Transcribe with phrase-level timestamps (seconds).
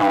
[0.00, 0.08] Fita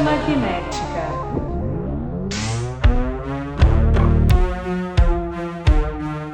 [0.00, 1.02] magnética.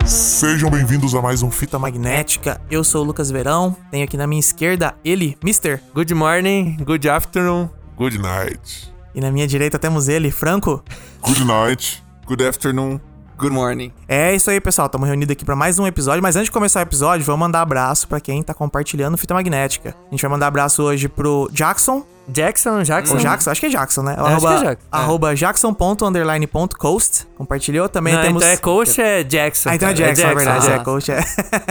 [0.04, 2.60] Sejam bem-vindos a mais um Fita Magnética.
[2.70, 3.74] Eu sou o Lucas Verão.
[3.90, 5.80] Tenho aqui na minha esquerda ele, Mister.
[5.94, 7.70] Good morning, good afternoon.
[7.96, 8.92] Good night.
[9.14, 10.84] E na minha direita temos ele, Franco.
[11.22, 12.03] Good night.
[12.26, 13.00] Good afternoon.
[13.36, 13.92] Good morning.
[14.08, 14.86] É isso aí, pessoal.
[14.86, 16.22] Estamos reunidos aqui para mais um episódio.
[16.22, 19.94] Mas antes de começar o episódio, vamos mandar abraço para quem tá compartilhando Fita Magnética.
[20.08, 22.06] A gente vai mandar abraço hoje pro Jackson.
[22.28, 23.14] Jackson, Jackson.
[23.14, 23.50] Ou Jackson?
[23.50, 24.16] Acho que é Jackson, né?
[24.18, 24.88] Acho que é Jackson.
[24.90, 27.26] Arroba jackson.underline.coast.
[27.36, 27.88] Compartilhou.
[27.88, 28.42] Também Não, temos...
[28.42, 29.68] então é coach é Jackson.
[29.70, 30.06] Ah, então é cara.
[30.06, 30.70] Jackson, é verdade.
[30.70, 30.74] ah.
[30.74, 31.24] É, coach é.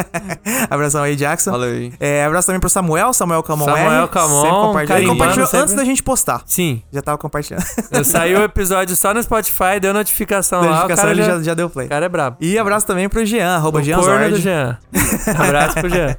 [0.70, 1.52] Abração aí, Jackson.
[1.52, 1.94] Valeu aí.
[2.00, 4.08] É, abraço também pro Samuel, Samuel Camon Samuel.
[4.08, 5.00] Camon, Sempre compartilhou.
[5.00, 5.64] Ele compartilhou sempre.
[5.64, 6.44] antes da gente postar.
[6.46, 6.84] Sim.
[6.92, 7.64] Já tava compartilhando.
[8.04, 10.68] Saiu o episódio só no Spotify, deu notificação lá.
[10.68, 11.88] Notificação, o cara ele já, já, deu play.
[11.88, 12.38] o cara é brabo.
[12.40, 14.38] E abraço também pro Jean, arroba o Jean corno do.
[14.38, 14.78] Jean.
[15.38, 16.18] Abraço pro Jean.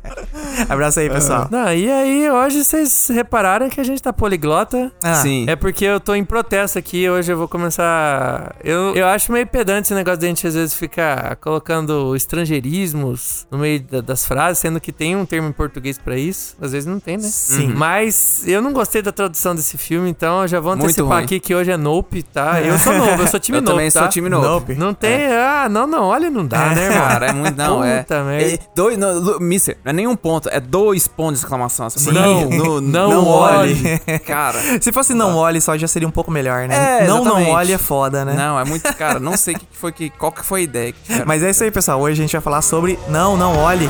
[0.68, 1.48] Abraço aí, pessoal.
[1.50, 4.90] Não, e aí, hoje vocês repararam que a gente tá poliglota.
[5.02, 5.44] Ah, Sim.
[5.46, 8.54] É porque eu tô em protesto aqui, hoje eu vou começar.
[8.64, 13.46] Eu, eu acho meio pedante esse negócio de a gente às vezes ficar colocando estrangeirismos
[13.50, 16.56] no meio da- das frases, sendo que tem um termo em português pra isso.
[16.60, 17.24] Às vezes não tem, né?
[17.24, 17.68] Sim.
[17.74, 21.54] Mas eu não gostei da tradução desse filme, então eu já vou antecipar aqui que
[21.54, 22.60] hoje é Nope, tá?
[22.62, 24.00] Eu sou novo, eu sou time eu novo, também tá?
[24.00, 24.46] sou time novo.
[24.48, 24.74] Nope.
[24.74, 25.26] Não tem.
[25.26, 26.98] Ah, não, não, olha, não dá, né, irmão?
[27.08, 27.56] Cara, é muito.
[27.56, 27.98] Não, é.
[28.02, 28.54] Puta merda.
[28.54, 31.86] é dois, não, Mister, não é nenhum ponto, é dois pontos de exclamação.
[31.86, 32.06] essa Sim.
[32.06, 32.46] porcaria.
[32.46, 33.74] Não, No- não olhe.
[34.18, 34.58] Cara.
[34.80, 37.04] Se fosse não olhe só, já seria um pouco melhor, né?
[37.04, 38.34] É, não, não olhe é foda, né?
[38.34, 38.92] Não, é muito.
[38.94, 40.10] Cara, não sei que foi que.
[40.10, 40.94] Qual que foi a ideia.
[41.26, 42.00] Mas é isso aí, pessoal.
[42.00, 43.88] Hoje a gente vai falar sobre não, não olhe.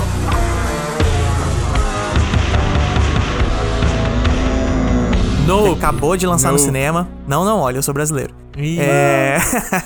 [5.46, 5.78] Nope.
[5.78, 7.06] acabou de lançar no cinema.
[7.26, 8.34] Não, não olhe, eu sou brasileiro.
[8.56, 9.36] É.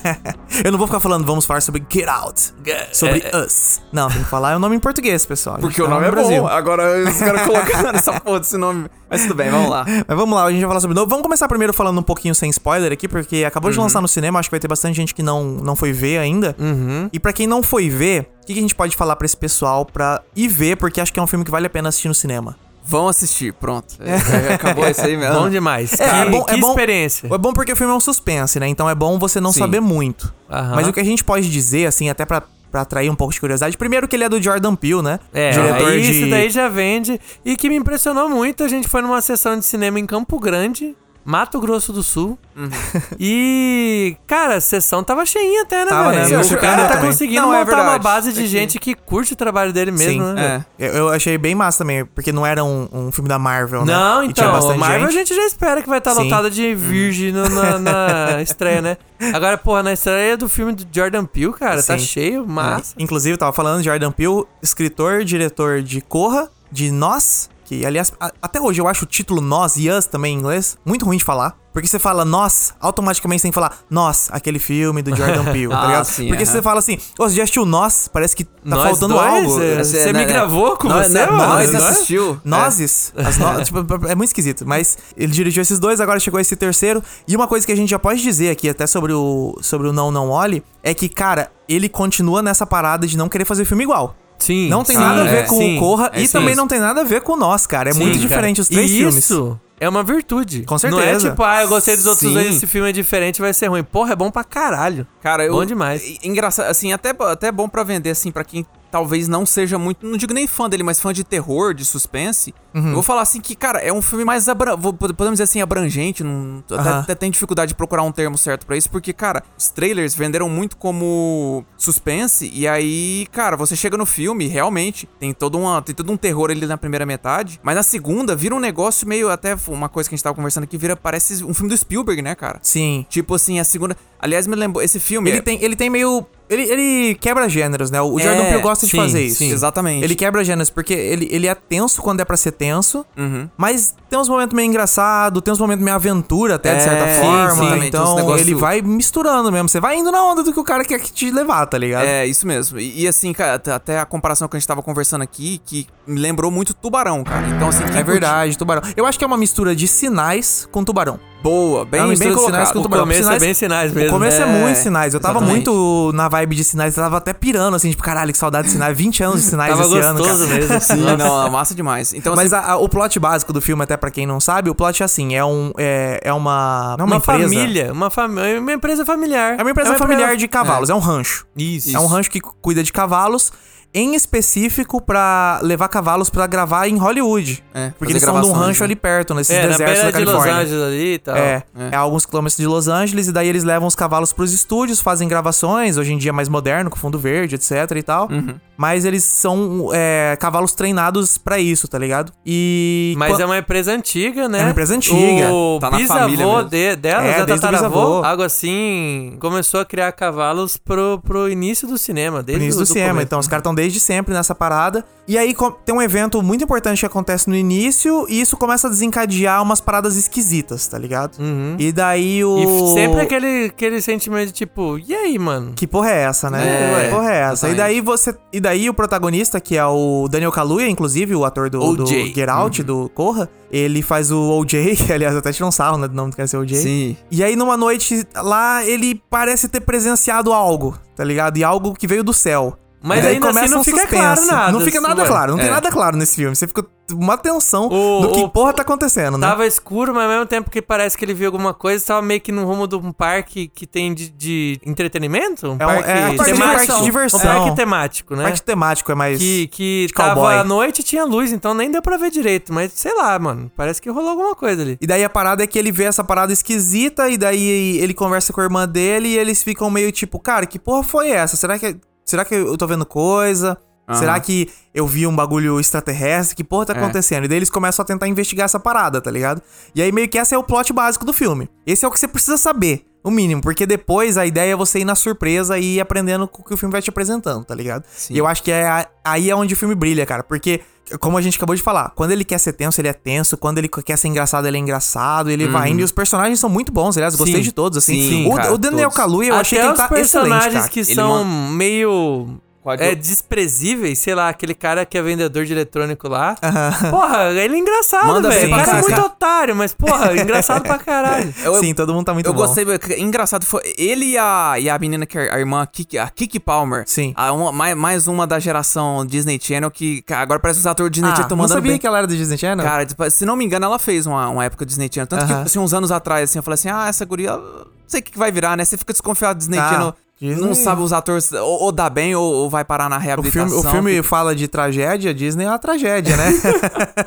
[0.64, 2.53] eu não vou ficar falando, vamos falar sobre Get Out.
[2.92, 3.81] Sobre É, Us.
[3.92, 5.59] Não, tem que falar é o nome em português, pessoal.
[5.59, 6.42] Porque o tá nome no é Brasil.
[6.42, 6.48] bom.
[6.48, 8.86] Agora os caras colocando essa porra desse nome.
[9.11, 9.85] Mas tudo bem, vamos lá.
[10.07, 11.08] Mas vamos lá, a gente vai falar sobre novo.
[11.08, 13.75] Vamos começar primeiro falando um pouquinho sem spoiler aqui, porque acabou Uhum.
[13.75, 16.19] de lançar no cinema, acho que vai ter bastante gente que não, não foi ver
[16.19, 16.55] ainda.
[16.58, 17.08] Uhum.
[17.13, 19.36] E pra quem não foi ver, o que, que a gente pode falar pra esse
[19.36, 22.08] pessoal pra ir ver, porque acho que é um filme que vale a pena assistir
[22.08, 22.57] no cinema.
[22.91, 23.95] Vão assistir, pronto.
[24.03, 25.35] É, acabou isso aí mesmo.
[25.41, 25.93] Bom demais.
[25.93, 27.27] É, que, é bom- que é bom- experiência.
[27.33, 28.67] É bom porque o filme é um suspense, né?
[28.67, 29.59] Então é bom você não Sim.
[29.61, 30.33] saber muito.
[30.49, 33.41] Mas o que a gente pode dizer, assim, até pra, pra atrair um pouco de
[33.41, 35.21] curiosidade, primeiro que ele é do Jordan Peele, né?
[35.35, 36.11] É, Diretor aí de...
[36.11, 37.21] isso daí já vende.
[37.45, 40.97] E que me impressionou muito, a gente foi numa sessão de cinema em Campo Grande,
[41.30, 42.39] Mato Grosso do Sul.
[42.56, 42.70] Uhum.
[43.20, 46.24] E, cara, a sessão tava cheinha até, né, Tava, né?
[46.24, 46.39] velho?
[46.39, 47.11] Me O cara tá também.
[47.11, 48.02] conseguindo Não, é montar uma verdade.
[48.02, 50.33] base de É que- gente que curte o trabalho dele mesmo, Sim.
[50.33, 50.64] né?
[50.78, 50.86] É.
[50.89, 53.92] Eu, eu achei bem massa também, porque não era um, um filme da Marvel, né?
[53.92, 55.28] Não, então, Marvel a gente.
[55.28, 56.24] gente já espera que vai estar Sim.
[56.24, 58.96] lotada de virgem no- na, na estreia, né?
[59.34, 62.05] Agora, porra, na estreia do filme do Jordan Peele, cara, tá Sim.
[62.06, 62.95] cheio, massa.
[62.98, 68.58] Inclusive, tava falando, Jordan Peele, escritor, diretor de Corra, de Nós, que, aliás, a- até
[68.61, 71.56] hoje eu acho o título Nós e Us também em inglês muito ruim de falar.
[71.70, 75.68] Porque você fala nós, automaticamente você tem que falar nós, aquele filme do Jordan Peele,
[75.68, 76.05] tá Ah, ligado?
[76.07, 79.14] sim, Porque você fala assim, ô, você já assistiu nós, parece que tá Nós faltando
[79.14, 79.45] dois?
[79.45, 79.61] algo.
[79.62, 80.33] É, Esse- Você né, me né?
[80.33, 81.36] gravou com Nós- você, né, mano?
[81.39, 81.84] Nós Nós?
[81.84, 82.40] assistiu.
[82.42, 83.12] Nozes.
[83.17, 83.78] As no- tipo,
[84.08, 84.67] é muito esquisito.
[84.67, 87.01] Mas ele dirigiu esses dois, agora chegou esse terceiro.
[87.28, 89.92] E uma coisa que a gente já pode dizer aqui, até sobre o, sobre o
[89.92, 93.84] Não Não Olhe, é que, cara, ele continua nessa parada de não querer fazer filme
[93.84, 94.17] igual.
[94.39, 94.69] Sim.
[94.69, 95.43] Não tem sim, nada a ver é.
[95.43, 95.77] com Sim.
[95.77, 97.91] o Corra é e isso também não tem nada a ver com nós, cara.
[97.91, 98.29] É Sim, muito cara.
[98.29, 99.17] diferente os três e filmes.
[99.17, 100.63] Isso é uma virtude.
[100.63, 101.29] Com Não certeza.
[101.29, 102.35] é tipo, ah, eu gostei dos outros Sim.
[102.35, 103.83] dois, esse filme é diferente, vai ser ruim.
[103.83, 105.07] Porra, é bom pra caralho.
[105.23, 105.53] Cara, eu.
[105.53, 106.19] Bom demais.
[106.23, 110.05] Engraçado, assim, até, até bom pra vender, assim, pra quem talvez não seja muito.
[110.07, 112.55] Não digo nem fã dele, mas fã de terror, de suspense.
[112.78, 112.89] Uhum.
[112.89, 114.48] Eu vou falar assim que, cara, é um filme mais.
[114.48, 116.22] Abra, podemos dizer assim, abrangente.
[116.24, 117.00] Não, até, Aham.
[117.00, 120.48] até tenho dificuldade de procurar um termo certo pra isso, porque, cara, os trailers venderam
[120.48, 122.50] muito como suspense.
[122.52, 126.50] E aí, cara, você chega no filme, realmente, tem todo, uma, tem todo um terror
[126.50, 127.61] ali na primeira metade.
[127.62, 129.28] Mas na segunda, vira um negócio meio.
[129.31, 130.96] Até uma coisa que a gente tava conversando aqui, vira.
[130.96, 132.58] Parece um filme do Spielberg, né, cara?
[132.62, 133.06] Sim.
[133.08, 133.96] Tipo assim, a segunda.
[134.20, 134.82] Aliás, me lembrou.
[134.82, 135.31] Esse filme.
[135.31, 136.26] Ele é- tem, ele tem meio.
[136.50, 138.00] Ele, ele quebra gêneros, né?
[138.00, 139.36] O É, Jordan Peele gosta de sim, fazer isso.
[139.36, 139.50] sim.
[139.52, 140.02] Exatamente.
[140.02, 142.68] Ele quebra gêneros, porque ele, ele é tenso quando é pra ser tenso,
[143.17, 143.49] Uhum.
[143.56, 147.15] mas tem uns momentos meio engraçado, tem uns momentos meio aventura até, de É, certa
[147.15, 147.55] sim, forma.
[147.55, 149.69] sim, uns então negócio- ele vai misturando mesmo.
[149.69, 152.05] Você vai indo na onda do que o cara quer que te levar, tá ligado?
[152.06, 152.79] É, isso mesmo.
[152.79, 156.19] E, e assim, cara, até- a comparação que a gente tava conversando aqui, que me
[156.20, 157.47] lembrou muito Tubarão, cara.
[157.49, 158.82] Então, assim, É verdade, tubarão.
[158.97, 161.19] Eu acho que é uma mistura de sinais com tubarão.
[161.43, 162.46] Boa, bem, É uma bem de colocado.
[162.46, 164.08] sinais com O começo Sinais- é bem sinais mesmo.
[164.08, 165.14] O começo é, É, muito sinais.
[165.14, 165.69] Eu tava exatamente.
[165.69, 168.73] muito na vibe de sinais, eu tava até pirando, assim, tipo, caralho, que saudade de
[168.73, 168.96] sinais.
[168.96, 170.58] 20 anos de sinais Tava esse ano, gostoso cara.
[170.61, 170.81] mesmo.
[170.81, 172.12] Sim, não, é massa demais.
[172.12, 174.69] Então, Mas assim, a- a- o plot básico do filme, até pra quem não sabe,
[174.70, 176.96] o plot é assim: é, um, é, é uma.
[176.99, 177.43] Não é uma, Uma, empresa.
[177.55, 179.56] família, uma, fami uma empresa familiar.
[179.58, 180.94] É uma empresa familiar de cavalos, é.
[180.94, 181.46] um rancho.
[181.56, 181.96] Isso.
[181.96, 183.52] É um rancho que cuida de cavalos,
[183.98, 187.62] em específico pra levar cavalos pra gravar em Hollywood.
[187.74, 188.84] É, porque eles são de um rancho né?
[188.86, 190.54] ali perto, nesses É, beira da de Los Califórnia.
[190.54, 191.36] Angeles ali e tal.
[191.36, 191.88] É, É.
[191.92, 195.26] é, alguns quilômetros de Los Angeles, e daí eles levam os cavalos pros estúdios, fazem
[195.28, 198.28] gravações, hoje em dia mais moderno, com fundo verde, etc e tal.
[198.30, 198.54] Uhum.
[198.78, 202.32] Mas eles são é, cavalos treinados pra isso, tá ligado?
[202.46, 203.12] E.
[203.19, 204.60] Mas é uma empresa antiga, né?
[204.60, 205.50] É uma empresa antiga.
[205.52, 208.25] O Tá bisavô de, dela, É, o tataravô, bisavô.
[208.25, 212.40] algo assim, começou a criar cavalos pro, pro início do cinema.
[212.42, 213.08] Desde no início o- do cinema.
[213.10, 213.26] começo.
[213.26, 215.04] Então, os caras estão desde sempre nessa parada.
[215.26, 215.54] E aí
[215.84, 219.81] tem um evento muito importante que acontece no início, e isso começa a desencadear umas
[219.81, 221.38] paradas esquisitas, tá ligado?
[221.38, 221.74] Uhum.
[221.78, 222.58] E daí o.
[222.58, 225.72] E sempre aquele, aquele sentimento de tipo, e aí, mano?
[225.74, 226.62] Que porra é essa, né?
[226.66, 227.69] É, que porra é essa?
[227.69, 228.34] E daí você.
[228.52, 232.06] E daí o protagonista, que é o Daniel Kaluuya, inclusive, o ator do, do.
[232.06, 236.09] Get Out, do Corra, ele faz o OJ, que aliás até tirou um sarro, né?
[236.09, 236.76] Do nome do cara ser OJ.
[236.76, 237.17] sim.
[237.31, 241.56] E aí, numa noite lá, ele parece ter presenciado algo, tá ligado?
[241.56, 242.76] E algo que veio do céu.
[243.02, 244.22] Mas ainda assim começa não um fica suspense.
[244.22, 244.72] claro nada.
[244.72, 245.28] Não fica nada ué.
[245.28, 245.70] claro, não tem É.
[245.70, 246.54] nada claro nesse filme.
[246.56, 249.46] Você fica uma tensão O- do que o- porra tá acontecendo, né?
[249.46, 252.40] Tava escuro, mas ao mesmo tempo que parece que ele viu alguma coisa, tava meio
[252.40, 255.68] que no rumo de um parque que tem de, de entretenimento?
[255.68, 257.40] Um É um- parque é a parte de parque de diversão.
[257.40, 258.42] Um parque temático, né?
[258.42, 259.38] Parte temático é mais.
[259.38, 260.54] Que, que tava cowboy.
[260.56, 262.72] à noite e tinha luz, então nem deu pra ver direito.
[262.74, 263.70] Mas sei lá, mano.
[263.76, 264.98] Parece que rolou alguma coisa ali.
[265.00, 268.52] E daí a parada é que ele vê essa parada esquisita e daí ele conversa
[268.52, 271.56] com a irmã dele e eles ficam meio tipo, cara, que porra foi essa?
[271.56, 271.96] Será que,
[272.30, 273.76] será que eu tô vendo coisa?
[274.08, 274.19] Aham.
[274.19, 276.56] Será que eu vi um bagulho extraterrestre?
[276.56, 276.98] Que porra tá É.
[276.98, 277.44] acontecendo?
[277.44, 279.60] E daí eles começam a tentar investigar essa parada, tá ligado?
[279.94, 281.69] E aí meio que esse é o plot básico do filme.
[281.86, 285.00] Esse é o que você precisa saber, o mínimo, porque depois a ideia é você
[285.00, 287.75] ir na surpresa e ir aprendendo com o que o filme vai te apresentando, tá
[287.75, 288.05] ligado?
[288.15, 288.35] Sim.
[288.35, 290.81] E eu acho que é a- aí é onde o filme brilha, cara, porque
[291.20, 293.79] como a gente acabou de falar, quando ele quer ser tenso, ele é tenso, quando
[293.79, 296.93] ele quer ser engraçado, ele é engraçado, ele vai indo e os personagens são muito
[296.93, 297.62] bons, aliás, gostei Sim.
[297.62, 298.15] de todos, assim.
[298.29, 299.17] Sim, o, cara, o Daniel todos.
[299.17, 300.88] Kaluuya, eu Até achei que ele tá excelente, personagens cara.
[300.88, 302.61] que Ele são man- meio...
[302.96, 306.56] Qual É desprezíveis, sei lá, aquele cara que é vendedor de eletrônico lá.
[306.62, 307.11] Aham.
[307.11, 308.73] Porra, ele é engraçado, Manda velho.
[308.73, 311.52] O cara é muito otário, mas, porra, engraçado pra caralho.
[311.62, 312.61] Eu- Sim, todo mundo tá muito eu bom.
[312.67, 312.85] gostei,
[313.19, 316.61] engraçado, foi ele e a, e a menina que é a irmã, Kiki, a Kiki
[316.61, 317.05] Palmer.
[317.06, 317.32] Sim.
[317.37, 321.11] A uma- mais, mais uma da geração Disney Channel que cara, agora parece os atores
[321.11, 321.99] Disney Ah, Channel não mandando sabia bem.
[322.00, 322.84] que ela era do Disney Channel?
[322.84, 325.26] Cara, tipo, se não me engano, ela fez uma, uma época do Disney Channel.
[325.26, 328.20] Tanto que, assim, uns anos atrás, assim, eu falei assim, ah, essa guria, não sei
[328.20, 328.84] o que, que vai virar, né?
[328.84, 330.14] Você fica desconfiado do Disney Ah, Channel.
[330.40, 333.20] Disney- Não sabe os atores, ou, ou dá bem, ou, ou vai parar na o
[333.20, 333.69] reabilitação.
[333.69, 336.52] filme, o filme fala de tragédia, Disney é uma tragédia, né?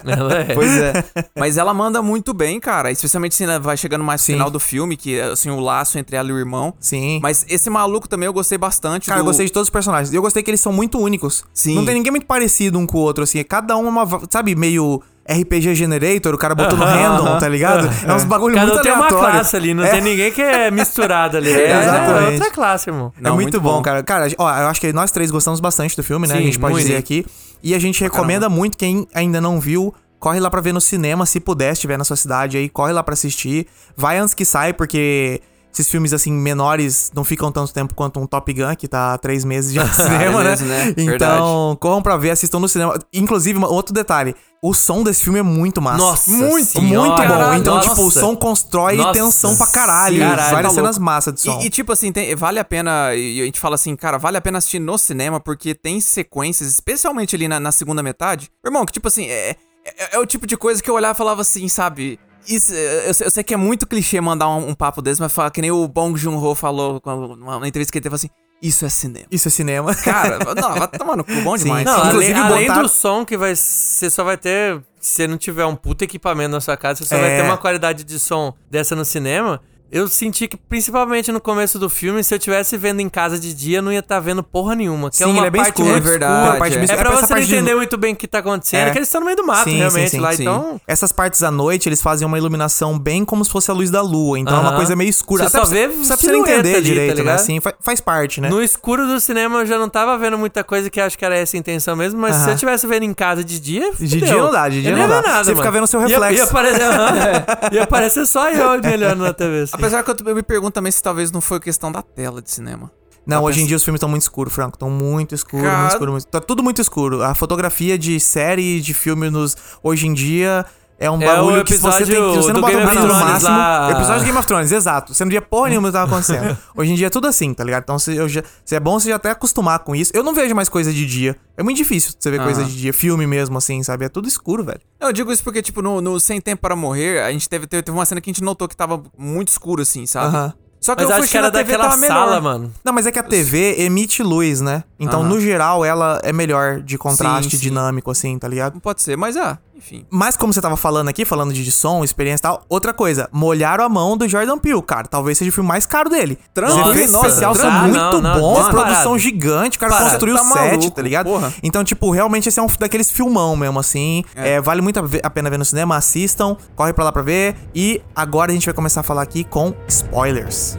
[0.06, 0.54] Ela é.
[0.54, 1.04] Pois é.
[1.38, 2.92] Mas ela manda muito bem, cara.
[2.92, 4.34] Especialmente se né, vai chegando mais no Sim.
[4.34, 6.74] final do filme, que assim, o laço entre ela e o irmão.
[6.80, 7.20] Sim.
[7.22, 9.08] Mas esse maluco também eu gostei bastante.
[9.08, 9.28] Cara, eu do...
[9.28, 10.14] gostei de todos os personagens.
[10.14, 11.44] E eu gostei que eles são muito únicos.
[11.54, 11.76] Sim.
[11.76, 13.44] Não tem ninguém muito parecido um com o outro, assim.
[13.44, 14.08] Cada um é uma.
[14.30, 17.90] Sabe, meio RPG Generator, o cara botou no random, tá ligado?
[18.08, 19.90] É uns bagulho Cada muito tem uma classe ali, não É.
[19.92, 21.52] tem ninguém que é misturado ali.
[21.52, 22.24] É, Exatamente.
[22.26, 23.12] é outra classe, irmão.
[23.18, 23.82] É Não, muito, muito bom, bom.
[23.82, 24.04] cara.
[24.04, 26.34] Cara, ó, eu acho que nós três gostamos bastante do filme, né?
[26.34, 26.86] a Sim, gente pode muito.
[26.86, 27.26] dizer aqui.
[27.64, 29.94] E a gente recomenda muito quem ainda não viu.
[30.20, 33.02] Corre lá pra ver no cinema, se puder, estiver na sua cidade aí, corre lá
[33.02, 33.66] pra assistir.
[33.98, 35.42] Vai antes que sai, porque
[35.74, 39.18] esses filmes, assim, menores não ficam tanto tempo quanto um Top Gun, que tá há
[39.18, 40.50] três meses já no cinema, né?
[40.52, 40.94] mesmo, né?
[40.98, 43.00] Então, corram pra ver, assistam no cinema.
[43.14, 45.98] Inclusive, outro detalhe, o som desse filme é muito massa.
[45.98, 47.28] Nossa muito, senhora, muito bom.
[47.28, 47.90] caralho, Então, nossa.
[47.90, 50.18] tipo, o som constrói Nossa tensão pra caralho.
[50.18, 51.60] senhora, Várias tá cenas massas de som.
[51.62, 53.16] E, e, tipo assim, tem- vale a pena.
[53.16, 56.70] E a gente fala assim, cara, vale a pena assistir no cinema, porque tem sequências,
[56.70, 58.50] especialmente ali na, na segunda metade.
[58.64, 61.18] Irmão, que tipo assim, é, é, é o tipo de coisa que eu olhava e
[61.18, 62.20] falava assim, sabe?
[62.48, 65.32] Isso, eu, sei- eu sei que é muito clichê mandar um, um papo desse, mas
[65.32, 67.00] fala que nem o Bong Joon-ho falou
[67.38, 68.30] numa entrevista que ele teve assim:
[68.62, 69.26] Isso é cinema.
[69.32, 69.96] Isso é cinema.
[70.04, 71.64] Cara, não, vai tomar no cu, bom Sim.
[71.64, 71.86] demais.
[71.86, 73.56] Não, além, Inclusive, além do som que vai.
[73.56, 74.82] Você só vai ter.
[75.00, 77.38] Se você não tiver um puto equipamento na sua casa, você só vai É.
[77.42, 79.60] ter uma qualidade de som dessa no cinema.
[79.92, 83.54] Eu senti que, principalmente no começo do filme, se eu tivesse vendo em casa de
[83.54, 85.10] dia, não ia estar vendo porra nenhuma.
[85.10, 85.98] Que Sim, é uma ele é bem parte escuro.
[85.98, 86.60] É verdade, é.
[86.60, 88.40] parte bem- É pra essa você não parte de- entender muito bem o que tá
[88.40, 88.92] acontecendo, É.
[88.92, 90.34] que eles estão no meio do mato, Sim, realmente, sim, sim, lá.
[90.34, 90.80] Então.
[90.88, 94.02] Essas partes à noite, eles fazem uma iluminação bem como se fosse a luz da
[94.02, 94.40] lua.
[94.40, 95.44] Então é uma coisa meio escura.
[95.50, 97.16] Você Até só pra- vê só pra você entender ali, tá direito, né?
[97.24, 97.36] ligado?
[97.36, 98.50] Assim, fa- faz parte, né?
[98.50, 101.36] No escuro do cinema eu já não tava vendo muita coisa que acho que era
[101.36, 102.52] essa a intenção mesmo, mas se Aham.
[102.52, 103.92] eu tivesse vendo em casa de dia.
[104.00, 105.22] De dia não dá, de dia não ia ver dá.
[105.22, 106.34] Nada, Você fica vendo o seu reflexo.
[107.72, 108.26] Ia, aparecer, é.
[108.26, 109.64] Só eu olhando na TV.
[109.64, 109.81] assim.
[109.82, 112.92] Apesar que eu, me pergunto também se talvez não foi questão da tela de cinema.
[113.26, 114.76] Não, Tá hoje em dia os filmes estão muito escuros, Franco.
[114.76, 116.28] Estão muito escuros, Cara- muito escuro, muito...
[116.28, 117.22] Tá tudo muito escuro.
[117.24, 119.56] A fotografia de série, de filme nos...
[119.84, 120.66] hoje em dia
[121.04, 122.38] É um É bagulho o que você tem que.
[122.38, 123.50] você não bota o brilho no máximo.
[123.50, 123.90] lá.
[123.92, 125.14] Episódio de Game of Thrones, exato.
[125.16, 126.56] Você não via porra nenhuma do que tava acontecendo.
[126.78, 127.82] Hoje em dia é tudo assim, tá ligado?
[127.82, 130.12] Então se, eu já, se é bom você já até acostumar com isso.
[130.14, 131.36] Eu não vejo mais coisa de dia.
[131.58, 132.70] É muito difícil você ver coisa Aham.
[132.70, 132.94] de dia.
[132.94, 134.06] Filme mesmo, assim, sabe?
[134.06, 134.80] É tudo escuro, velho.
[135.00, 137.66] Não, Eu digo isso porque, tipo, no, no Sem Tempo para Morrer, a gente teve,
[137.66, 140.28] teve, teve uma cena que a gente notou que tava muito escuro, assim, sabe?
[140.36, 140.54] Aham.
[140.80, 142.16] Só que Mas eu fui acho que era TV daquela tava melhor.
[142.28, 142.74] sala, mano.
[142.84, 144.84] Não, mas é que a TV emite luz, né?
[145.00, 147.62] Então, no geral, ela é melhor de contraste Sim, sim.
[147.70, 148.74] dinâmico, assim, tá ligado?
[148.74, 150.06] Não pode ser, mas ah, enfim.
[150.10, 153.84] Mas como você tava falando aqui, falando de som, experiência e tal, outra coisa, molharam
[153.84, 155.08] a mão do Jordan Peele, cara.
[155.08, 156.38] Talvez seja o filme mais caro dele.
[156.56, 157.88] Efeitos nossa, especiais são tranquilo.
[157.94, 158.82] muito Ah, não, não, bons, disparado.
[158.86, 160.10] produção gigante, o cara Disparado.
[160.12, 161.26] construiu o Tá set, maluco, tá ligado?
[161.26, 161.54] porra.
[161.64, 164.24] Então, tipo, realmente esse é um daqueles filmão mesmo, assim.
[164.36, 167.56] É, vale muito a pena ver no cinema, assistam, corre pra lá pra ver.
[167.74, 170.78] E agora a gente vai começar a falar aqui com spoilers.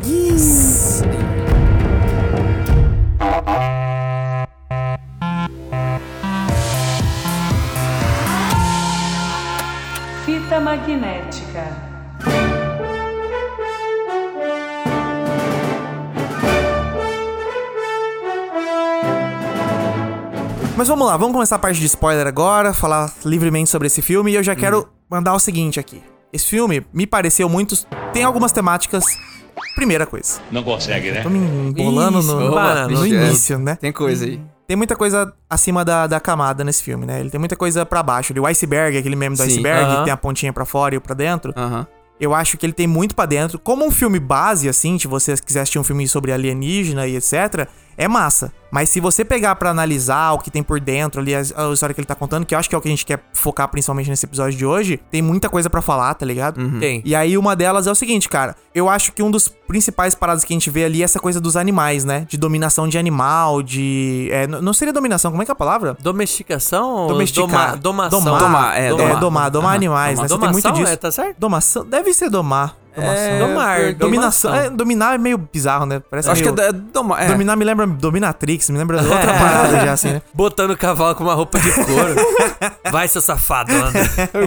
[10.52, 11.64] Fita magnética.
[20.76, 24.32] Mas vamos lá, vamos começar a parte de spoiler agora, falar livremente sobre esse filme.
[24.32, 26.02] E eu já quero mandar o seguinte aqui.
[26.30, 27.74] Esse filme me pareceu muito.
[28.12, 29.04] Tem algumas temáticas.
[29.74, 30.38] Primeira coisa.
[30.50, 31.22] Não consegue, né?
[31.22, 33.76] Tô me embolando Isso, no, opa, no início, né?
[33.76, 34.38] Tem coisa aí.
[34.72, 37.20] Tem muita coisa acima da, da camada nesse filme, né?
[37.20, 38.32] Ele tem muita coisa pra baixo.
[38.40, 39.98] O iceberg, aquele meme do Sim, iceberg, aham.
[39.98, 41.52] que tem a pontinha pra fora e o pra dentro.
[41.54, 41.86] Aham.
[42.18, 43.58] Eu acho que ele tem muito pra dentro.
[43.58, 47.68] Como um filme base, assim, se você quiser assistir um filme sobre alienígena e etc.,
[47.96, 48.52] é massa.
[48.70, 51.92] Mas se você pegar pra analisar o que tem por dentro ali, a, a história
[51.94, 53.68] que ele tá contando, que eu acho que é o que a gente quer focar
[53.68, 56.58] principalmente nesse episódio de hoje, tem muita coisa pra falar, tá ligado?
[56.80, 57.02] Tem.
[57.04, 58.56] E aí uma delas é o seguinte, cara.
[58.74, 61.38] Eu acho que um dos principais paradas que a gente vê ali é essa coisa
[61.38, 62.24] dos animais, né?
[62.30, 64.28] De dominação de animal, de...
[64.32, 65.94] É, não seria dominação, como é que é a palavra?
[66.00, 67.78] Domesticação Domesticar.
[67.78, 68.20] doma- domação?
[68.24, 68.40] Domar.
[68.40, 69.20] Domar, é, É, domar.
[69.20, 70.28] domar, domar Aham, animais, né?
[70.28, 70.92] Você tem muito disso.
[70.92, 71.36] é, tá certo?
[71.38, 72.74] Domação, deve ser domar.
[72.94, 73.14] Domação.
[73.24, 74.54] É, Domar, porque- Dominação.
[74.54, 76.02] É, dominar é meio bizarro, né?
[76.10, 77.26] Parece Acho que é, é, doma- é.
[77.28, 80.22] Dominar me lembra Dominatrix, me lembra outra parada já, assim, né?
[80.34, 82.14] Botando o cavalo com uma roupa de couro.
[82.90, 83.72] Vai, seu safado.
[83.72, 83.98] anda.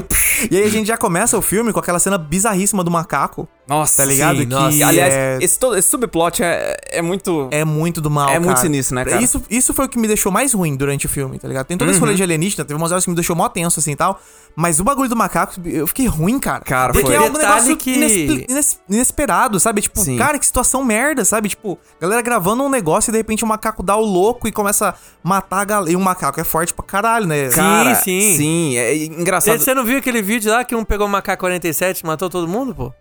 [0.52, 3.48] E aí a gente já começa o filme com aquela cena bizarríssima do macaco.
[3.68, 4.38] Nossa, Tá ligado?
[4.38, 4.86] sim, Que nossa.
[4.88, 7.48] Aliás, é- esse, todo, esse subplot é, é muito.
[7.52, 8.58] É muito do mal, É muito cara.
[8.62, 9.22] sinistro, né, cara?
[9.22, 11.66] Isso, isso foi o que me deixou mais ruim durante o filme, tá ligado?
[11.66, 12.06] Tem todo esse Uhum.
[12.06, 14.20] rolê de alienígena, teve umas horas que me deixou mó tenso, assim, e tal.
[14.56, 16.62] Mas o bagulho do macaco, eu fiquei ruim, cara.
[16.64, 17.16] Cara, Porque foi.
[17.16, 19.82] é um Detalhe negócio que- inespe- ines- inesperado, sabe?
[19.82, 20.16] Tipo, Sim.
[20.18, 21.50] cara, que situação merda, sabe?
[21.50, 24.90] Tipo, galera gravando um negócio e de repente o macaco dá o louco e começa
[24.90, 25.92] a matar a galera.
[25.92, 27.50] E o macaco é forte pra caralho, né?
[27.50, 28.34] Sim, Cara, sim.
[28.38, 29.60] Sim, é engraçado.
[29.60, 32.74] Você não viu aquele vídeo lá que um pegou uma K-47 e matou todo mundo,
[32.74, 32.94] pô?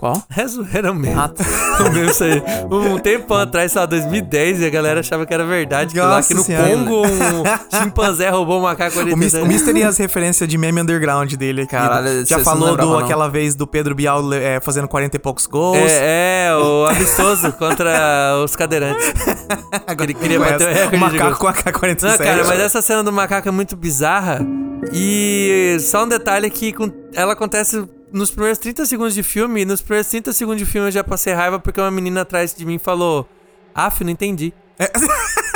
[0.00, 0.22] Qual?
[0.34, 1.20] É zoeira mesmo.
[1.20, 1.44] Ah, tá.
[1.92, 2.42] mesmo isso aí.
[2.70, 5.92] Um tempo atrás, sei lá, 2010, e a galera achava que era verdade.
[5.92, 6.68] Que lá Nossa que no Senhora.
[6.70, 7.44] Congo um
[7.78, 9.44] chimpanzé roubou um macaco 47.
[9.44, 11.72] o Mister e as referências de meme underground dele aqui.
[11.72, 15.76] Caralho, Já falou do aquela vez do Pedro Bial é, fazendo 40 e poucos gols.
[15.76, 19.04] É, é, o amistoso contra os cadeirantes.
[20.00, 22.02] Ele queria bater o recorde o macaco com a K-47.
[22.02, 24.40] Não, cara, mas essa cena do macaco é muito bizarra.
[24.94, 26.74] E só um detalhe que
[27.14, 29.64] ela acontece nos primeiros 30 segundos de filme.
[29.64, 32.64] Nos primeiros 30 segundos de filme eu já passei raiva porque uma menina atrás de
[32.64, 33.28] mim falou:
[33.74, 34.52] Aff, não entendi.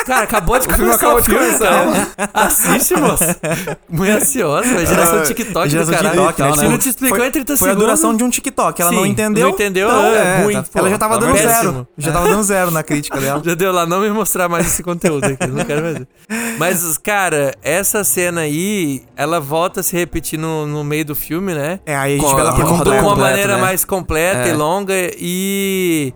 [0.07, 1.71] Cara, acabou de começar acabou o de filme, começar.
[1.71, 2.09] calma.
[2.35, 3.37] Assiste, moça.
[3.89, 6.27] Muito ansiosa, geração TikTok geração do caralho.
[6.27, 6.49] TikTok, né?
[6.53, 7.85] Se Tipo, não te explicou foi- em 30 Foi a segundos...
[7.87, 8.83] duração de um TikTok.
[8.83, 9.47] Ela não Sim, entendeu.
[9.49, 9.89] Não entendeu?
[9.89, 10.55] então, é, é, ruim.
[10.63, 11.89] tá- Ela já tava Pelo dando de zero.
[11.97, 13.41] Já tava dando zero na crítica dela.
[13.45, 15.99] Já deu lá, não me mostrar mais esse conteúdo aqui, não quero mais.
[16.59, 21.55] Mas, cara, essa cena aí, ela volta a se repetir no, no meio do filme,
[21.55, 21.81] né?
[21.87, 23.61] É, aí a gente vê ela a- por com de uma maneira né?
[23.63, 24.51] mais completa É.
[24.51, 26.13] e longa e.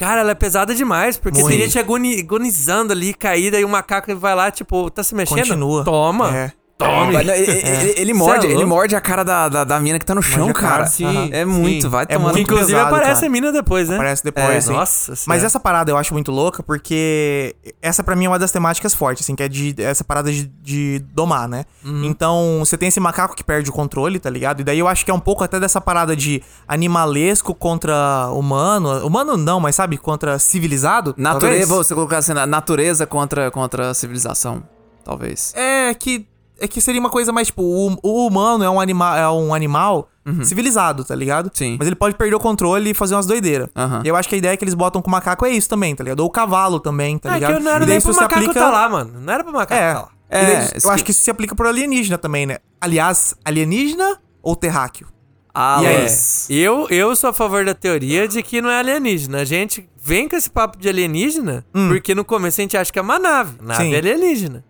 [0.00, 1.58] Cara, ela é pesada demais, porque Muito.
[1.58, 5.40] gente agoni- agonizando ali, caída, e o macaco vai lá, tipo, tá se mexendo?
[5.40, 5.84] Continua.
[5.84, 6.34] Toma.
[6.34, 6.52] É.
[6.84, 7.14] Tome.
[7.16, 10.04] Ele, ele- ele- ele morde, é ele morde a cara da, da, da mina que
[10.06, 10.86] tá no chão, cara, cara.
[10.86, 11.50] sim, É sim.
[11.50, 12.32] muito, vai É tomando.
[12.32, 13.26] muito Inclusive pesado, aparece cara.
[13.26, 13.94] a mina depois, né?
[13.96, 14.72] Aparece depois, É, sim.
[14.72, 15.46] Nossa Mas senhora.
[15.46, 19.24] essa parada eu acho muito louca porque essa pra mim é uma das temáticas fortes,
[19.24, 21.64] assim, que é de essa parada de, de domar, né?
[21.84, 22.04] Uhum.
[22.04, 24.60] Então, você tem esse macaco que perde o controle, tá ligado?
[24.60, 29.06] E daí eu acho que é um pouco até dessa parada de animalesco contra humano.
[29.06, 31.14] Humano não, mas sabe, contra civilizado.
[31.16, 31.86] Natureza, talvez?
[31.86, 34.62] você colocar assim, na- natureza contra, contra a civilização,
[35.04, 35.52] talvez.
[35.56, 36.26] É que
[36.60, 39.54] é que seria uma coisa mais tipo, o, o humano é um animal, é um
[39.54, 40.08] animal
[40.44, 41.46] civilizado, tá ligado?
[41.46, 41.50] Uhum.
[41.54, 41.76] Sim.
[41.78, 43.68] Mas ele pode perder o controle e fazer umas doideiras.
[43.74, 44.02] Aham.
[44.04, 45.94] E eu acho que a ideia que eles botam com o macaco é isso também,
[45.96, 46.20] tá ligado?
[46.20, 47.56] Ou o cavalo também, tá Ah, ligado?
[47.56, 49.20] que não era E nem pro macaco aplica- tá lá, mano.
[49.20, 49.94] Não era pro macaco É.
[49.94, 50.08] tá lá.
[50.32, 52.58] É, daí, eu acho que- que isso se aplica pro alienígena também, né?
[52.80, 55.08] Aliás, alienígena ou terráqueo?
[55.54, 56.02] Aí?
[56.02, 59.38] mas- Eu, eu sou a favor da teoria de que não é alienígena.
[59.40, 62.98] A gente vem com esse papo de alienígena porque no começo a gente acha que
[62.98, 63.56] é uma nave.
[63.60, 63.86] Nave Hum.
[63.86, 63.94] Sim.
[63.94, 64.64] é alienígena.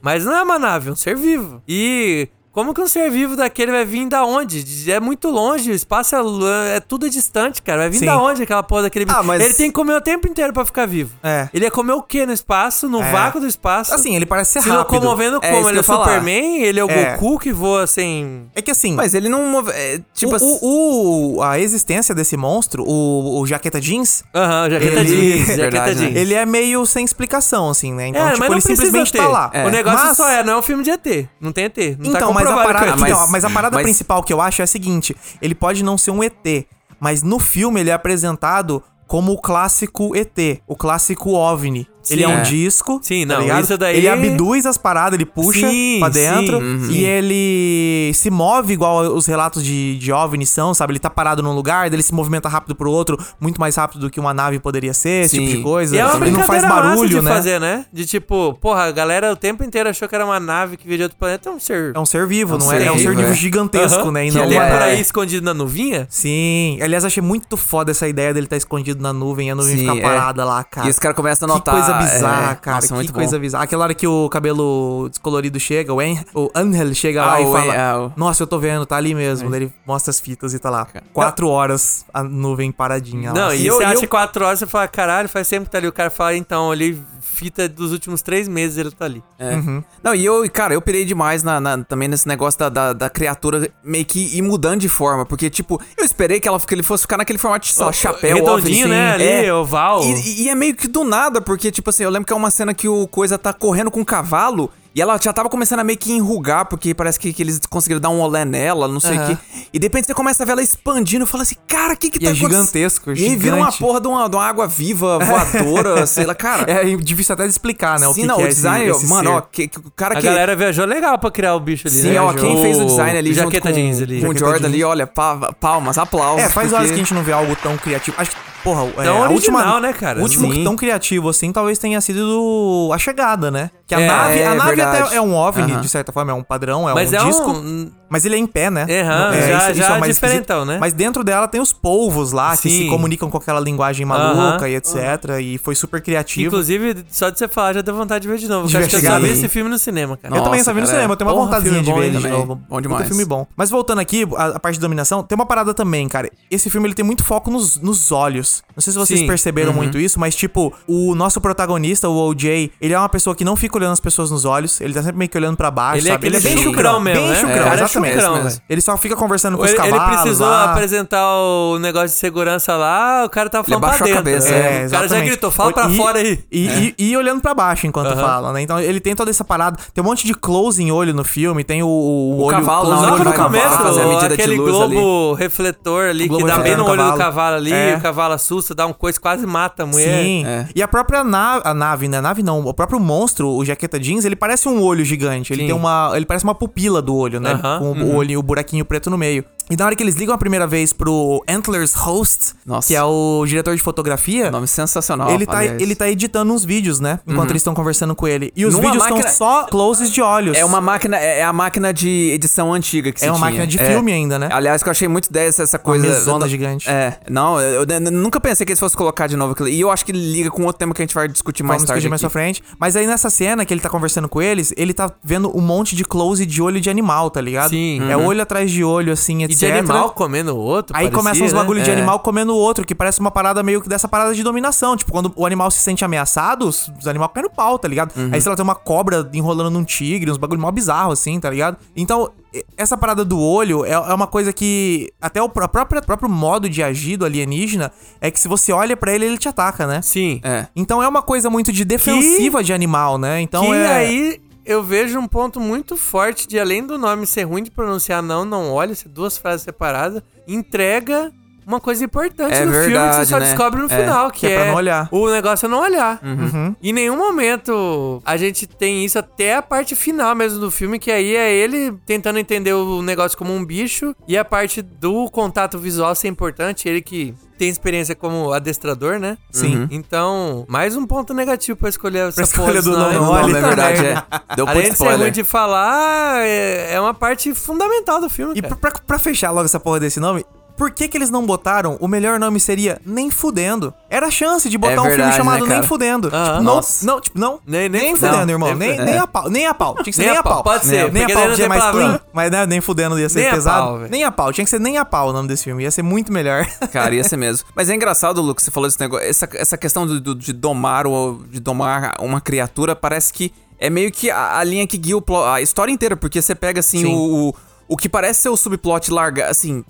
[0.00, 1.62] Mas não é uma nave, é um ser vivo.
[1.66, 4.64] E Como que um ser vivo daquele vai vir da onde?
[4.64, 7.80] De- É muito longe, o espaço é, é tudo distante, cara.
[7.82, 8.06] Vai vir Sim.
[8.06, 9.18] da onde aquela porra daquele bicho?
[9.18, 11.12] Ah, mas- Ele tem que comer o tempo inteiro pra ficar vivo.
[11.22, 11.50] É.
[11.52, 13.12] Ele ia comer o quê no espaço, no É.
[13.12, 13.92] vácuo do espaço?
[13.92, 14.94] Assim, ele parece ser se rápido.
[14.94, 15.60] locomovendo É como?
[15.60, 16.04] isso Ele que é falar.
[16.06, 16.62] Superman?
[16.62, 17.12] Ele é o É.
[17.18, 18.46] Goku que voa sem...
[18.54, 19.70] É que assim, Mas ele não move.
[19.72, 20.58] é, tipo o, assim.
[20.62, 25.56] o- o- a existência desse monstro, o, o Jaqueta Jeans, Aham, jaqueta Ele- jeans, jaqueta
[25.62, 26.06] Verdade, né?
[26.06, 26.16] jeans.
[26.16, 28.06] ele é meio sem explicação, assim, né?
[28.08, 29.18] Então, é, tipo, mas não ele simplesmente ter.
[29.18, 29.50] tá lá.
[29.66, 31.28] O negócio Mas- só é, não é um filme de ET.
[31.38, 31.76] Não tem ET.
[31.98, 33.08] Não tá Então, mas a parada, que ET.
[33.08, 35.96] então, mas a parada mas- principal que eu acho é a seguinte: ele pode não
[35.98, 36.66] ser um ET,
[37.00, 41.86] mas no filme ele é apresentado como o clássico ET, o clássico OVNI.
[42.10, 42.42] Ele é um É.
[42.42, 42.98] disco.
[43.02, 43.64] Sim, tá não, ligado?
[43.64, 46.58] isso daí- Ele abduz as paradas, ele puxa Sim, pra dentro.
[46.58, 46.90] sim, uhum.
[46.90, 50.92] E ele se move igual os relatos de, de OVNI são, sabe?
[50.92, 54.10] Ele tá parado num lugar, ele se movimenta rápido pro outro, muito mais rápido do
[54.10, 55.56] que uma nave poderia ser, esse tipo Sim.
[55.56, 55.96] de coisa.
[55.96, 57.30] E é uma ele não faz barulho, de né?
[57.30, 57.86] fazer, né?
[57.92, 60.98] De tipo, porra, a galera o tempo inteiro achou que era uma nave que veio
[60.98, 61.48] de outro planeta.
[61.48, 61.92] É um ser...
[61.94, 62.84] É um ser vivo, É um não ser é?
[62.86, 63.34] É um ser vivo, vivo é.
[63.34, 64.12] gigantesco, Aham.
[64.12, 64.26] né?
[64.26, 65.00] E que não ele é por aí é.
[65.00, 66.06] escondido na nuvinha.
[66.10, 69.74] Sim, aliás, achei muito foda essa ideia dele estar escondido na nuvem e a nuvem
[69.76, 70.00] Sim, ficar é.
[70.00, 70.86] parada lá, cara.
[70.86, 71.74] E os caras começam a notar.
[71.98, 72.74] Coisa bizarra, é, cara.
[72.76, 73.40] nossa, que muito coisa bom.
[73.40, 73.64] bizarra.
[73.64, 77.44] Aquela hora que o cabelo descolorido chega, o, en o Angel chega lá Ah, e
[77.44, 79.50] o fala: é, Nossa, eu tô vendo, tá ali mesmo.
[79.50, 80.86] Daí ele mostra as fitas e tá lá.
[81.12, 83.38] Quatro horas a nuvem paradinha lá.
[83.40, 83.58] Não, assim.
[83.62, 85.78] e, eu- você e acha eu- quatro horas, você fala, caralho, faz tempo que tá
[85.78, 85.88] ali.
[85.88, 87.02] O cara fala, então, ali,
[87.36, 89.22] fita dos últimos três meses ele tá ali.
[89.38, 89.56] É.
[90.02, 93.10] Não, e eu, cara, eu pirei demais na, na- também nesse negócio da, da, da
[93.10, 95.26] criatura meio que ir mudando de forma.
[95.26, 98.36] Porque, tipo, eu esperei que, ela, que ele fosse ficar naquele formato de lá, chapéu,
[98.36, 99.14] Redondinho, óbvio, né?
[99.14, 99.22] assim.
[99.24, 99.52] Ali, É.
[99.54, 100.02] oval.
[100.02, 102.50] E, e é meio que do nada, porque, tipo assim, eu lembro que é uma
[102.50, 105.84] cena que o Coisa tá correndo com um cavalo e ela já tava começando a
[105.84, 109.18] meio que enrugar, porque parece que, que eles conseguiram dar um olé nela, não sei
[109.18, 109.36] o quê.
[109.70, 112.08] E de repente você começa a ver ela expandindo e fala assim, cara, o que
[112.08, 112.50] que E tá é acontecendo?
[112.52, 113.78] gigantesco, E aí vira uma gigante.
[113.78, 116.64] porra de uma, de uma água viva, voadora, sei lá, cara.
[116.72, 118.08] É difícil até de explicar, né?
[118.08, 119.36] o Sim, que não, que o é design, esse mano, ser.
[119.36, 120.26] ó, que, que o cara A que...
[120.26, 122.20] galera viajou legal pra criar o bicho ali, Sim, né?
[122.20, 124.20] ó, quem O- fez o design ali o junto Jaqueta com, jeans ali.
[124.20, 124.72] com o Jaqueta Jordan jeans.
[124.74, 126.42] ali, olha, pa- palmas, aplausos.
[126.42, 128.16] É, faz porque- horas que a gente não vê algo tão criativo.
[128.18, 130.18] Acho que, porra, é, Tão a última, original, né, cara?
[130.18, 130.64] O último Sim.
[130.64, 133.70] tão criativo assim talvez tenha sido do- a chegada, né?
[133.86, 135.02] Que a É, nave, a é nave verdade.
[135.04, 137.50] até é um OVNI, de certa forma, é um padrão, é Mas um é disco.
[137.52, 137.90] um...
[138.08, 138.82] Mas ele é em pé, né?
[138.82, 140.78] Aham, É, já- isso- já isso é mais diferentão, né?
[140.80, 142.84] Mas dentro dela tem os polvos lá, que Sim.
[142.84, 144.94] se comunicam com aquela linguagem maluca e etc.
[145.40, 146.46] E foi super criativo.
[146.48, 148.66] Inclusive, só de você falar, já deu vontade de ver de novo.
[148.68, 150.34] De Eu acho que eu só vi esse filme no cinema, cara.
[150.34, 152.18] eu também Nossa, só vi no cinema, eu tenho uma porra, vontadezinha de ver ele
[152.18, 152.60] de novo.
[152.68, 153.06] Bom demais.
[153.08, 153.46] filme bom.
[153.56, 156.30] Mas voltando aqui, a, a parte de dominação, tem uma parada também, cara.
[156.50, 158.55] Esse filme ele tem muito foco nos, nos olhos.
[158.74, 159.26] Não sei se vocês Sim.
[159.26, 163.44] perceberam muito isso, mas tipo, o nosso protagonista, o OJ, ele é uma pessoa que
[163.44, 165.98] não fica olhando as pessoas nos olhos, ele tá sempre meio que olhando pra baixo,
[166.02, 166.26] Ele é sabe?
[166.28, 167.36] aquele bem chucrão chucrão mesmo, bem né?
[167.40, 168.12] chucrão, É, o é exatamente.
[168.14, 168.48] chucrão, mesmo.
[168.50, 168.62] velho.
[168.68, 170.64] Ele só fica conversando com Ele, os ele cavalos precisou lá.
[170.72, 174.24] apresentar o negócio de segurança lá, o cara tava Ele falando pra abaixou a dentro.
[174.24, 174.82] cabeça, né?
[174.82, 176.38] É, o cara já gritou, fala pra E- fora aí.
[176.50, 176.66] E,
[176.98, 178.20] e- e olhando pra baixo enquanto Aham.
[178.22, 178.62] fala, né?
[178.62, 179.78] Então ele tem toda essa parada.
[179.94, 183.24] Tem um monte de close em olho no filme, tem o, o, olho cavalo, close
[183.24, 187.56] no começo, aquele globo refletor ali, O que dá bem no olho do cavalo.
[187.56, 187.96] ali, É.
[187.96, 190.22] o cavalo assusta, dá um coisa, quase mata a mulher.
[190.24, 190.44] Sim.
[190.46, 190.68] É.
[190.74, 192.18] E a própria nave, a nave, né?
[192.18, 195.52] A nave não, o próprio monstro, o jaqueta jeans, ele parece um olho gigante.
[195.52, 195.66] Ele Sim.
[195.68, 196.12] tem uma.
[196.14, 197.52] Ele parece uma pupila do olho, né?
[197.52, 199.44] Aham, Com o olho, o buraquinho preto no meio.
[199.70, 202.86] E na hora que eles ligam a primeira vez pro Antlers Host, Nossa.
[202.88, 205.30] que é o diretor de fotografia, Nome sensacional.
[205.30, 205.80] ele tá, aliás.
[205.82, 207.18] ele tá editando uns vídeos, né?
[207.26, 208.52] Enquanto eles estão conversando com ele.
[208.56, 210.56] E os Numa vídeos máquina- estão só closes de olhos.
[210.56, 213.44] É uma máquina, é é a máquina de edição antiga que É se uma tinha.
[213.46, 213.90] máquina de É.
[213.90, 214.48] filme ainda, né?
[214.52, 216.06] Aliás, que eu achei muito dessa essa coisa.
[216.06, 216.88] mesona da- gigante.
[216.88, 219.68] É, não, eu, eu- eu nunca pensei que eles fossem colocar de novo aquilo.
[219.68, 221.88] E eu acho que liga com outro tema que a gente vai discutir mais Vamos
[221.88, 222.00] tarde.
[222.00, 222.32] discutir mais pra aqui.
[222.60, 222.62] frente.
[222.78, 225.94] Mas aí nessa cena que ele tá conversando com eles, ele tá vendo um monte
[225.96, 227.70] de close de olho de animal, tá ligado?
[227.70, 228.00] Sim.
[228.10, 229.55] É olho atrás de olho, assim, etc.
[229.58, 231.58] de animal comendo o outro, Aí parecia, começam uns né?
[231.58, 231.92] bagulho de É.
[231.92, 234.96] animal comendo o outro, que parece uma parada meio que dessa parada de dominação.
[234.96, 238.12] Tipo, quando o animal se sente ameaçado, os, os animais caem no pau, tá ligado?
[238.16, 238.30] Uhum.
[238.32, 241.50] Aí, sei lá, tem uma cobra enrolando num tigre, uns bagulho mó bizarro, assim, tá
[241.50, 241.76] ligado?
[241.96, 242.30] Então,
[242.76, 245.12] essa parada do olho é, é uma coisa que.
[245.20, 248.96] Até o pró- próprio, próprio modo de agir do alienígena é que se você olha
[248.96, 250.00] pra ele, ele te ataca, né?
[250.02, 250.40] Sim.
[250.42, 250.66] É.
[250.74, 253.40] Então é uma coisa muito de defensiva de animal, né?
[253.42, 253.86] Então que é.
[253.88, 258.22] aí eu vejo um ponto muito forte de além do nome ser ruim de pronunciar,
[258.22, 261.32] não, não olha, ser duas frases separadas, entrega
[261.66, 263.46] uma coisa importante É no filme que você só né?
[263.46, 265.08] descobre no É, final, que, que é é, pra não olhar.
[265.10, 266.20] o negócio é não olhar.
[266.22, 266.76] Uhum.
[266.80, 271.10] Em nenhum momento a gente tem isso até a parte final mesmo do filme, que
[271.10, 275.76] aí é ele tentando entender o negócio como um bicho e a parte do contato
[275.76, 279.36] visual ser importante, ele que tem experiência como adestrador, né?
[279.50, 279.88] Sim.
[279.90, 283.44] Então, mais um ponto negativo pra escolher essa escolha porra, do não eu Não, olhe
[283.46, 284.22] olho é verdade, é.
[284.56, 285.32] Deu Além muito de ser ruim spoiler.
[285.32, 288.76] de falar, é, é uma parte fundamental do filme, E cara.
[288.76, 290.44] pra, pra- pra fechar logo essa porra desse nome,
[290.76, 293.92] por que que eles não botaram o melhor nome seria Nem Fudendo?
[294.10, 295.82] Era a chance de botar É um filme chamado né, Nem?
[295.84, 296.28] Fudendo.
[296.28, 296.44] Aham.
[296.44, 297.06] Tipo, não, Nossa.
[297.06, 297.60] não, tipo, não.
[297.66, 298.74] Nem- Nem, nem- fudendo, não, irmão.
[298.74, 299.48] nem Nem, a pau.
[299.50, 299.94] Nem a pau.
[299.94, 300.52] Tinha que ser Nem nem, a a pau.
[300.54, 303.40] pau, pode ser, Nem a pau tem mais clean, mas né, nem fudendo ia ser
[303.40, 303.82] Nem a pesado.
[303.86, 304.10] pau, velho.
[304.10, 304.52] nem a pau.
[304.52, 305.82] Tinha que ser nem a pau o nome desse filme.
[305.82, 306.66] Ia ser muito melhor.
[306.92, 307.66] Cara, ia ser mesmo.
[307.74, 309.26] Mas é engraçado, Lucas, você falou esse negócio.
[309.26, 313.90] Essa, essa questão do, do- de domar ou de domar uma criatura parece que é
[313.90, 315.16] meio que a, a linha que guia
[315.52, 317.14] a história inteira, porque você pega assim Sim.
[317.14, 317.54] o, o,
[317.88, 319.84] o que parece ser o subplot larga, assim,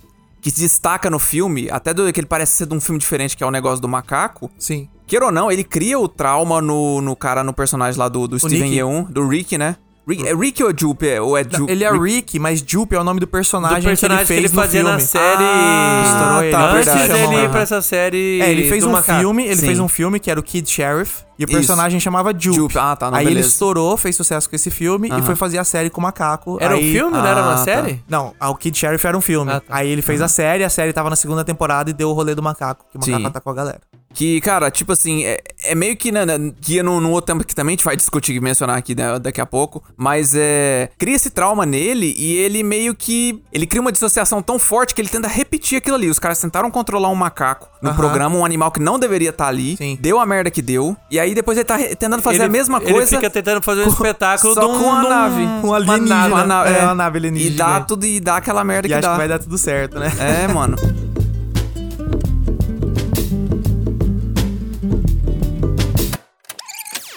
[0.47, 3.37] que se destaca no filme, até do que ele parece ser de um filme diferente,
[3.37, 4.49] que é o negócio do macaco.
[4.57, 4.89] Sim.
[5.05, 8.39] Queira ou não, ele cria o trauma no, no cara, no personagem lá do, do
[8.39, 8.73] Steven?
[8.73, 9.75] Yeun, do Rick, né?
[10.09, 11.19] Rick, é Rick ou Jupe?
[11.19, 11.73] Ou é Jupe?
[11.73, 14.53] Ele é Rick, mas Jupe é o nome do personagem, do personagem que ele fez
[14.53, 14.95] no fazia filme.
[14.95, 15.43] na série.
[15.43, 16.53] Ah, estourou ele.
[16.53, 17.13] tá, antes verdade.
[17.31, 18.41] dele ir pra essa série.
[18.41, 19.19] É, ele fez do um macaco.
[19.19, 19.67] filme, ele Sim.
[19.67, 21.53] fez um filme que era o Kid Sheriff, e o Isso.
[21.57, 22.57] personagem chamava Jupe.
[22.57, 23.49] Jupe, ah, tá, não, Aí ele beleza.
[23.49, 26.57] estourou, fez sucesso com esse filme e foi fazer a série com o macaco.
[26.61, 27.65] Era um Aí- filme, não era Ah, uma tá.
[27.65, 28.01] série?
[28.09, 29.51] Não, o Kid Sheriff era um filme.
[29.51, 29.67] Ah, tá.
[29.75, 32.33] Aí ele fez a série, a série tava na segunda temporada e deu o rolê
[32.35, 33.27] do macaco, que o macaco Sim.
[33.27, 33.81] atacou a galera.
[34.17, 36.23] Que, cara, tipo assim, é, é meio que né,
[36.59, 39.19] guia num, num outro tempo que também a gente vai discutir e mencionar aqui né,
[39.19, 39.85] daqui a pouco.
[39.95, 40.89] Mas é.
[40.97, 43.43] Cria esse trauma nele e ele meio que.
[43.53, 46.09] Ele cria uma dissociação tão forte que ele tenta repetir aquilo ali.
[46.09, 49.77] Os caras tentaram controlar um macaco no programa, um animal que não deveria estar ali.
[49.77, 49.99] Sim.
[50.01, 50.97] Deu a merda que deu.
[51.11, 53.17] E aí depois ele tá tentando fazer Ele- a mesma Ele coisa.
[53.17, 55.43] fica tentando fazer um espetáculo só um- com a de um- nave.
[55.63, 56.27] Um alienígena.
[56.29, 56.83] Uma nave, É, é.
[56.85, 57.57] uma nave E alienígena.
[57.57, 59.13] dá tudo e dá aquela merda E que acho dá.
[59.13, 60.11] que vai dar tudo certo, né?
[60.19, 60.75] É, mano.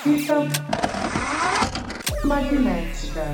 [0.04, 0.48] Fita
[2.24, 3.26] magnética.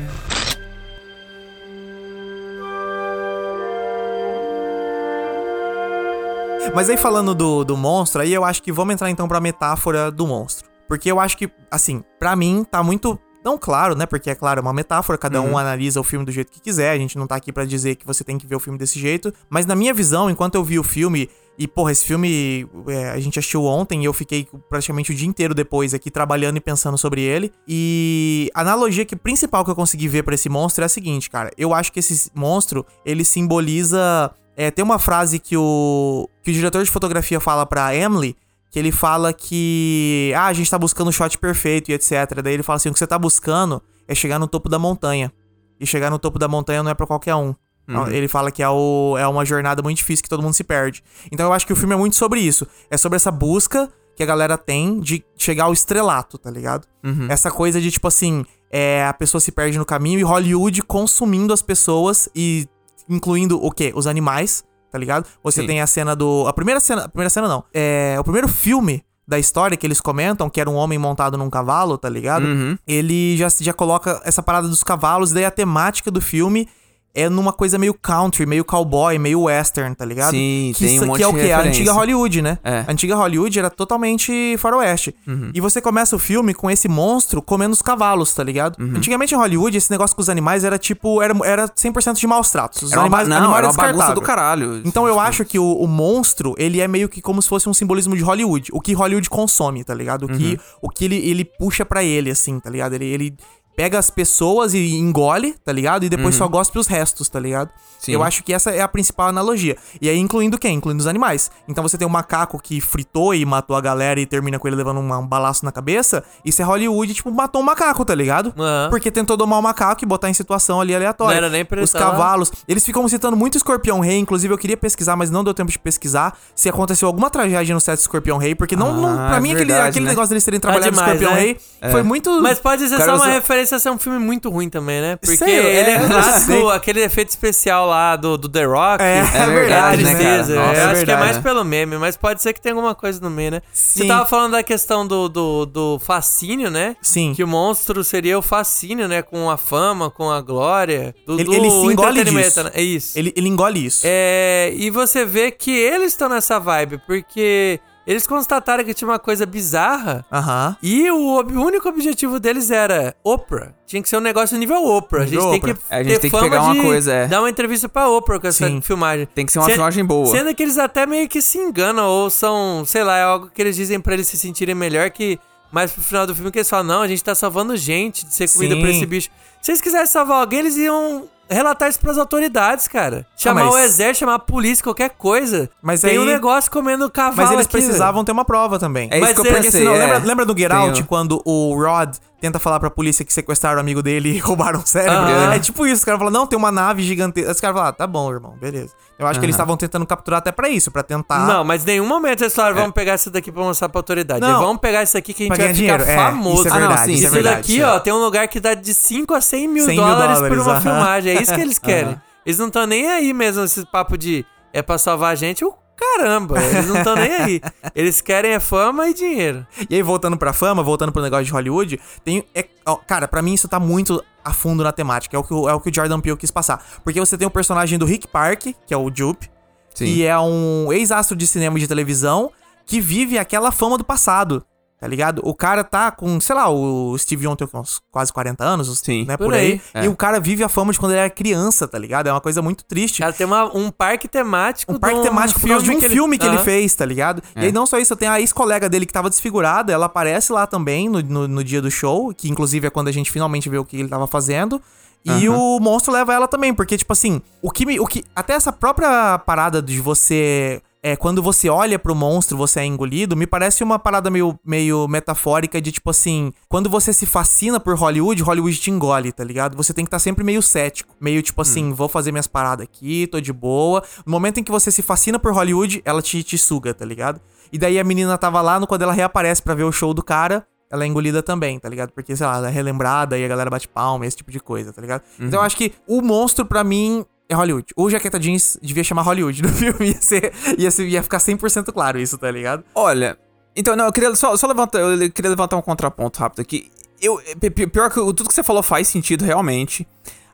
[6.74, 10.10] Mas aí falando do, do monstro, aí eu acho que vamos entrar então pra metáfora
[10.10, 10.68] do monstro.
[10.88, 13.20] Porque eu acho que, assim, pra mim tá muito.
[13.44, 14.08] Não claro, né?
[14.08, 16.90] Porque é claro, é uma metáfora, cada um analisa o filme do jeito que quiser.
[16.90, 19.00] A gente não tá aqui pra dizer que você tem que ver o filme desse
[19.00, 19.32] jeito.
[19.48, 21.30] Mas na minha visão, enquanto eu vi o filme.
[21.58, 25.28] E, porra, esse filme é, a gente assistiu ontem e eu fiquei praticamente o dia
[25.28, 27.52] inteiro depois aqui trabalhando e pensando sobre ele.
[27.68, 31.30] E a analogia que principal que eu consegui ver pra esse monstro é a seguinte,
[31.30, 31.52] cara.
[31.58, 36.54] Eu acho que esse monstro, ele simboliza é, tem uma frase que o, que o
[36.54, 38.36] diretor de fotografia fala pra Emily,
[38.72, 42.42] que ele fala que ah, a gente tá buscando o shot perfeito e etc.
[42.42, 45.32] Daí ele fala assim: o que você tá buscando é chegar no topo da montanha.
[45.78, 47.54] E chegar no topo da montanha não é pra qualquer um.
[47.88, 50.64] Então, Ele fala que é, o, é uma jornada muito difícil que todo mundo se
[50.64, 51.04] perde.
[51.32, 52.68] Então eu acho que o filme é muito sobre isso.
[52.90, 56.88] É sobre essa busca que a galera tem de chegar ao estrelato, tá ligado?
[57.30, 61.54] Essa coisa de, tipo assim, é, a pessoa se perde no caminho e Hollywood consumindo
[61.54, 62.68] as pessoas e
[63.08, 63.92] incluindo o quê?
[63.96, 65.28] Os animais, tá ligado?
[65.44, 65.68] Você Sim.
[65.68, 66.46] tem a cena do.
[66.48, 67.06] A primeira cena.
[67.06, 67.64] A primeira cena não.
[67.74, 68.16] É.
[68.20, 71.98] O primeiro filme da história que eles comentam, que era um homem montado num cavalo,
[71.98, 72.46] tá ligado?
[72.46, 72.78] Uhum.
[72.88, 76.70] Ele já, já coloca essa parada dos cavalos, daí a temática do filme
[77.16, 80.32] é numa coisa meio country, meio cowboy, meio western, tá ligado?
[80.32, 81.52] Sim, que tem um isso- monte que é o quê?
[81.52, 82.60] A antiga Hollywood, né?
[82.64, 82.84] É.
[82.88, 85.16] A antiga Hollywood era totalmente faroeste.
[85.28, 85.52] Uhum.
[85.54, 88.78] E você começa o filme com esse monstro comendo os cavalos, tá ligado?
[88.80, 88.94] Uhum.
[88.98, 92.52] Antigamente em Hollywood, esse negócio com os animais era tipo, era, era 100% de maus
[92.52, 92.82] tratos.
[92.84, 94.82] Os Era uma, animais, não, animal era uma bagunça do caralho.
[94.86, 97.74] Então eu acho que o, o monstro, ele é meio que como se fosse um
[97.74, 98.70] simbolismo de Hollywood.
[98.74, 100.24] O que Hollywood consome, tá ligado?
[100.26, 100.38] O Uhum.
[100.38, 102.94] que, o que ele, ele puxa pra ele, assim, tá ligado?
[102.94, 103.38] Ele, ele
[103.76, 106.06] pega as pessoas e engole, tá ligado?
[106.06, 107.68] E depois só gospe os restos, tá ligado?
[107.70, 107.76] Uhum.
[108.00, 108.12] Sim.
[108.14, 109.76] Eu acho que essa é a principal analogia.
[110.00, 110.76] E aí incluindo quem?
[110.76, 111.50] Incluindo os animais.
[111.68, 114.76] Então você tem um macaco que fritou e matou a galera e termina com ele
[114.78, 116.24] levando uma- um balaço na cabeça.
[116.44, 118.54] Isso é Hollywood, tipo, matou um macaco, tá ligado?
[118.58, 118.90] Aham.
[118.92, 121.32] Porque tentou domar o macaco e botar em situação ali aleatória.
[121.34, 122.52] Não era nem pra Os tá cavalos.
[122.68, 125.80] Eles ficam citando muito Escorpião Rei, inclusive eu queria pesquisar, mas não deu tempo de
[125.80, 129.38] pesquisar se aconteceu alguma tragédia no set do Escorpião Rei, porque não, não Ah, pra
[129.38, 130.12] é mim aquele, verdade, aquele né?
[130.12, 131.42] negócio deles terem trabalhado no demais, Escorpião né?
[131.82, 134.70] Rei foi muito Mas pode ser só uma referência a ser um filme muito ruim
[134.70, 135.16] também, né?
[135.16, 139.02] Porque Sei, ele é, é, eu clássico, aquele efeito especial lá do, do The Rock.
[139.04, 140.18] É, é verdade, né, cara?
[140.18, 140.56] tristeza.
[140.56, 141.42] Nossa, Eu é acho que é verdade, mais né?
[141.44, 143.62] pelo meme, mas pode ser que tenha alguma coisa no meio, né?
[143.74, 144.08] Você Sim.
[144.08, 146.96] tava falando da questão do, do, do fascínio, né?
[147.02, 147.34] Sim.
[147.34, 149.22] Que o monstro seria o fascínio, né?
[149.22, 151.16] Com a fama, com a glória.
[151.26, 152.64] Do, Ele- ele se engole disso.
[152.64, 152.72] né?
[152.74, 153.18] É isso.
[153.18, 154.02] Ele, ele engole isso.
[154.06, 159.18] É, e você vê que eles estão nessa vibe, porque eles constataram que tinha uma
[159.20, 160.76] coisa bizarra Aham.
[160.82, 163.74] e o, ob- único objetivo deles era Oprah.
[163.88, 165.24] Tinha que ser um negócio nível Oprah.
[165.24, 165.84] A gente Nível tem que, Oprah.
[165.90, 167.28] A gente ter tem que fama pegar uma de coisa, é.
[167.28, 168.82] dar uma entrevista pra Oprah com essa Sim.
[168.82, 169.28] filmagem.
[169.34, 170.28] Tem que ser uma Se- filmagem boa.
[170.28, 173.62] Sendo que eles até meio que se enganam ou são, sei lá, é algo que
[173.62, 175.40] eles dizem pra eles se sentirem melhor que
[175.72, 178.34] mais pro final do filme que eles falam, não, a gente tá salvando gente de
[178.34, 178.82] ser comida Sim.
[178.82, 179.30] por esse bicho.
[179.62, 183.26] Se eles quisessem salvar alguém, eles iam relatar isso pras autoridades, cara.
[183.38, 185.70] Chamar mas- o exército, chamar a polícia, qualquer coisa.
[185.82, 189.10] Mas Tem aí- um negócio comendo cavalo Mas eles aqui, precisavam ter uma prova também.
[189.12, 189.82] É isso Mas que eu é- Porque pensei.
[189.82, 190.00] senão, é.
[190.00, 193.80] lembra, lembra do Get Out, quando o Rod tenta falar pra polícia que sequestraram o
[193.82, 195.30] amigo dele e roubaram o cérebro.
[195.52, 197.52] É tipo isso, os caras falam, não, tem uma nave gigantesca.
[197.52, 198.94] Os caras falam, ah, tá bom, irmão, beleza.
[199.18, 201.48] Eu acho que eles estavam tentando capturar até pra isso, pra tentar...
[201.48, 204.42] Não, mas em nenhum momento eles falaram, vamos pegar isso daqui pra mostrar pra autoridade.
[204.42, 204.60] Não.
[204.62, 206.60] Vamos pegar isso aqui que a gente vai ganhar ficar dinheiro, é, famoso.
[206.60, 207.56] isso é Ah, não, verdade, sim, isso é Isso verdade.
[207.58, 210.40] daqui, ó, tem um lugar que dá de 5 a 100 mil 100 mil dólares,
[210.40, 211.36] por dólares, uma filmagem.
[211.38, 212.20] É isso que eles querem.
[212.46, 215.64] Eles não estão nem aí mesmo, esse papo de é pra salvar a gente.
[215.64, 217.62] O caramba, eles não estão nem aí.
[217.96, 219.66] Eles querem é fama e dinheiro.
[219.90, 222.44] E aí, voltando pra fama, voltando pro negócio de Hollywood, tem.
[222.54, 225.36] É, ó, cara, pra mim isso tá muito a fundo na temática.
[225.36, 226.84] É o, que, o- é o que o Jordan Peele quis passar.
[227.04, 229.50] Porque você tem o personagem do Rick Park, que é o Jupe,
[229.96, 232.52] que é um ex-astro de cinema e de televisão
[232.86, 234.64] que vive aquela fama do passado.
[234.98, 235.42] Tá ligado?
[235.44, 239.26] O cara tá com, sei lá, o Steve Young tem uns quase 40 anos, Sim,
[239.26, 239.36] né?
[239.36, 239.82] por Por, aí.
[239.94, 240.06] aí.
[240.06, 242.28] E o cara vive a fama de quando ele era criança, tá ligado?
[242.28, 243.20] É uma coisa muito triste.
[243.20, 244.94] Cara, tem uma- um parque temático.
[244.94, 246.64] Um parque temático por causa de um ele- filme que ele Aham.
[246.64, 247.44] fez, tá ligado?
[247.58, 250.66] E aí não só isso, tem a ex-colega dele que tava desfigurada, ela aparece lá
[250.66, 253.78] também no, no, no dia do show, que inclusive é quando a gente finalmente vê
[253.78, 254.82] o que ele tava fazendo.
[255.26, 258.00] E o monstro leva ela também, porque, tipo assim, o que me.
[258.00, 260.82] O que, até essa própria parada de você.
[261.08, 265.08] É, quando você olha pro monstro, você é engolido, me parece uma parada meio, meio
[265.08, 269.78] metafórica de tipo assim, quando você se fascina por Hollywood, Hollywood te engole, tá ligado?
[269.78, 273.28] Você tem que estar sempre meio cético, meio tipo assim, vou fazer minhas paradas aqui,
[273.28, 274.04] tô de boa.
[274.26, 277.40] No momento em que você se fascina por Hollywood, ela te, te suga, tá ligado?
[277.72, 280.24] E daí a menina tava lá, no, quando ela reaparece pra ver o show do
[280.24, 282.14] cara, ela é engolida também, tá ligado?
[282.14, 284.92] Porque, sei lá, ela é relembrada e a galera bate palma, esse tipo de coisa,
[284.92, 285.22] tá ligado?
[285.40, 287.88] Então eu acho que o monstro, pra mim, é Hollywood.
[287.96, 290.08] O Jaqueta Jeans devia chamar Hollywood no filme.
[290.12, 292.84] Ia, ser, ia, ser, ia ficar 100% claro isso, tá ligado?
[292.94, 293.38] Olha,
[293.76, 296.92] então, não, eu queria só, só levantar, eu queria levantar um contraponto rápido aqui.
[297.22, 300.08] Eu, pi- pior que tudo que você falou faz sentido realmente.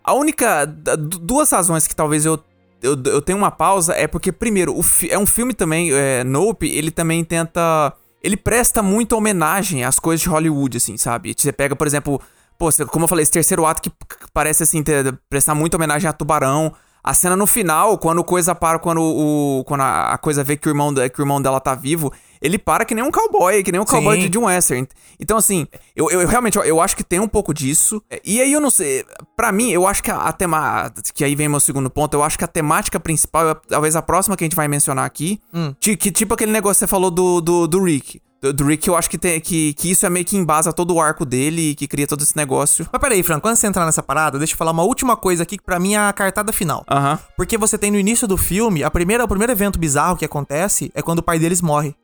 [0.03, 2.39] A única, duas razões que talvez eu
[2.81, 6.67] eu, eu tenha uma pausa é porque, primeiro, o é um filme também, é, Nope,
[6.67, 7.93] ele também tenta.
[8.23, 11.33] Ele presta muita homenagem às coisas de Hollywood, assim, sabe?
[11.37, 12.19] Você pega, por exemplo,
[12.61, 13.91] pô, como eu falei, esse terceiro ato que
[14.31, 16.71] parece, assim, ter- prestar muita homenagem a Tubarão.
[17.03, 20.69] A cena no final, quando coisa para, quando, o, quando a, coisa vê que o,
[20.69, 23.81] irmão, que o irmão dela tá vivo, ele para que nem um cowboy, que nem
[23.81, 24.21] um cowboy Sim.
[24.21, 24.87] de John Western.
[25.19, 28.03] Então, assim, eu, eu, eu realmente eu, acho que tem um pouco disso.
[28.23, 29.03] E aí eu não sei.
[29.35, 30.91] Pra mim, eu acho que a, a tema.
[31.15, 32.13] Que aí vem meu segundo ponto.
[32.13, 35.03] Eu acho que a temática principal, é talvez a próxima que a gente vai mencionar
[35.05, 35.41] aqui.
[35.79, 38.21] ti- que tipo aquele negócio que você falou do, do, do Rick.
[38.41, 40.95] Do, do Rick, eu acho que, tem, que, que isso é meio que embasa todo
[40.95, 42.87] o arco dele e que cria todo esse negócio.
[42.91, 45.43] Mas peraí, Franco, antes de você entrar nessa parada, deixa eu falar uma última coisa
[45.43, 46.83] aqui que pra mim é a cartada final.
[46.89, 47.19] Aham.
[47.37, 50.91] Porque você tem no início do filme, a primeira, o primeiro evento bizarro que acontece
[50.95, 51.95] é quando o pai deles morre.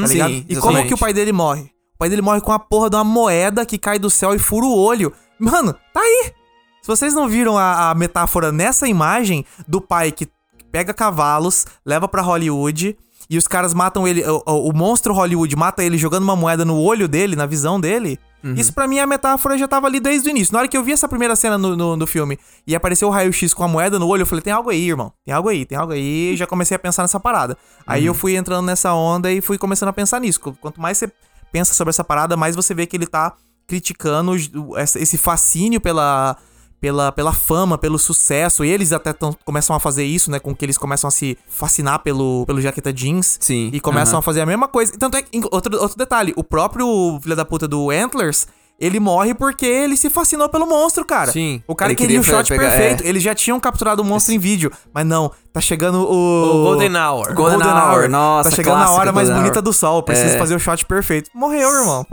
[0.00, 0.46] tá sim?
[0.48, 1.70] E como que o pai dele morre?
[1.94, 4.38] O pai dele morre com a porra de uma moeda que cai do céu e
[4.38, 5.12] fura o olho.
[5.38, 6.32] Mano, tá aí!
[6.80, 10.28] Se vocês não viram a, a metáfora nessa imagem do pai que
[10.70, 12.96] pega cavalos, leva pra Hollywood
[13.28, 16.64] e os caras matam ele, o, o- o monstro Hollywood mata ele jogando uma moeda
[16.64, 18.18] no olho dele, na visão dele.
[18.56, 20.52] Isso pra mim a metáfora já tava ali desde o início.
[20.52, 23.10] Na hora que eu vi essa primeira cena no, no, no filme e apareceu o
[23.10, 25.12] raio-x com a moeda no olho, eu falei, tem algo aí, irmão.
[25.24, 26.32] Tem algo aí, tem algo aí.
[26.34, 27.56] E já comecei a pensar nessa parada.
[27.84, 30.38] Aí eu fui entrando nessa onda e fui começando a pensar nisso.
[30.60, 31.10] Quanto mais você
[31.50, 33.32] pensa sobre essa parada, mais você vê que ele tá
[33.66, 34.32] criticando
[34.96, 36.36] esse fascínio pela,
[36.86, 38.64] pela, pela fama, pelo sucesso.
[38.64, 40.38] E eles até tão- começam a fazer isso, né?
[40.38, 43.38] Com que eles começam a se fascinar pelo, pelo jaqueta jeans.
[43.40, 44.92] Sim, E começam a fazer a mesma coisa.
[44.96, 48.46] Tanto é que, outro, outro detalhe, o próprio filho da puta do Antlers.
[48.78, 51.32] Ele morre porque ele se fascinou pelo monstro, cara.
[51.32, 51.62] Sim.
[51.66, 53.02] O cara Ele queria o queria shot pegar- perfeito.
[53.04, 53.08] é.
[53.08, 54.70] Eles já tinham capturado o monstro em vídeo.
[54.92, 56.60] Mas não, tá chegando o.
[56.60, 57.34] O Golden Hour.
[57.34, 59.64] Golden Hour, nossa, Tá chegando a hora mais Golden bonita Hour.
[59.64, 60.02] do sol.
[60.02, 60.38] Preciso É.
[60.38, 61.30] fazer o shot perfeito.
[61.34, 62.06] Morreu, irmão.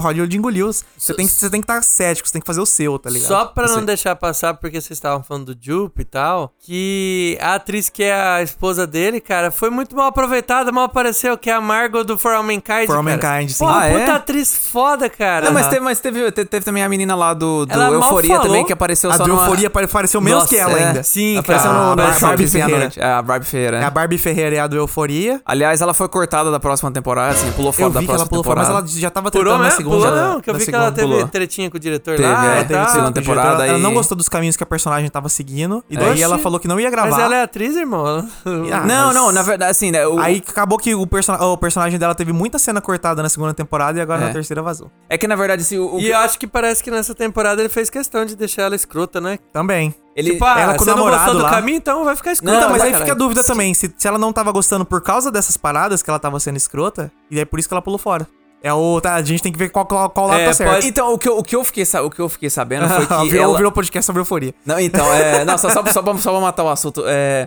[0.00, 0.70] Hollywood engoliu.
[0.96, 3.08] Você tem que você tem que estar cético, você tem que fazer o seu, tá
[3.10, 3.28] ligado?
[3.28, 7.38] Só pra não Você- deixar passar, porque vocês estavam falando do Jupe e tal, que
[7.40, 11.50] a atriz que é a esposa dele, cara, foi muito mal aproveitada, mal apareceu, que
[11.50, 13.02] é a Margot do For All Mankind, For All.
[13.02, 13.58] Mankind, sim.
[13.58, 13.98] Pô, Ah, é?
[13.98, 15.46] puta atriz foda, cara.
[15.46, 18.64] Não, mas, teve, mas teve, te- teve também a menina lá do, do Euforia também,
[18.64, 19.42] que apareceu A só do numa...
[19.42, 20.84] Euforia apareceu menos Nossa, que ela é.
[20.88, 21.02] ainda.
[21.02, 21.84] Sim, Apareceu cara.
[21.86, 23.78] no, Apareceu Barbie no É, a Barbie Ferreira.
[23.78, 25.40] É a Barbie Ferreira e a do Euforia.
[25.44, 28.18] Aliás, ela foi cortada da próxima temporada, assim, pulou fora Eu da vi que ela
[28.18, 28.82] próxima pulou fora, temporada.
[28.82, 29.76] mas ela já tava Pulou tentando na mesmo?
[29.76, 30.06] segunda.
[30.08, 31.00] Pulou não, que eu na vi que ela segunda.
[31.02, 31.28] teve pulou.
[31.28, 32.88] tretinha com o diretor Teve, lá é, e teve tal.
[32.92, 33.48] segunda temporada.
[33.54, 35.84] Ela, ela aí- não gostou dos caminhos que a personagem tava seguindo.
[35.90, 36.22] E daí Oxi.
[36.22, 37.10] ela falou que não ia gravar.
[37.10, 38.26] Mas ela é atriz, irmão.
[38.44, 41.34] Ah, Não, mas- não, na verdade, assim, né, o- Aí acabou que o, person...
[41.34, 44.26] o personagem dela teve muita cena cortada na segunda temporada e agora É.
[44.26, 44.90] na terceira vazou.
[45.08, 47.68] é que na verdade, assim, o, E eu acho que parece que nessa temporada ele
[47.68, 49.38] fez questão de deixar ela escrota, né?
[49.52, 49.94] Também.
[50.18, 50.32] Ele...
[50.32, 51.50] Tipo, ah, ela com o você não gostou do lá.
[51.50, 52.56] caminho, então vai ficar escrota.
[52.56, 53.04] Então, mas aí caralho.
[53.04, 56.10] fica a dúvida também, se, se ela não tava gostando por causa dessas paradas que
[56.10, 58.26] ela tava sendo escrota, e é por isso que ela pulou fora.
[58.60, 59.00] É o.
[59.00, 60.72] Tá, a gente tem que ver qual, qual, qual lado É, tá certo.
[60.74, 63.06] pode- Então, o que, eu, o, que eu fiquei, o que eu fiquei sabendo foi
[63.06, 63.56] que virou, ela...
[63.56, 64.52] virou podcast sobre euforia.
[64.66, 65.44] Não, então, é...
[65.44, 67.46] Não, só, só, só, pra, só pra matar o assunto, é...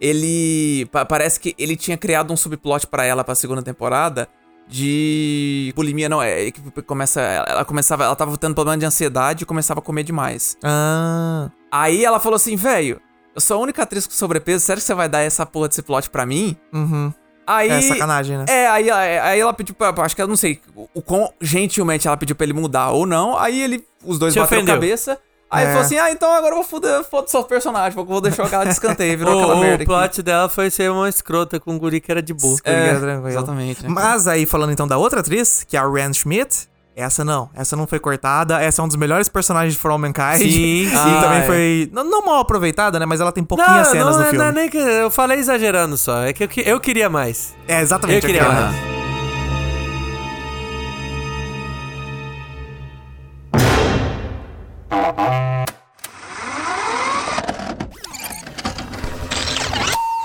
[0.00, 0.86] Ele...
[0.92, 4.28] pa- parece que ele tinha criado um subplot pra ela pra segunda temporada
[4.68, 9.46] de bulimia, não, é que começa, ela começava, ela tava tendo problema de ansiedade e
[9.46, 10.56] começava a comer demais.
[10.62, 11.50] Ah.
[11.72, 13.00] Aí ela falou assim, velho,
[13.34, 15.80] eu sou a única atriz com sobrepeso, sério que você vai dar essa porra desse
[15.82, 16.54] plot pra mim?
[16.72, 17.12] Uhum.
[17.46, 17.70] Aí.
[17.70, 18.44] É sacanagem, né?
[18.48, 19.88] É, aí, aí, ela pediu pra.
[20.04, 23.04] Acho que eu não sei o, o quão gentilmente ela pediu pra ele mudar ou
[23.06, 23.36] não.
[23.38, 23.84] Aí ele.
[24.04, 24.74] Os dois Te bateram ofendeu.
[24.76, 25.18] cabeça.
[25.50, 25.64] Aí É.
[25.64, 28.20] ele falou assim: ah, então agora eu vou foder, foda só o personagem, vou vou
[28.20, 29.82] deixar ela de escanteio, virou aquela O, merda.
[29.82, 32.56] o plot dela foi ser uma escrota com um guri que era de boa.
[32.64, 33.28] É, tranquilo.
[33.28, 33.82] exatamente.
[33.82, 33.88] né?
[33.88, 37.48] Mas aí, falando então da outra atriz, que é a Rand Schmidt, essa não.
[37.54, 38.60] Essa não foi cortada.
[38.62, 40.36] Essa é um dos melhores personagens de For All Mankind.
[40.36, 40.44] Sim,
[40.84, 40.94] e sim.
[40.94, 41.46] também Ah, é.
[41.46, 41.90] foi.
[41.92, 43.06] Não, não mal aproveitada, né?
[43.06, 44.38] Mas ela tem pouquinhas Não, cenas não, no é- filme.
[44.38, 46.22] não é nem que eu falei exagerando só.
[46.22, 47.54] É que eu, eu queria mais.
[47.66, 48.22] É, exatamente.
[48.24, 48.66] Eu queria aquela.
[48.70, 48.92] mais.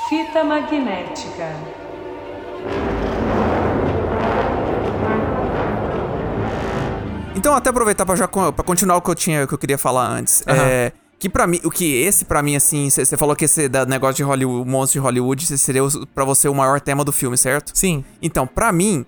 [0.09, 1.49] Fita magnética.
[7.37, 9.77] Então, até aproveitar pra, já, pra continuar o que eu tinha, o que eu queria
[9.77, 10.43] falar antes.
[10.47, 10.91] É.
[11.19, 14.15] Que pra mim, o que esse pra mim, assim, você falou que esse da negócio
[14.15, 15.81] de Hollywood, monstro de Hollywood seria
[16.13, 17.71] pra você o maior tema do filme, certo?
[17.73, 18.05] Sim.
[18.21, 19.03] Então, pra mim,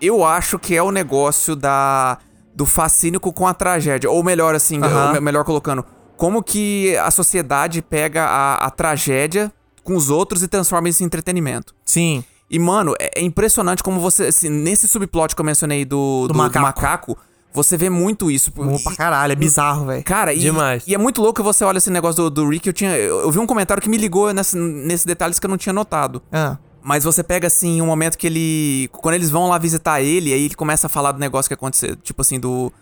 [0.00, 2.18] eu acho que é o negócio da
[2.54, 4.10] do fascínio com a tragédia.
[4.10, 5.14] Ou melhor, assim, Aham.
[5.14, 5.84] ou melhor colocando,
[6.16, 9.50] como que a sociedade pega a, a tragédia
[9.84, 11.74] com os outros e transforma isso em entretenimento.
[11.84, 12.24] Sim.
[12.50, 16.34] E, mano, é, é impressionante como você, assim, nesse subplot que eu mencionei do, Do
[16.34, 17.16] do, do macaco.
[17.52, 18.50] Você vê muito isso.
[18.52, 20.04] Bom pra caralho, é bizarro, velho.
[20.04, 20.84] Cara, e, Demais.
[20.86, 22.66] e é muito louco que você olha esse negócio do, do Rick.
[22.66, 25.50] Eu, tinha, eu, eu vi um comentário que me ligou nesse, nesses detalhes que eu
[25.50, 26.22] não tinha notado.
[26.32, 26.56] Ah.
[26.82, 28.88] Mas você pega, assim, um momento que ele.
[28.92, 31.96] Quando eles vão lá visitar ele, aí ele começa a falar do negócio que aconteceu.
[31.96, 32.72] Tipo assim, do,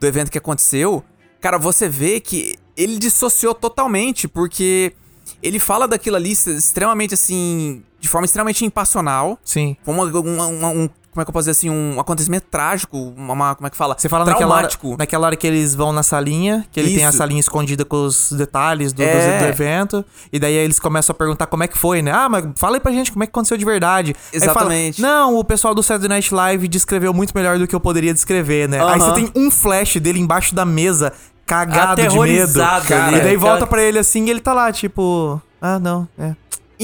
[0.00, 1.04] do evento que aconteceu.
[1.40, 4.94] Cara, você vê que ele dissociou totalmente, porque
[5.42, 7.82] ele fala daquilo ali extremamente, assim.
[8.00, 9.38] De forma extremamente impassional.
[9.44, 9.76] Sim.
[9.84, 10.88] Foi uma, uma- uma- um.
[11.12, 11.68] Como é que eu posso dizer assim?
[11.68, 12.96] Um acontecimento trágico.
[12.96, 13.94] Uma, como é que fala?
[13.98, 17.10] Você fala naquela hora, naquela hora que eles vão na salinha, que ele tem a
[17.10, 17.18] Isso.
[17.18, 19.38] salinha escondida com os detalhes do, É.
[19.38, 22.10] do- do evento, e daí eles começam a perguntar como é que foi, né?
[22.12, 24.16] Ah, mas fala aí pra gente como é que aconteceu de verdade.
[24.32, 25.02] Aí fala, Exatamente.
[25.02, 28.66] Não, o pessoal do Saturday Night Live descreveu muito melhor do que eu poderia descrever,
[28.66, 28.82] né?
[28.82, 31.12] Aí você tem um flash dele embaixo da mesa,
[31.44, 32.62] cagado de medo.
[32.62, 35.38] Ali, e daí volta pra ele assim e ele tá lá, tipo...
[35.60, 36.34] Ah, não, é.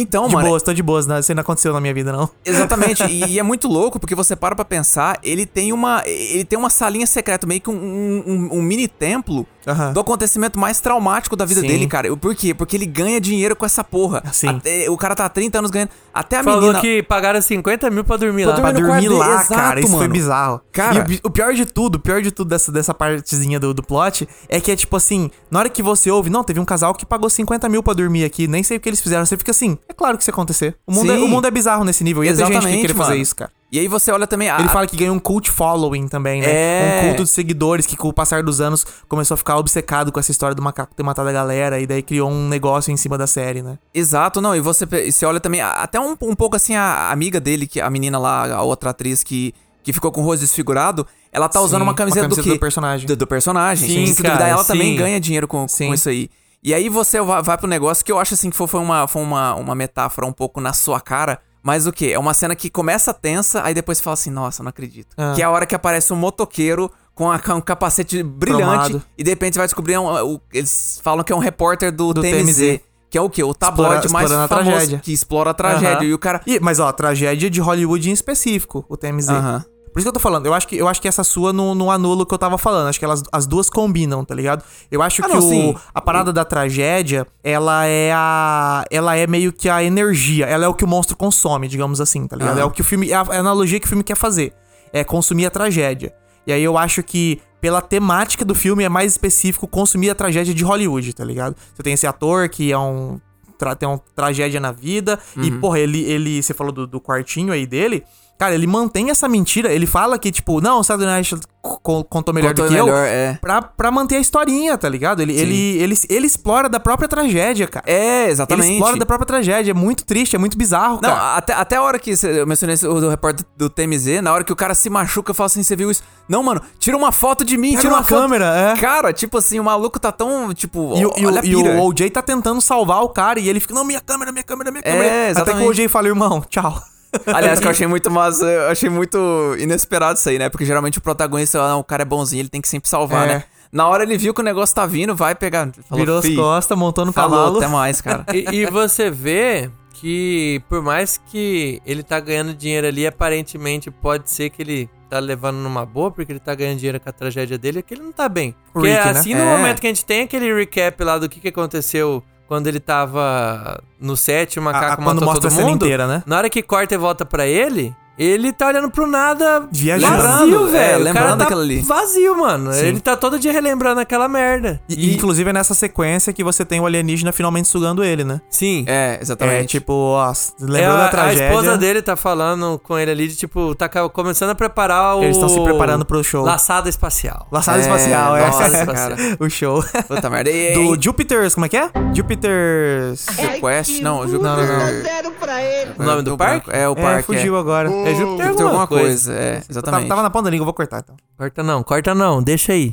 [0.00, 0.48] Então, De mano.
[0.48, 1.20] boas, tô de boas, né?
[1.20, 2.28] Isso não aconteceu na minha vida, não.
[2.44, 6.44] Exatamente, e, e é muito louco porque você para pra pensar, ele tem uma ele
[6.44, 9.92] tem uma salinha secreta, meio que um, um- um- um mini templo Aham.
[9.92, 11.66] do acontecimento mais traumático da vida Sim.
[11.66, 12.16] dele, cara.
[12.16, 12.54] Por quê?
[12.54, 14.22] Porque ele ganha dinheiro com essa porra.
[14.32, 14.48] Sim.
[14.48, 15.90] Até- o cara tá há 30 anos ganhando.
[16.12, 16.80] Até a Falou menina.
[16.80, 18.60] que pagaram 50 mil pra dormir Pra lá.
[18.60, 19.80] Pra dormir no dormir lá, exato, cara.
[19.80, 20.12] Isso foi mano.
[20.12, 20.60] bizarro.
[20.72, 23.82] Cara- E o pior de tudo, o pior de tudo dessa, dessa partezinha do, do
[23.82, 26.94] plot é que é tipo assim, na hora que você ouve, não, teve um casal
[26.94, 29.24] que pagou 50 mil pra dormir aqui, nem sei o que eles fizeram.
[29.26, 30.74] Você fica assim, é claro que isso ia acontecer.
[30.86, 31.22] O mundo, é, Sim.
[31.24, 32.24] o mundo é bizarro nesse nível.
[32.24, 33.50] Ia ter gente que Exatamente, queria fazer isso, cara.
[33.70, 34.48] E aí você olha também.
[34.48, 36.46] a- Ele fala que ganhou um cult following também, né?
[36.48, 37.00] É.
[37.02, 40.18] Um culto de seguidores que, com o passar dos anos, começou a ficar obcecado com
[40.18, 43.18] essa história do macaco ter matado a galera e daí criou um negócio em cima
[43.18, 43.78] da série, né?
[43.92, 44.56] Exato, não.
[44.56, 47.78] E você, e você olha também, até um, um pouco assim, a amiga dele, que
[47.80, 51.60] a menina lá, a outra atriz que, que ficou com o rosto desfigurado, ela tá
[51.60, 52.56] usando Sim, uma camiseta, uma camiseta do quê?
[52.56, 53.06] do personagem.
[53.06, 53.86] Do, do personagem.
[53.88, 54.72] Sim, Se cara, duvidar, ela sim.
[54.72, 55.88] também ganha dinheiro com, Sim.
[55.88, 56.30] com isso aí.
[56.62, 59.06] E aí você vai, vai pro negócio que eu acho assim que foi, foi, uma,
[59.06, 61.38] foi uma, uma metáfora um pouco na sua cara.
[61.62, 62.06] Mas o quê?
[62.14, 65.08] É uma cena que começa tensa, aí depois fala assim, nossa, não acredito.
[65.16, 65.32] Ah.
[65.34, 69.30] Que é a hora que aparece um motoqueiro com, a- um capacete brilhante e de
[69.30, 72.80] repente você vai descobrir, um- eles falam que é um repórter do, Do TMZ, TMZ.
[73.10, 73.42] Que é o quê?
[73.42, 74.98] O tabloide Explora- mais famoso tragédia.
[74.98, 75.96] que explora a tragédia.
[75.96, 76.04] Aham.
[76.04, 76.42] E o cara...
[76.46, 79.30] E, mas ó, tragédia de Hollywood em específico, o TMZ.
[79.30, 79.64] Aham.
[79.92, 81.74] Por isso que eu tô falando, eu acho que, eu acho que essa sua não,
[81.74, 82.88] não anula o que eu tava falando.
[82.88, 84.62] Acho que elas, as duas combinam, tá ligado?
[84.90, 85.74] Eu acho Ah, que não, o, sim.
[85.94, 88.84] a parada da tragédia, ela é a.
[88.90, 90.46] Ela é meio que a energia.
[90.46, 92.52] Ela é o que o monstro consome, digamos assim, tá ligado?
[92.54, 92.60] Aham.
[92.62, 93.10] É o que o filme.
[93.10, 94.52] É a, é a analogia que o filme quer fazer.
[94.92, 96.12] É consumir a tragédia.
[96.46, 100.54] E aí eu acho que, pela temática do filme, é mais específico consumir a tragédia
[100.54, 101.54] de Hollywood, tá ligado?
[101.74, 103.20] Você tem esse ator que é um.
[103.58, 105.18] Tra, tem uma tragédia na vida.
[105.36, 105.60] E, Uhum.
[105.60, 106.42] porra, ele, ele.
[106.42, 108.04] Você falou do, do quartinho aí dele.
[108.38, 109.72] Cara, ele mantém essa mentira.
[109.72, 112.88] Ele fala que, tipo, não, o Saturday Night co- contou melhor Contou do que melhor,
[112.88, 113.04] eu.
[113.04, 113.38] é.
[113.40, 115.20] Pra, pra manter a historinha, tá ligado?
[115.20, 117.84] Ele, ele, ele, ele explora da própria tragédia, cara.
[117.88, 118.72] É, ele exatamente.
[118.74, 119.72] explora da própria tragédia.
[119.72, 121.36] É muito triste, é muito bizarro, Não, cara.
[121.36, 124.52] até, até a hora que eu mencionei o do repórter do TMZ, na hora que
[124.52, 126.02] o cara se machuca, eu falo assim, você viu isso?
[126.28, 128.44] Não, mano, tira uma foto de mim, Pega tira uma uma câmera,
[128.76, 128.76] é.
[128.80, 132.08] Cara, tipo assim, o maluco tá tão, tipo, E, o- e o- e o OJ
[132.10, 134.90] tá tentando salvar o cara e ele fica, não, minha câmera, minha câmera, minha É,
[134.92, 135.08] câmera.
[135.08, 135.66] Até que exatamente.
[135.66, 136.80] o OJ fala, irmão, tchau.
[137.26, 139.18] Aliás, que eu achei muito mas eu achei muito
[139.58, 140.48] inesperado isso aí, né?
[140.48, 143.28] Porque geralmente o protagonista, ah, não, o cara é bonzinho, ele tem que sempre salvar,
[143.28, 143.32] É.
[143.34, 143.44] né?
[143.70, 145.68] Na hora ele viu que o negócio tá vindo, vai pegar.
[145.88, 147.56] Falou, Virou as "Fi, costas, montou no falou, cavalo.
[147.58, 148.24] até mais, cara.
[148.32, 154.30] E, e você vê que por mais que ele tá ganhando dinheiro ali, aparentemente pode
[154.30, 157.58] ser que ele tá levando numa boa, porque ele tá ganhando dinheiro com a tragédia
[157.58, 158.54] dele, é que ele não tá bem.
[158.72, 159.10] Porque Rick, né?
[159.10, 159.56] assim, no É.
[159.56, 163.80] momento que a gente tem aquele recap lá do que, que aconteceu quando ele tava
[164.00, 166.22] no set, o A- macaco a- quando matou todo a mundo, inteira, né?
[166.26, 170.22] na hora que corta e volta pra ele, ele tá olhando pro nada Viajando.
[170.22, 171.00] vazio, é, velho.
[171.00, 171.80] O lembrando tá daquilo ali.
[171.80, 172.72] vazio, mano.
[172.72, 172.86] Sim.
[172.86, 174.80] Ele tá todo dia relembrando aquela merda.
[174.88, 178.40] E, inclusive é nessa sequência que você tem o alienígena finalmente sugando ele, né?
[178.50, 178.84] Sim.
[178.86, 179.64] É, exatamente.
[179.64, 181.48] É tipo, ó, É, lembrou a, da a tragédia.
[181.48, 185.22] esposa dele tá falando com ele ali de tipo, tá começando a preparar o.
[185.22, 186.44] Eles estão se preparando pro show.
[186.44, 187.46] Laçada espacial.
[187.52, 188.46] Laçada É, espacial, é.
[188.46, 189.16] nossa, cara.
[189.38, 189.82] o show.
[190.06, 190.50] Puta merda.
[190.50, 191.90] E, Do e, Jupiter's, como é que é?
[192.14, 193.26] Jupiter's.
[193.60, 194.00] Quest?
[194.00, 194.42] Não, Júpiter.
[194.42, 195.02] Não, não, não.
[195.02, 195.90] Zero pra ele.
[195.98, 196.70] O nome do parque?
[196.72, 197.22] É, o É, parque.
[197.26, 197.88] fugiu agora.
[198.10, 199.32] É Júpiter Júpiter alguma alguma coisa.
[199.32, 199.32] coisa.
[199.34, 200.08] É, Tava, exatamente.
[200.08, 201.16] tava na ponta da língua, eu vou cortar então.
[201.36, 202.92] Corta não, corta não, deixa aí.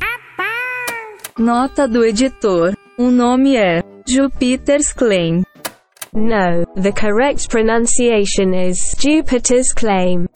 [1.37, 2.73] Nota do editor.
[2.97, 5.43] O nome é Jupiter's Claim.
[6.13, 10.27] No, the correct pronunciation is Jupiter's Claim.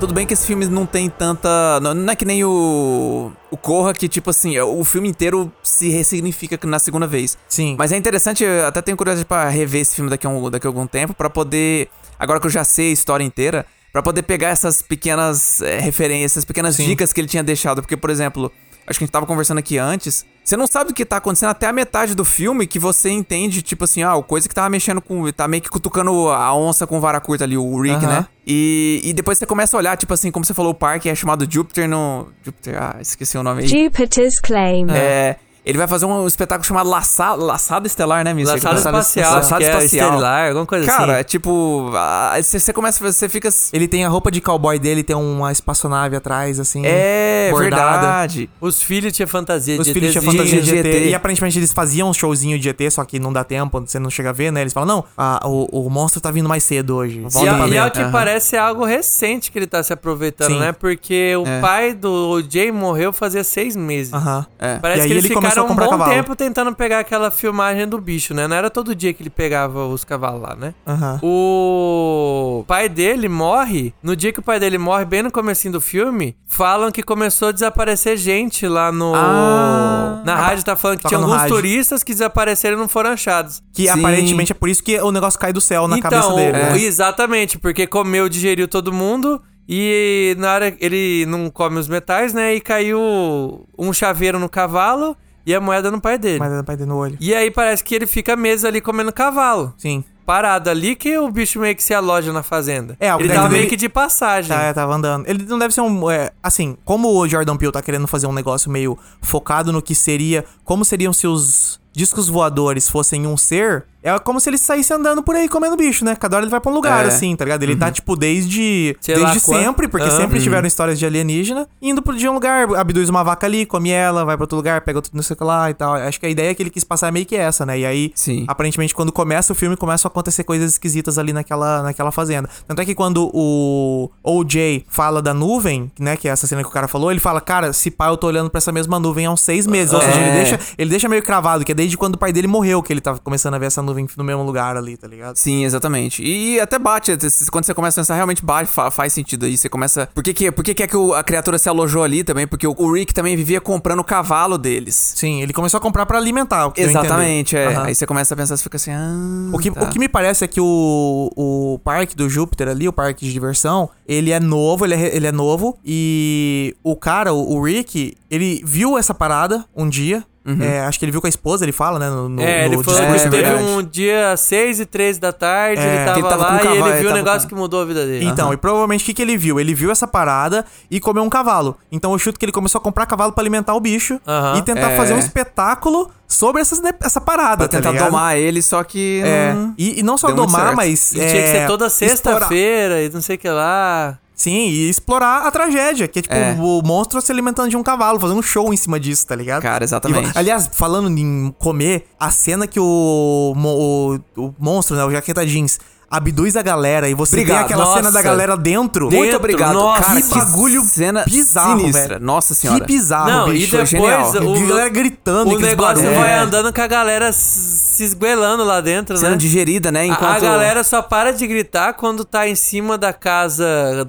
[0.00, 1.80] Tudo bem que esse filme não tem tanta.
[1.80, 3.32] Não, não é que nem o.
[3.50, 7.38] O Corra, que, tipo assim, o filme inteiro se ressignifica na segunda vez.
[7.48, 7.76] Sim.
[7.78, 10.66] Mas é interessante, eu até tenho curiosidade pra rever esse filme daqui a, um, daqui
[10.66, 11.88] a algum tempo, pra poder.
[12.18, 16.32] Agora que eu já sei a história inteira, pra poder pegar essas pequenas eh, referências,
[16.32, 16.86] essas pequenas Sim.
[16.86, 17.80] dicas que ele tinha deixado.
[17.80, 18.50] Porque, por exemplo,
[18.86, 20.24] acho que a gente tava conversando aqui antes.
[20.44, 23.62] Você não sabe o que tá acontecendo até a metade do filme que você entende,
[23.62, 25.30] tipo assim, ah, o coisa que tava mexendo com.
[25.32, 28.20] tá meio que cutucando a onça com vara curta ali, o Rick, Aham.
[28.20, 28.26] né?
[28.46, 31.14] E, e depois você começa a olhar, tipo assim, como você falou, o parque é
[31.14, 32.28] chamado Jupiter no.
[32.42, 33.68] Jupiter, ah, esqueci o nome aí.
[33.68, 34.86] Jupiter's Claim.
[34.90, 35.36] É.
[35.64, 38.52] Ele vai fazer um espetáculo chamado Laça, Laçada Estelar, né, Missa?
[38.52, 40.08] Laçada espacial, Laçada é espacial.
[40.10, 41.20] estelar, alguma coisa Cara, assim.
[41.20, 41.90] é tipo.
[41.94, 43.12] ah, Você você começa.
[43.12, 43.48] Você fica.
[43.72, 46.82] Ele tem a roupa de cowboy dele, tem uma espaçonave atrás, assim.
[46.84, 48.00] É, bordada.
[48.00, 48.50] verdade.
[48.60, 50.38] Os filhos tinham fantasia Os de filhos tinham ETzinho.
[50.44, 50.86] fantasia de ET.
[50.86, 51.06] ET.
[51.10, 54.10] E aparentemente eles faziam um showzinho de ET, só que não dá tempo, você não
[54.10, 54.60] chega a ver, né?
[54.60, 57.20] Eles falam, não, a- o, o monstro tá vindo mais cedo hoje.
[57.20, 58.04] E, Volta pra a- e ao dentro.
[58.04, 60.60] que parece é algo recente que ele tá se aproveitando, Sim.
[60.60, 60.72] né?
[60.72, 61.60] Porque o É.
[61.60, 64.12] pai do Jay morreu fazia seis meses.
[64.12, 64.46] Aham.
[64.58, 64.76] É.
[64.78, 66.10] Parece E que eles ele começou um bom cavalo.
[66.10, 68.46] tempo tentando pegar aquela filmagem do bicho, né?
[68.48, 70.74] Não era todo dia que ele pegava os cavalos lá, né?
[70.86, 71.20] Aham.
[71.22, 73.94] O pai dele morre.
[74.02, 77.48] No dia que o pai dele morre, bem no comecinho do filme, falam que começou
[77.48, 79.12] a desaparecer gente lá no.
[79.14, 80.22] Ah.
[80.24, 81.56] na rádio tá falando que Toca tinha alguns rádio.
[81.56, 83.62] turistas que desapareceram e não foram achados.
[83.72, 84.00] Que Sim.
[84.00, 86.52] aparentemente é por isso que o negócio cai do céu na então, cabeça dele.
[86.52, 86.78] né?
[86.78, 89.40] exatamente, porque comeu, digeriu todo mundo.
[89.68, 92.54] E na hora ele não come os metais, né?
[92.54, 96.38] E caiu um chaveiro no cavalo e a moeda no pai dele.
[96.38, 97.16] Mas dá pra ter no olho.
[97.20, 99.74] E aí parece que ele fica meses ali comendo cavalo.
[99.76, 100.02] Sim.
[100.26, 102.96] Parado ali que o bicho meio que se aloja na fazenda.
[102.98, 104.48] É, o ele deve tava dele- meio que de passagem.
[104.56, 105.28] Tá, tava andando.
[105.28, 106.10] Ele não deve ser um.
[106.10, 109.94] é, assim, como o Jordan Peele tá querendo fazer um negócio meio focado no que
[109.94, 110.44] seria.
[110.64, 113.84] Como seriam se os discos voadores fossem um ser.
[114.04, 116.14] É como se ele saísse andando por aí comendo bicho, né?
[116.14, 117.08] Cada hora ele vai pra um lugar, É.
[117.08, 117.62] assim, tá ligado?
[117.62, 118.94] Ele tá, tipo, desde.
[119.00, 123.08] Sei desde quando- sempre, porque sempre tiveram histórias de alienígena, indo de um lugar, abduz
[123.08, 125.44] uma vaca ali, come ela, vai pra outro lugar, pega outro não sei o que
[125.44, 125.94] lá e tal.
[125.94, 127.78] Acho que a ideia que ele quis passar é meio que essa, né?
[127.78, 128.44] E aí, Sim.
[128.46, 132.46] aparentemente, quando começa o filme, começam a acontecer coisas esquisitas ali naquela, naquela fazenda.
[132.68, 136.68] Tanto é que quando o OJ fala da nuvem, né, que é essa cena que
[136.68, 139.24] o cara falou, ele fala, cara, se pá, eu tô olhando pra essa mesma nuvem
[139.26, 139.94] há uns seis meses.
[139.94, 140.34] Ou seja, ele É.
[140.34, 143.00] deixa, ele deixa meio cravado, que é desde quando o pai dele morreu que ele
[143.00, 145.36] tava começando a ver essa nuvem no mesmo lugar ali, tá ligado?
[145.36, 146.22] Sim, exatamente.
[146.22, 147.16] E até bate,
[147.50, 149.56] quando você começa a pensar, realmente bate, fa- faz sentido aí.
[149.56, 150.08] Você começa.
[150.14, 152.46] Por que, que, por que, que é que a criatura se alojou ali também?
[152.46, 155.14] Porque o, Rick também vivia comprando o cavalo deles.
[155.16, 156.72] Sim, ele começou a comprar pra alimentar.
[156.76, 157.66] Exatamente, é.
[157.66, 157.84] Aham.
[157.84, 159.50] Aí você começa a pensar, você fica assim, ah.
[159.52, 159.82] O que, tá.
[159.82, 163.32] o que me parece é que o, o parque do Júpiter ali, o parque de
[163.32, 165.78] diversão, ele é novo, ele é, ele é novo.
[165.84, 170.24] E o cara, o, o Rick, ele viu essa parada um dia.
[170.60, 172.10] É, acho que ele viu com a esposa, ele fala, né?
[172.10, 175.32] No, no- É, ele no falou que é teve um dia 6 e 3 da
[175.32, 177.14] tarde, É, ele tava, ele tava lá com o e cavalo, ele ele viu um
[177.14, 178.26] negócio com- que mudou a vida dele.
[178.26, 179.58] Então, e provavelmente o que, que ele viu?
[179.58, 181.76] Ele viu essa parada e comeu um cavalo.
[181.90, 184.58] Então eu chuto que ele começou a comprar cavalo pra alimentar o bicho Aham.
[184.58, 184.96] e tentar É.
[184.98, 188.06] fazer um espetáculo sobre essas, essa parada, Pra tá tentar ligado?
[188.10, 189.22] domar ele, só que.
[189.24, 191.12] É, não- e, e não só Deu domar, mas.
[191.14, 194.18] E é, tinha que ser toda explorar- sexta-feira e não sei o que lá.
[194.44, 196.54] Sim, e explorar a tragédia, que é tipo É.
[196.60, 199.62] o monstro se alimentando de um cavalo, fazendo um show em cima disso, tá ligado?
[199.62, 200.28] Cara, exatamente.
[200.28, 205.46] E, aliás, falando em comer, a cena que o, o, o monstro, né, o Jaqueta
[205.46, 205.78] Jeans,
[206.16, 207.56] abduz a galera e você Obrigado.
[207.56, 207.96] tem aquela Nossa.
[207.98, 209.08] cena da galera dentro.
[209.08, 209.72] Dentro, Muito obrigado.
[209.74, 212.08] nossa, cara, que bagulho cena bizarro, sinistra.
[212.08, 212.20] velho.
[212.24, 212.80] Nossa senhora.
[212.80, 213.70] Que bizarro, Não, e bicho.
[213.76, 214.54] foi depois genial.
[214.56, 216.18] E a galera gritando, o negócio barulhos.
[216.20, 216.38] vai É.
[216.38, 219.36] andando com a galera se esguelando lá dentro, Sendo né?
[219.36, 220.00] digerida, né?
[220.00, 220.36] A- Enquanto...
[220.36, 223.64] A galera só para de gritar quando tá em cima da casa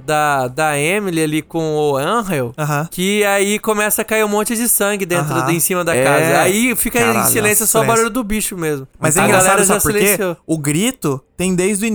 [0.06, 2.54] da, da Emily ali com o Angel.
[2.58, 2.88] Aham.
[2.92, 5.52] Que aí começa a cair um monte de sangue dentro, Aham.
[5.52, 6.04] em cima da É.
[6.04, 6.42] casa.
[6.42, 8.88] Aí fica Caralho, em silêncio nossa, só o barulho do bicho mesmo.
[9.00, 10.38] Mas é a engraçado, galera já silenciou.
[10.46, 11.95] O grito tem desde o início.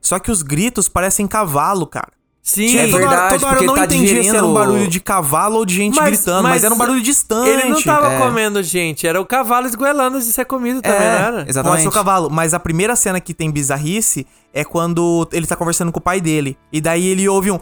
[0.00, 2.08] Só que os gritos parecem cavalo, cara.
[2.42, 4.22] Sim, É toda hora, verdade, toda hora eu porque não tá entendia se era um
[4.22, 7.48] digerindo- barulho de cavalo ou de gente Mas- gritando, mas, mas era um barulho distante.
[7.50, 8.18] Ele não tava É.
[8.18, 11.36] comendo gente, era o cavalo esguelando de ser comido também, É, não era?
[11.38, 11.82] Pode exatamente.
[11.82, 15.92] ser o cavalo, mas a primeira cena que tem bizarrice é quando ele tá conversando
[15.92, 16.56] com o pai dele.
[16.72, 17.60] E daí ele ouve um.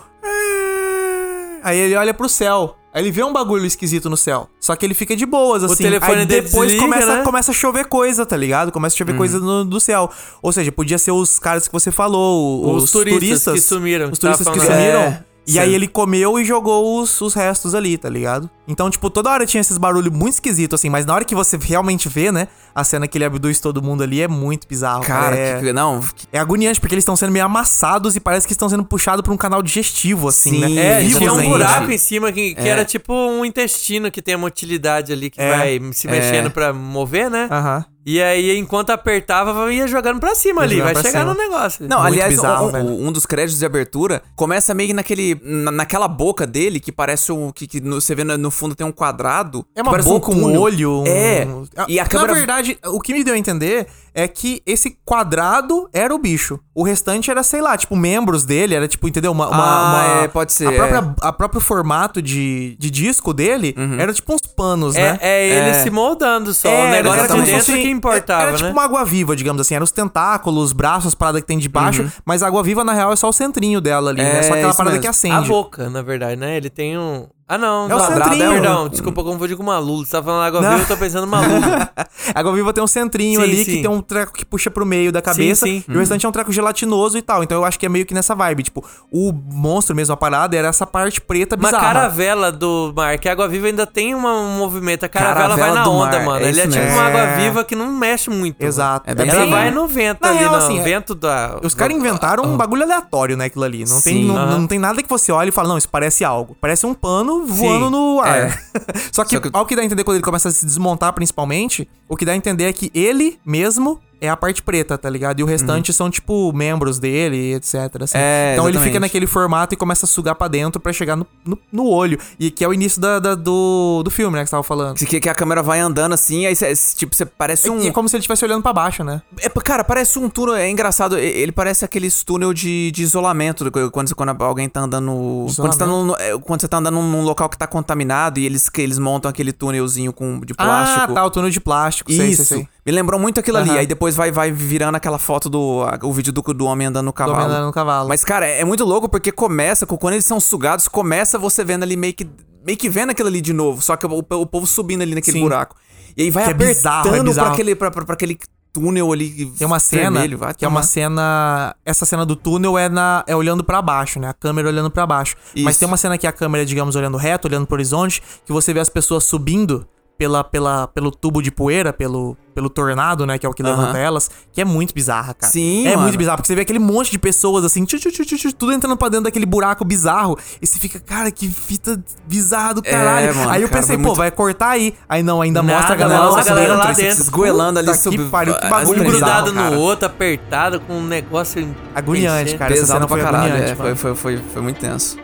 [1.64, 2.76] Aí ele olha pro céu.
[2.96, 4.48] Aí ele vê um bagulho esquisito no céu.
[4.58, 5.84] Só que ele fica de boas, assim.
[5.84, 7.22] telefone Aí depois desliga, começa, né?
[7.22, 8.72] começa a chover coisa, tá ligado?
[8.72, 10.10] Começa a chover coisa no, do céu.
[10.40, 14.18] Ou seja, podia ser os caras que você falou, os, Os turistas que sumiram, Os
[14.18, 15.00] turistas que sumiram.
[15.02, 15.58] É, E sim.
[15.60, 18.50] aí ele comeu e jogou os, os restos ali, tá ligado?
[18.66, 20.90] Então, tipo, toda hora tinha esses barulhos muito esquisitos, assim.
[20.90, 22.48] Mas na hora que você realmente vê, né?
[22.74, 25.04] A cena que ele abduz todo mundo ali é muito bizarro.
[25.04, 25.60] Cara, é...
[25.60, 26.00] que- não,
[26.32, 29.32] É agoniante, porque eles estão sendo meio amassados e parece que estão sendo puxados por
[29.32, 30.74] um canal digestivo, assim, Sim, né?
[30.74, 31.50] É, Vivos tinha um ainda.
[31.50, 32.68] buraco em cima que, que É.
[32.68, 35.56] era tipo um intestino que tem a motilidade ali que É.
[35.56, 37.48] vai se mexendo pra mover, né?
[37.50, 37.84] Aham.
[38.06, 41.24] E aí, enquanto apertava, ia jogando pra cima Ia ali, vai chegar cima.
[41.24, 41.88] no negócio.
[41.88, 45.40] Não, Muito aliás, bizarro, um, um- um dos créditos de abertura começa meio que naquele.
[45.42, 47.50] na- naquela boca dele, que parece um.
[47.50, 49.66] que, que no- você vê no, no fundo tem um quadrado.
[49.74, 50.60] É uma boca, um, túnel.
[50.60, 51.02] olho.
[51.02, 51.48] um- É.
[51.88, 52.32] E a câmera.
[52.32, 56.58] Na verdade, o que me deu a entender é que esse quadrado era o bicho.
[56.74, 59.32] O restante era, sei lá, tipo, membros dele, era tipo, entendeu?
[59.32, 60.76] Uma, uma- Ah, uma- é, pode ser, A, é.
[60.76, 65.18] própria, a próprio formato de, de disco dele era tipo uns panos, É, né?
[65.20, 65.82] é ele É.
[65.82, 66.68] se moldando só.
[66.68, 68.72] É, o negócio era de dentro que importava, era, tipo né?
[68.72, 69.74] uma água viva, digamos assim.
[69.74, 72.10] Eram os tentáculos, os braços, as paradas que tem de baixo.
[72.24, 74.38] Mas a água viva, na real, é só o centrinho dela ali, né?
[74.38, 75.02] É, Só aquela isso parada mesmo.
[75.02, 75.48] que A acende.
[75.48, 76.56] boca, na verdade, né?
[76.56, 77.26] Ele tem um.
[77.48, 77.84] Ah, não.
[77.88, 78.50] É o não, centrinho.
[78.50, 80.04] Perdão, desculpa, eu confundi com uma lula.
[80.04, 81.32] Você tá falando água viva, eu tô pensando.
[81.32, 81.90] A
[82.34, 83.64] água viva tem um centrinho Sim, ali sim.
[83.76, 85.64] que tem um treco que puxa pro meio da cabeça.
[85.64, 85.84] sim.
[85.88, 87.44] E o restante é um treco gelatinoso e tal.
[87.44, 88.64] Então eu acho que é meio que nessa vibe.
[88.64, 91.84] Tipo, o monstro mesmo, a parada, era essa parte preta Uma bizarra.
[91.84, 95.04] caravela do mar, que a água viva ainda tem uma- um movimento.
[95.04, 96.44] A caravela, Caravela vai na onda, mar, mano.
[96.44, 96.94] é Ele é tipo mesmo.
[96.98, 97.36] uma água É.
[97.36, 98.60] viva que não mexe muito.
[98.60, 99.08] Exato.
[99.08, 99.50] É bem Ela Sim.
[99.50, 101.60] vai no vento Na ali, real, no assim, é- vento da.
[101.62, 103.84] Os caras inventaram um bagulho aleatório, né, aquilo ali.
[103.84, 106.56] Não, tem, não, não tem nada que você olhe e fala, não, isso parece algo.
[106.60, 107.90] Parece um pano voando Sim.
[107.92, 108.38] no ar.
[108.38, 108.50] É.
[109.12, 111.12] Só, que, Só que- ao que dá a entender quando ele começa a se desmontar,
[111.12, 115.08] principalmente, o que dá a entender é que ele mesmo é a parte preta, tá
[115.10, 115.40] ligado?
[115.40, 117.74] E o restante são, tipo, membros dele, etc.
[118.02, 118.16] assim.
[118.18, 118.24] Uhum.
[118.24, 118.84] É, então ele exatamente.
[118.90, 122.18] fica naquele formato e começa a sugar pra dentro pra chegar no, no, no olho.
[122.38, 124.96] E que é o início da, da- do, do filme, né, que você tava falando.
[124.96, 127.80] Que, que a câmera vai andando assim, aí cê, tipo, você parece um.
[127.80, 129.22] E é como se ele estivesse olhando pra baixo, né?
[129.40, 130.54] É, cara, parece um túnel.
[130.56, 131.18] É engraçado.
[131.18, 133.68] Ele parece aqueles túnel de, de isolamento.
[133.70, 135.46] do- Quando, quando alguém tá andando.
[135.56, 138.46] Quando você tá, num, é, quando você tá andando num local que tá contaminado e
[138.46, 141.12] eles, que eles montam aquele túnelzinho com, de plástico.
[141.12, 142.12] Ah, tá, o túnel de plástico.
[142.12, 142.44] sei, Isso.
[142.44, 142.68] sei, sei.
[142.86, 143.70] Me lembrou muito aquilo ali.
[143.70, 143.78] Aham.
[143.80, 145.82] Aí depois vai, vai virando aquela foto do.
[145.82, 147.36] a- o vídeo do, do homem andando no Do cavalo.
[147.38, 148.08] homem andando no cavalo.
[148.08, 151.82] Mas, cara, é muito louco porque começa, com- quando eles são sugados, começa você vendo
[151.82, 152.26] ali meio que.
[152.64, 153.82] Meio que vendo aquilo ali de novo.
[153.82, 155.42] Só que o, o povo subindo ali naquele Sim.
[155.42, 155.74] buraco.
[156.16, 157.52] E aí vai Que é apertando bizarro, é pra, bizarro.
[157.52, 158.38] aquele, pra, pra, pra aquele
[158.72, 159.46] túnel ali.
[159.58, 160.86] Tem uma cena vermelho, vai que é uma tomar.
[160.86, 161.76] cena.
[161.84, 164.28] Essa cena do túnel é, na, é olhando pra baixo, né?
[164.28, 165.34] A câmera olhando pra baixo.
[165.56, 165.80] Mas Isso.
[165.80, 168.80] tem uma cena que a câmera, digamos, olhando reto, olhando pro horizonte, que você vê
[168.80, 169.86] as pessoas subindo
[170.18, 173.38] pela, pela, pelo tubo de poeira, pelo, pelo tornado, né?
[173.38, 175.52] Que é o que levanta elas, que é muito bizarra, cara.
[175.52, 176.02] Sim, É mano.
[176.02, 178.52] muito bizarro, porque você vê aquele monte de pessoas assim, tchu, tchu, tchu, tchu, tchu,
[178.54, 180.38] tudo entrando pra dentro daquele buraco bizarro.
[180.60, 183.28] E você fica, cara, que fita bizarra do caralho.
[183.28, 184.94] É, mano, aí eu cara, pensei, pô, muito- vai cortar aí.
[185.08, 187.22] Aí não, ainda Nada, mostra a galera, mostra lá a galera dentro, lá dentro.
[187.22, 189.10] esgoelando ali Puta sob- que pariu, que bagulho Um bizarro,
[189.44, 189.70] grudado cara.
[189.70, 191.76] no outro, apertado, com um negócio.
[191.94, 192.72] Agoniante, cara.
[192.72, 193.54] essa Pesado cena pra foi caralho.
[193.62, 195.18] é, foi, foi, foi, foi muito tenso.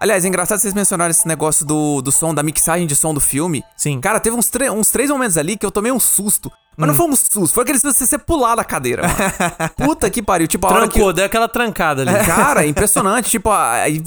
[0.00, 3.20] Aliás, é engraçado vocês mencionarem esse negócio do, do som, da mixagem de som do
[3.20, 3.64] filme.
[3.76, 4.00] Sim.
[4.00, 6.50] Cara, teve uns, uns três momentos ali que eu tomei um susto.
[6.76, 9.70] Mas não foi um susto, foi aquele susto de você pular da cadeira, mano.
[9.76, 10.46] Puta que pariu.
[10.46, 10.94] Tipo, a hora que...
[10.94, 12.12] Trancou, deu aquela trancada ali.
[12.24, 13.28] Cara, impressionante.
[13.28, 13.50] tipo,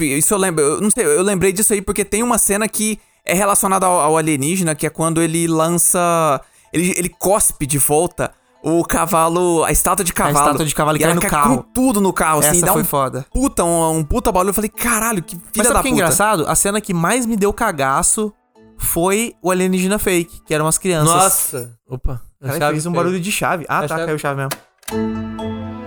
[0.01, 0.63] isso eu lembro.
[0.63, 3.99] Eu não sei, eu lembrei disso aí porque tem uma cena que é relacionada ao,
[3.99, 6.39] ao alienígena, que é quando ele lança.
[6.71, 8.31] Ele, ele cospe de volta
[8.63, 10.37] o cavalo, a estátua de cavalo.
[10.37, 11.57] estátua de cavalo e e cai no carro.
[11.57, 13.25] com tudo no carro, assim, Essa dá foi um foda.
[13.33, 14.49] puta, um, um puta barulho.
[14.49, 16.03] Eu falei, caralho, que filha Mas sabe da o que é puta.
[16.03, 16.45] engraçado?
[16.47, 18.31] A cena que mais me deu cagaço
[18.77, 21.13] foi o alienígena fake, que eram as crianças.
[21.13, 21.71] Nossa.
[21.89, 22.21] Opa.
[22.43, 23.65] a Cara, fez um barulho de chave.
[23.69, 25.80] Ah, A tá, chave- caiu chave mesmo.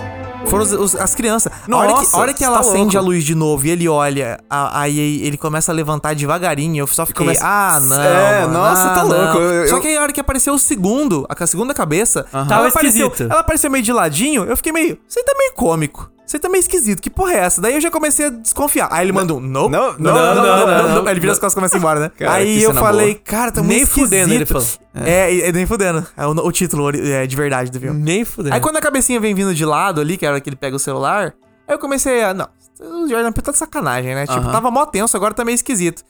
[0.59, 1.53] Foram os- os- as crianças.
[1.53, 2.99] a hora que, Nossa, a hora que ela tá acende louco.
[2.99, 6.83] a luz de novo e ele olha, aí ele começa a levantar devagarinho.
[6.83, 8.03] Eu só fiquei, começa- ah, não.
[8.03, 9.39] É, mano, nossa, ah, tá não." louco.
[9.39, 12.69] Eu- Só que aí a hora que apareceu o segundo, a, segunda cabeça, Tava ela,
[12.69, 14.45] apareceu, ela apareceu meio de ladinho.
[14.45, 16.11] Eu fiquei meio, você tá meio cômico.
[16.27, 17.61] Você tá meio esquisito, que porra é essa?
[17.61, 18.89] Daí eu já comecei a desconfiar.
[18.91, 21.09] Aí ele mandou, não, não, não, não, não.
[21.09, 22.11] Ele vira as costas e começa embora, né?
[22.17, 23.25] Cara, aí eu falei, boa.
[23.25, 24.11] cara, tá muito nem esquisito.
[24.11, 24.67] Nem fudendo, ele falou.
[24.95, 26.07] É, é, é nem fudendo.
[26.17, 28.03] É o, o, título é, de verdade do filme.
[28.03, 28.55] Nem fudendo.
[28.55, 30.75] Aí quando a cabecinha vem vindo de lado ali, que é era que ele pega
[30.75, 31.35] o celular,
[31.69, 32.49] aí eu comecei a, não,
[32.81, 34.27] o Jordan Peele tá de sacanagem, né?
[34.27, 34.53] Tipo, uh -huh.
[34.53, 36.03] tava mó tenso, agora tá meio esquisito.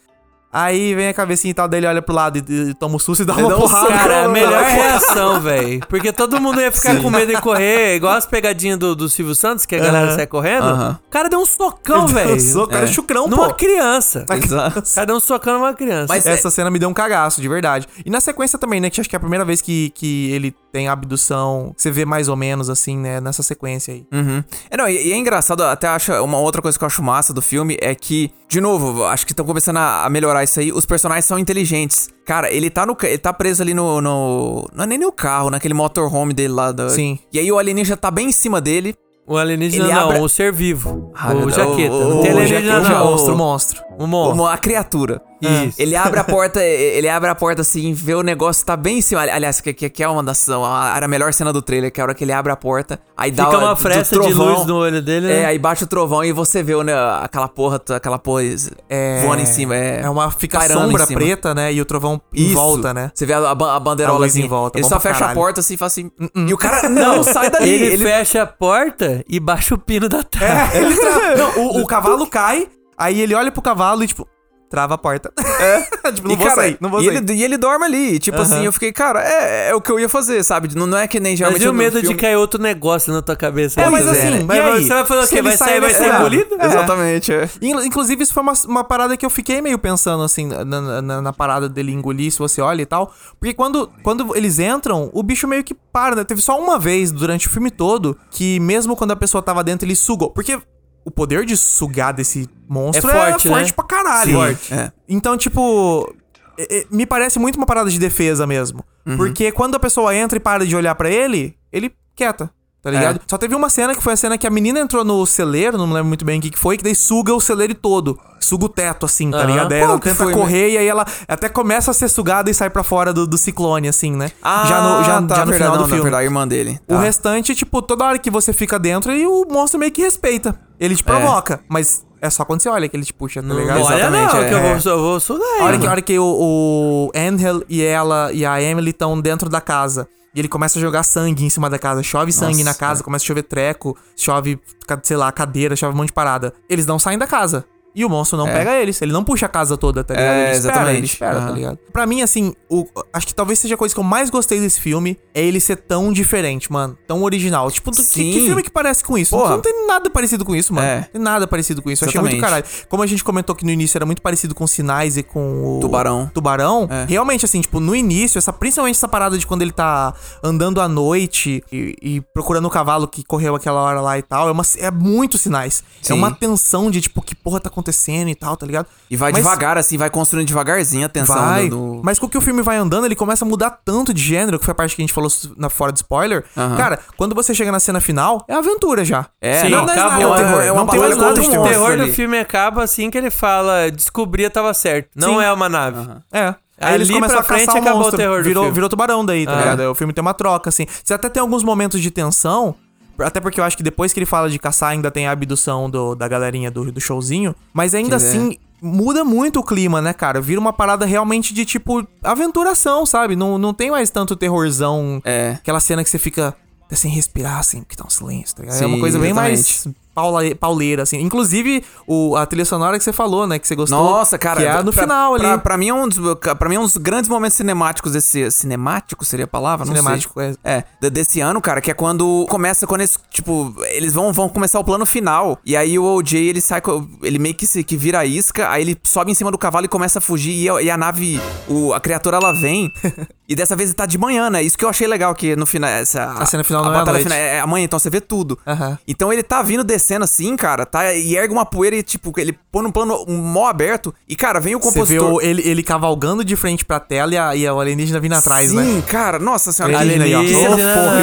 [0.54, 2.98] Aí vem a cabecinha e tal, daí ele olha pro lado e, e toma o
[3.00, 3.86] susto e dá uma um porrada.
[3.88, 3.98] soco.
[3.98, 5.80] Cara, a melhor reação, velho.
[5.88, 9.34] Porque todo mundo ia ficar com medo de correr, igual as pegadinhas do, do Silvio
[9.34, 10.14] Santos, que a galera Aham.
[10.16, 10.64] sai correndo.
[11.06, 12.62] O cara deu um socão, velho.
[12.62, 13.54] O cara é chucrão, Numa pô.
[13.54, 14.24] criança.
[14.30, 14.78] Exato.
[14.78, 16.06] O cara deu um socão numa criança.
[16.08, 17.88] Mas- Essa cena me deu um cagaço, de verdade.
[18.06, 18.90] E na sequência também, né?
[18.90, 21.72] Que acho que é a primeira vez que, que ele tem abdução.
[21.76, 23.20] Você vê mais ou menos assim, né?
[23.20, 24.06] Nessa sequência aí.
[24.12, 24.42] Uhum.
[24.70, 27.32] É, não, e, e é engraçado, até acho uma outra coisa que eu acho massa
[27.32, 30.72] do filme é que, de novo, acho que estão começando a, a melhorar isso aí.
[30.72, 32.08] Os personagens são inteligentes.
[32.26, 35.50] Cara, ele tá no ele tá preso ali no, no não é nem no carro,
[35.50, 36.72] naquele motorhome dele lá.
[36.72, 37.18] Da, Sim.
[37.32, 38.94] E aí o alienígena tá bem em cima dele.
[39.26, 41.10] O alienígena Ele não, abre- o ser vivo.
[41.14, 41.94] Ah, o jaqueta.
[41.94, 43.10] o- não o- tem o alienígena, jaqueta, não.
[43.10, 43.82] monstro, o- monstro.
[43.98, 44.46] O monstro.
[44.46, 45.22] A criatura.
[45.40, 45.80] Isso.
[45.80, 49.00] Ele abre a porta, ele abre a porta assim, vê o negócio tá bem em
[49.02, 49.20] cima.
[49.22, 50.48] Ali- Aliás, que, que, que é uma das.
[50.48, 52.98] Era a melhor cena do trailer, que é a hora que ele abre a porta,
[53.16, 54.54] aí dá Fica uma fresta de trovão.
[54.54, 55.40] luz no olho dele, né?
[55.42, 58.42] É, aí bate o trovão e você vê né, aquela porra, aquela porra
[58.88, 59.76] É, voando em cima.
[59.76, 60.30] É, É uma.
[60.30, 61.72] Fica em sombra preta, né?
[61.72, 62.54] E o trovão em Isso.
[62.54, 63.10] volta, né?
[63.14, 65.32] Você vê a, a, ban- a banderola assim, em volta, Ele só fecha caralho.
[65.32, 66.10] a porta assim e fala assim.
[66.34, 67.68] E o cara não sai dali.
[67.68, 70.76] Ele, Ele, fecha a porta e baixa o pino da trava.
[70.76, 71.36] É, ele trava.
[71.36, 72.66] Não, o, o cavalo cai,
[72.96, 74.26] aí ele olha pro cavalo e, tipo,
[74.74, 75.32] trava a porta.
[75.38, 75.80] É.
[76.12, 77.16] tipo, não e, vou cara, sair, não vou e sair.
[77.16, 78.18] Ele, e ele dorme ali.
[78.18, 80.74] Tipo assim, eu fiquei, cara, é, é o que eu ia fazer, sabe?
[80.74, 81.64] Não, não é que nem Mas geralmente.
[81.64, 83.80] e o medo de filme- cair outro negócio na tua cabeça?
[83.80, 84.10] É, mas Zé?
[84.10, 85.34] assim, E mas- aí, mas- você vai fazer o quê?
[85.36, 86.56] ele Vai sair, vai ser engolido?
[86.58, 86.66] É.
[86.66, 87.48] Exatamente, é.
[87.62, 90.64] In- Inclusive, isso foi uma, uma parada que eu fiquei meio pensando, assim, na,
[91.02, 93.12] na- na parada dele engolir, se você olha e tal.
[93.38, 96.24] Porque quando, quando eles entram, o bicho meio que para, né?
[96.24, 99.86] Teve só uma vez durante o filme todo que, mesmo quando a pessoa tava dentro,
[99.86, 100.30] ele sugou.
[100.30, 100.58] Porque
[101.04, 103.72] o poder de sugar desse monstro É forte, é forte né?
[103.74, 104.30] pra caralho.
[104.30, 104.36] Sim.
[104.36, 104.74] Forte.
[104.74, 104.92] É.
[105.08, 106.12] Então, tipo.
[106.58, 108.84] é- é- me parece muito uma parada de defesa mesmo.
[109.06, 109.16] Uhum.
[109.16, 112.50] Porque quando a pessoa entra e para de olhar pra ele, ele quieta.
[112.80, 113.16] Tá ligado?
[113.16, 113.20] É.
[113.26, 115.86] Só teve uma cena que foi a cena que a menina entrou no celeiro, não
[115.86, 118.20] me lembro muito bem o que, que foi, que daí suga o celeiro todo.
[118.38, 119.46] Suga o teto, assim, tá Aham.
[119.46, 119.68] ligado?
[119.70, 122.68] Qual ela tenta foi, correr e aí ela até começa a ser sugada e sai
[122.68, 124.30] pra fora do, do ciclone, assim, né?
[124.42, 125.96] já no, já, tá, já no verdade, final do não, filme.
[125.96, 126.78] Na verdade, a irmã dele.
[126.86, 127.00] O Tá.
[127.00, 130.54] restante, tipo, toda hora que você fica dentro, aí o monstro meio que respeita.
[130.78, 133.58] Ele te provoca, mas é só quando você olha que ele te puxa, tá Não
[133.58, 133.82] ligado?
[133.82, 134.74] olha não, Exatamente, que eu é.
[134.78, 135.82] vou, eu vou sugar A hora ele.
[135.82, 139.60] que, a hora que o, o Angel e ela e a Emily estão dentro da
[139.60, 140.08] casa.
[140.34, 142.02] E ele começa a jogar sangue em cima da casa.
[142.02, 144.58] Chove sangue Nossa, na casa, começa a chover treco, chove,
[145.04, 146.52] sei lá, cadeira, chove um monte de parada.
[146.68, 147.64] Eles não saem da casa.
[147.94, 149.00] E o monstro não pega eles.
[149.00, 150.32] Ele não puxa a casa toda, tá ligado?
[150.32, 150.96] É, ele espera, exatamente.
[150.98, 151.54] ele espera, tá Aham.
[151.54, 151.78] ligado?
[151.92, 154.80] Pra mim, assim, o, acho que talvez seja a coisa que eu mais gostei desse
[154.80, 156.98] filme é ele ser tão diferente, mano.
[157.06, 157.70] Tão original.
[157.70, 158.32] Tipo, que, Sim.
[158.32, 159.36] que filme que parece com isso?
[159.36, 159.50] Porra.
[159.50, 160.86] Não tem nada parecido com isso, mano.
[160.86, 160.96] É.
[160.96, 162.04] Não tem nada parecido com isso.
[162.04, 162.64] Eu achei muito caralho.
[162.88, 165.80] Como a gente comentou que no início era muito parecido com Sinais e com o...
[165.80, 166.28] Tubarão.
[166.34, 167.04] Tubarão, É.
[167.08, 170.88] realmente, assim, tipo, no início, essa, principalmente essa parada de quando ele tá andando à
[170.88, 174.64] noite e, e procurando o cavalo que correu aquela hora lá e tal, é, uma,
[174.78, 175.84] é muito sinais.
[176.02, 176.14] É Sim.
[176.14, 177.83] uma tensão de, tipo, que porra tá acontecendo
[178.30, 178.86] e tal, tá ligado?
[179.10, 181.96] E vai Mas- devagar, assim, vai construindo devagarzinho a tensão Vai, do.
[181.96, 184.58] do- mas com que o filme vai andando, ele começa a mudar tanto de gênero,
[184.58, 186.44] que foi a parte que a gente falou na fora de spoiler.
[186.76, 189.26] Cara, quando você chega na cena final, é aventura já.
[189.40, 190.28] É, Sim, não, não, é acabou.
[190.30, 190.60] nada terror.
[190.62, 191.68] É uma não tem mais nada de um O terror.
[191.68, 195.08] terror do filme acaba assim que ele fala, descobria tava certo.
[195.16, 195.44] Não Sim.
[195.44, 196.08] é uma nave.
[196.32, 196.54] É.
[196.80, 198.16] Aí Ali pra frente o acabou o monstro.
[198.18, 198.74] terror do virou, filme.
[198.74, 199.56] virou tubarão daí, tá Ah.
[199.58, 199.80] ligado?
[199.90, 200.86] O filme tem uma troca, assim.
[201.04, 202.74] Você até tem alguns momentos de tensão.
[203.18, 205.88] Até porque eu acho que depois que ele fala de caçar, ainda tem a abdução
[205.90, 207.54] do- da galerinha do, do showzinho.
[207.72, 208.28] Mas ainda Que é.
[208.28, 210.40] assim, muda muito o clima, né, cara?
[210.40, 213.36] Vira uma parada realmente de, tipo, aventuração, sabe?
[213.36, 215.20] Não, não tem mais tanto terrorzão.
[215.24, 215.52] É.
[215.52, 216.54] Aquela cena que você fica
[216.86, 218.76] até sem respirar, assim, porque tá um silêncio, tá ligado?
[218.76, 219.86] é Sim, uma coisa bem mais.
[220.14, 221.20] Paula, pauleira, assim.
[221.20, 223.58] Inclusive, o, a trilha sonora que você falou, né?
[223.58, 223.98] Que você gostou.
[223.98, 224.60] Nossa, cara.
[224.60, 225.42] Que é no pra- final ali.
[225.44, 226.18] Pra, pra mim é um dos,
[226.58, 228.50] pra mim é um dos grandes momentos cinemáticos desse.
[228.50, 229.84] Cinemático seria a palavra?
[229.86, 230.54] Não Cinemático, sei.
[230.64, 230.74] é.
[230.74, 234.48] É, de- desse ano, cara, que é quando começa, quando eles, tipo, eles vão, vão
[234.48, 235.58] começar o plano final.
[235.64, 236.80] E aí o OJ, ele sai,
[237.22, 239.84] ele meio que, se, que vira a isca, aí ele sobe em cima do cavalo
[239.86, 240.54] e começa a fugir.
[240.54, 242.92] E a, e a nave, o, a criatura, ela vem.
[243.48, 244.62] e dessa vez tá de manhã, né?
[244.62, 245.90] Isso que eu achei legal, que no final.
[245.90, 248.58] Essa, A cena final a não é batalha final é amanhã, então você vê tudo.
[248.66, 248.98] Aham.
[249.06, 251.12] Então ele tá vindo descendo assim, cara, tá?
[251.14, 254.14] E ergue uma poeira e, tipo, ele põe num plano um mó aberto.
[254.28, 255.32] E, cara, vem o Você vê compositor.
[255.32, 258.68] o- ele, ele cavalgando de frente pra tela e, a, e o alienígena vindo atrás,
[258.68, 259.02] Sim, né?
[259.08, 259.98] cara, nossa senhora.
[259.98, 260.38] Alienígena aí, ó.
[260.40, 260.72] Alienígena.
[260.72, 261.14] Ô, porra, Não.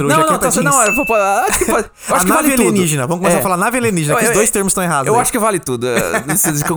[0.00, 2.68] Não, não, tá, não, eu, vou- acho que, pode- A acho que nave vale tudo.
[2.68, 3.06] alienígena.
[3.06, 3.40] Vamos começar É.
[3.40, 5.06] a falar nave alienígena, que os dois termos estão errados.
[5.08, 5.20] Eu aí.
[5.20, 5.86] acho que vale tudo.
[5.88, 6.00] É,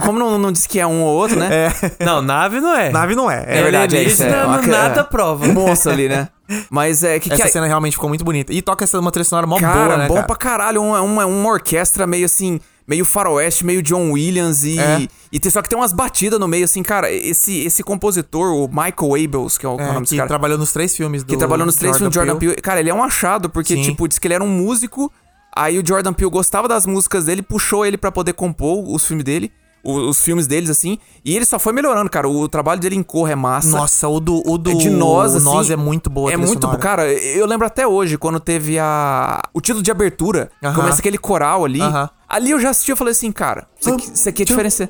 [0.03, 1.71] Como não, não disse que é um ou outro, né?
[1.99, 2.89] Não, nave não é.
[2.91, 3.43] Nave não é.
[3.47, 4.23] É verdade, é isso.
[4.23, 5.45] É, nada prova.
[5.47, 6.29] Monstro ali, né?
[6.69, 8.51] Mas é que, que Essa é- cena realmente ficou muito bonita.
[8.53, 10.27] E toca essa uma trilha sonora mó Cara, boa, né, bom cara?
[10.27, 10.81] pra caralho.
[10.81, 14.77] Uma, uma, uma orquestra meio assim, meio faroeste, meio John Williams e.
[14.77, 15.07] É.
[15.31, 17.09] e tem, só que tem umas batidas no meio, assim, cara.
[17.11, 20.27] Esse, esse compositor, o Michael Abels, que é o, é É, nome desse que cara.
[20.27, 22.55] trabalhou nos três filmes do que trabalhou nos três filmes do Jordan Peele.
[22.57, 23.81] Cara, ele é um achado, porque, Sim.
[23.81, 25.11] tipo, diz que ele era um músico.
[25.55, 29.23] Aí o Jordan Peele gostava das músicas dele, puxou ele pra poder compor os filmes
[29.23, 29.51] dele.
[29.83, 30.97] O- Os filmes deles, assim.
[31.25, 32.27] E ele só foi melhorando, cara.
[32.27, 33.69] O trabalho dele em Corra é massa.
[33.69, 35.45] Nossa, o do, o do É de nós, o assim.
[35.45, 36.31] Nós é muito boa.
[36.31, 36.77] É muito bom.
[36.77, 39.41] Cara, eu lembro até hoje, quando teve a.
[39.53, 40.49] O título de abertura.
[40.63, 40.75] Aham.
[40.75, 41.81] Começa aquele coral ali.
[41.81, 42.09] Aham.
[42.29, 44.89] Ali eu já assisti e falei assim, cara, isso aqui, é diferença.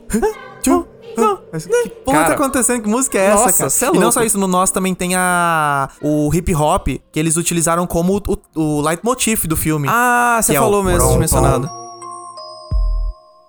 [1.17, 1.35] Não.
[1.35, 2.81] Que porra Cara, tá acontecendo?
[2.81, 3.69] Que música é essa, nossa, cara?
[3.69, 7.19] cê é e não só isso, no Nós também tem a o hip hop, que
[7.19, 9.87] eles utilizaram como o, o leitmotiv do filme.
[9.91, 11.69] Ah, você é falou o mesmo, mencionado.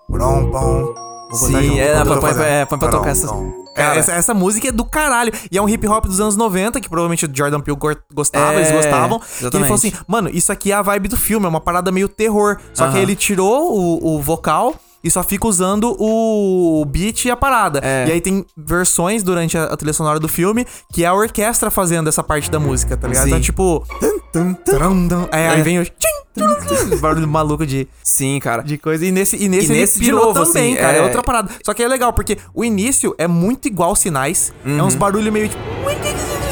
[0.08, 0.94] Brom, bom.
[1.38, 2.44] Vou botar Sim, junto é, põe- fazendo.
[2.44, 3.30] é, põe pra tocar essas-
[3.74, 3.96] Cara.
[3.96, 5.32] É, essa, essa música é do caralho.
[5.50, 7.76] E é um hip hop dos anos 90, que provavelmente o Jordan Peele
[8.14, 9.20] gostava, É, eles gostavam.
[9.40, 11.90] E ele falou assim: mano, isso aqui é a vibe do filme, é uma parada
[11.90, 12.58] meio terror.
[12.72, 12.96] Só que Aham.
[12.98, 14.74] aí ele tirou o, o vocal.
[15.04, 17.80] E só fica usando o beat e a parada.
[17.84, 18.06] É.
[18.08, 21.70] E aí tem versões durante a, a trilha sonora do filme que é a orquestra
[21.70, 23.24] fazendo essa parte da música, tá ligado?
[23.24, 23.28] Sim.
[23.28, 23.86] Então, tipo.
[25.30, 25.86] É, aí vem o.
[27.00, 28.62] barulho maluco de, Sim, cara.
[28.62, 29.04] de coisa.
[29.06, 30.96] E nesse, e nesse, E nesse de pirou novo, também, assim, cara.
[30.96, 31.00] É...
[31.00, 31.50] é- outra parada.
[31.64, 34.52] Só que é legal, porque o início é muito igual sinais.
[34.64, 34.84] É Uhum.
[34.86, 35.62] uns barulhos meio tipo.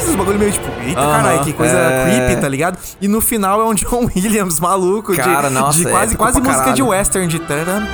[0.09, 2.05] Uns bagulho meio tipo, eita Aham, caralho, que coisa é.
[2.25, 2.77] creepy, tá ligado?
[3.01, 6.39] E no final é um John Williams maluco, Cara, de, nossa, de é, quase, quase
[6.39, 6.87] música de caralho.
[6.87, 7.39] western, de.
[7.39, 7.87] taran,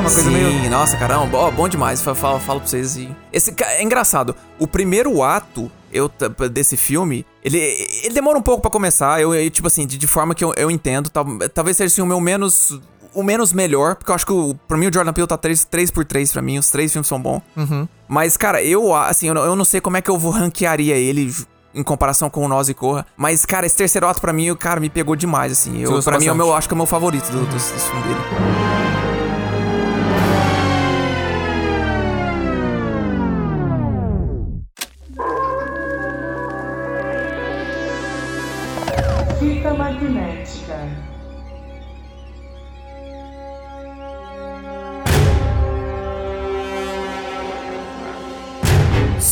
[0.00, 0.70] Uma coisa Sim, meio.
[0.70, 2.00] nossa, caramba, ó, bom demais.
[2.00, 3.14] Falo, falo, pra vocês assim.
[3.32, 4.34] Esse é engraçado.
[4.58, 6.10] O primeiro ato eu,
[6.50, 7.58] desse filme, ele,
[8.04, 9.20] ele demora um pouco pra começar.
[9.20, 11.08] Eu, eu, tipo assim, de, de forma que eu, eu entendo.
[11.10, 11.24] Tal,
[11.54, 12.78] talvez seja assim, o meu menos.
[13.14, 15.64] O menos melhor, porque eu acho que o, pra mim o Jordan Peele tá 3,
[15.64, 17.40] 3 por 3 pra mim, os três filmes são bons.
[17.56, 17.88] Uhum.
[18.06, 20.94] Mas, cara, eu, assim, eu, não- eu não sei como é que eu vou ranquearia
[20.96, 21.34] ele
[21.74, 23.06] em comparação com o Nós e Corra.
[23.16, 25.78] Mas, cara, esse terceiro ato pra mim, o cara me pegou demais, assim.
[25.80, 26.36] Eu, pra mim, é o bastante.
[26.36, 28.97] meu, acho que é o meu favorito do, desse, desse filme dele.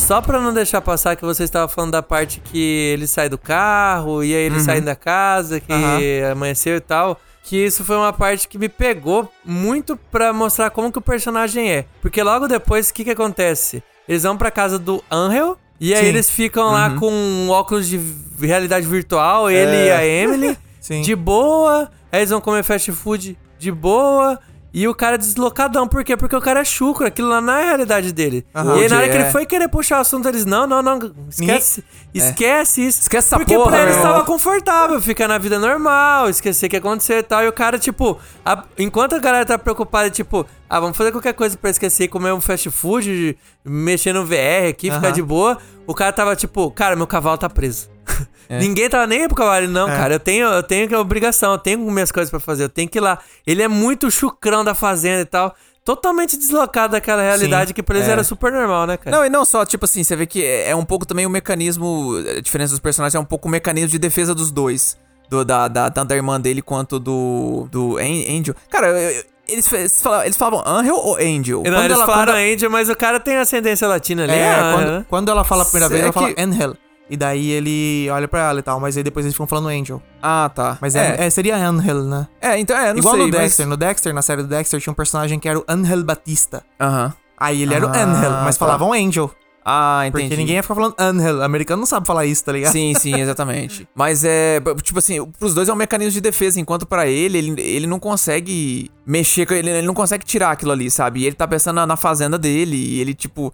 [0.07, 3.37] Só pra não deixar passar que você estava falando da parte que ele sai do
[3.37, 6.31] carro e aí ele sai da casa, que Aham.
[6.31, 7.19] amanheceu e tal.
[7.43, 11.69] Que isso foi uma parte que me pegou muito pra mostrar como que o personagem
[11.69, 11.85] é.
[12.01, 13.83] Porque logo depois, o que que acontece?
[14.07, 16.07] Eles vão pra casa do Angel e aí Sim.
[16.07, 17.99] eles ficam lá com um óculos de
[18.39, 21.01] realidade virtual, ele e a Emily, Sim.
[21.01, 21.91] de boa.
[22.09, 24.39] Aí eles vão comer fast food de boa.
[24.79, 25.87] E o cara deslocadão.
[25.87, 26.15] Por quê?
[26.15, 27.07] Porque o cara é chucro.
[27.07, 28.45] Aquilo lá não é a realidade dele.
[28.53, 28.77] Aham.
[28.77, 29.21] E aí, na hora que É.
[29.21, 30.45] ele foi querer puxar o assunto, eles...
[30.45, 30.99] Não, não, não.
[31.29, 31.83] Esquece.
[32.13, 33.01] Esquece isso.
[33.01, 34.25] Esquece essa Porque porra, pra eles meu tava irmão.
[34.25, 35.01] confortável.
[35.01, 36.29] Ficar na vida normal.
[36.29, 37.43] Esquecer o que aconteceu e tal.
[37.43, 38.19] E o cara, tipo...
[38.45, 40.45] a- enquanto a galera tá preocupada, tipo...
[40.69, 42.07] Ah, vamos fazer qualquer coisa pra esquecer.
[42.07, 43.35] Comer um fast food.
[43.65, 44.91] Mexer no VR aqui.
[44.91, 45.57] Ficar de boa.
[45.87, 46.69] O cara tava, tipo...
[46.69, 47.89] Cara, meu cavalo tá preso.
[48.49, 48.59] É.
[48.59, 49.67] Ninguém tava nem aí pro cavalo.
[49.67, 52.63] Não, cara, eu tenho, eu tenho que a obrigação, eu tenho minhas coisas pra fazer,
[52.63, 53.19] eu tenho que ir lá.
[53.45, 55.53] Ele é muito chucrão da fazenda e tal.
[55.83, 58.11] Totalmente deslocado daquela realidade que pra eles é.
[58.13, 59.15] era super normal, né, cara?
[59.17, 61.29] Não, e não só, tipo assim, você vê que é é um pouco também o
[61.29, 62.13] mecanismo.
[62.37, 64.97] A diferença dos personagens é um pouco o mecanismo de defesa dos dois.
[65.29, 67.67] Do, da, da, tanto da irmã dele quanto do.
[67.69, 68.55] Do An- Angel.
[68.69, 71.63] Cara, eu- eles, eles, falavam, eles falavam Angel ou Angel?
[71.63, 74.33] não, quando eles ela- falaram quando- Angel, mas o cara tem ascendência latina ali.
[74.33, 75.05] É, ah, quando, né?
[75.09, 76.75] quando ela fala a primeira vez, É ela fala que- Angel.
[77.09, 80.01] E daí ele olha pra ela e tal, mas aí depois eles ficam falando Angel.
[80.21, 80.77] Ah, tá.
[80.81, 82.27] Mas é, é, seria Angel, né?
[82.41, 83.25] É, então é, não Igual sei.
[83.25, 83.65] no Dexter.
[83.65, 83.69] Mas...
[83.69, 86.63] No Dexter, na série do Dexter, tinha um personagem que era o Angel Batista.
[86.79, 87.13] Aham.
[87.37, 88.65] Aí ele era o Ah, Angel, mas tá.
[88.65, 89.31] falavam Angel.
[89.69, 90.23] Ah, entendi.
[90.23, 91.37] Porque ninguém ia ficar falando Angel.
[91.39, 92.71] O americano não sabe falar isso, tá ligado?
[92.71, 93.85] Sim, sim, exatamente.
[93.93, 97.61] Mas é, tipo assim, pros dois é um mecanismo de defesa, enquanto pra ele, ele,
[97.61, 101.19] ele não consegue mexer, ele, ele não consegue tirar aquilo ali, sabe?
[101.19, 103.53] E ele tá pensando na, na fazenda dele, e ele, tipo.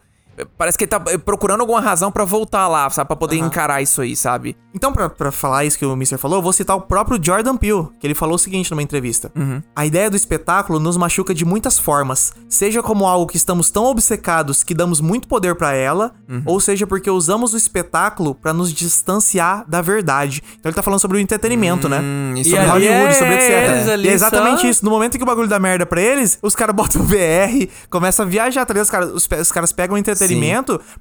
[0.58, 3.08] Parece que ele tá eh, procurando alguma razão pra voltar lá, sabe?
[3.08, 4.56] Pra poder encarar isso aí, sabe?
[4.74, 6.18] Então, pra, pra falar isso que o Mr.
[6.18, 9.32] falou, eu vou citar o próprio Jordan Peele, que ele falou o seguinte numa entrevista.
[9.76, 13.86] A ideia do espetáculo nos machuca de muitas formas, seja como algo que estamos tão
[13.86, 16.14] obcecados que damos muito poder pra ela,
[16.46, 20.42] ou seja porque usamos o espetáculo pra nos distanciar da verdade.
[20.60, 22.00] Então ele tá falando sobre o entretenimento, né?
[22.02, 22.74] Hum, E Sobre mesmo.
[22.74, 24.06] ali Hollywood, é sobre etc.
[24.06, 24.86] E é exatamente só- isso.
[24.86, 28.26] No momento que o bagulho dá merda pra eles, os caras botam o VR, começam
[28.26, 28.86] a viajar, tá ligado?
[28.86, 30.23] Os caras, os, pe- os caras pegam o entretenimento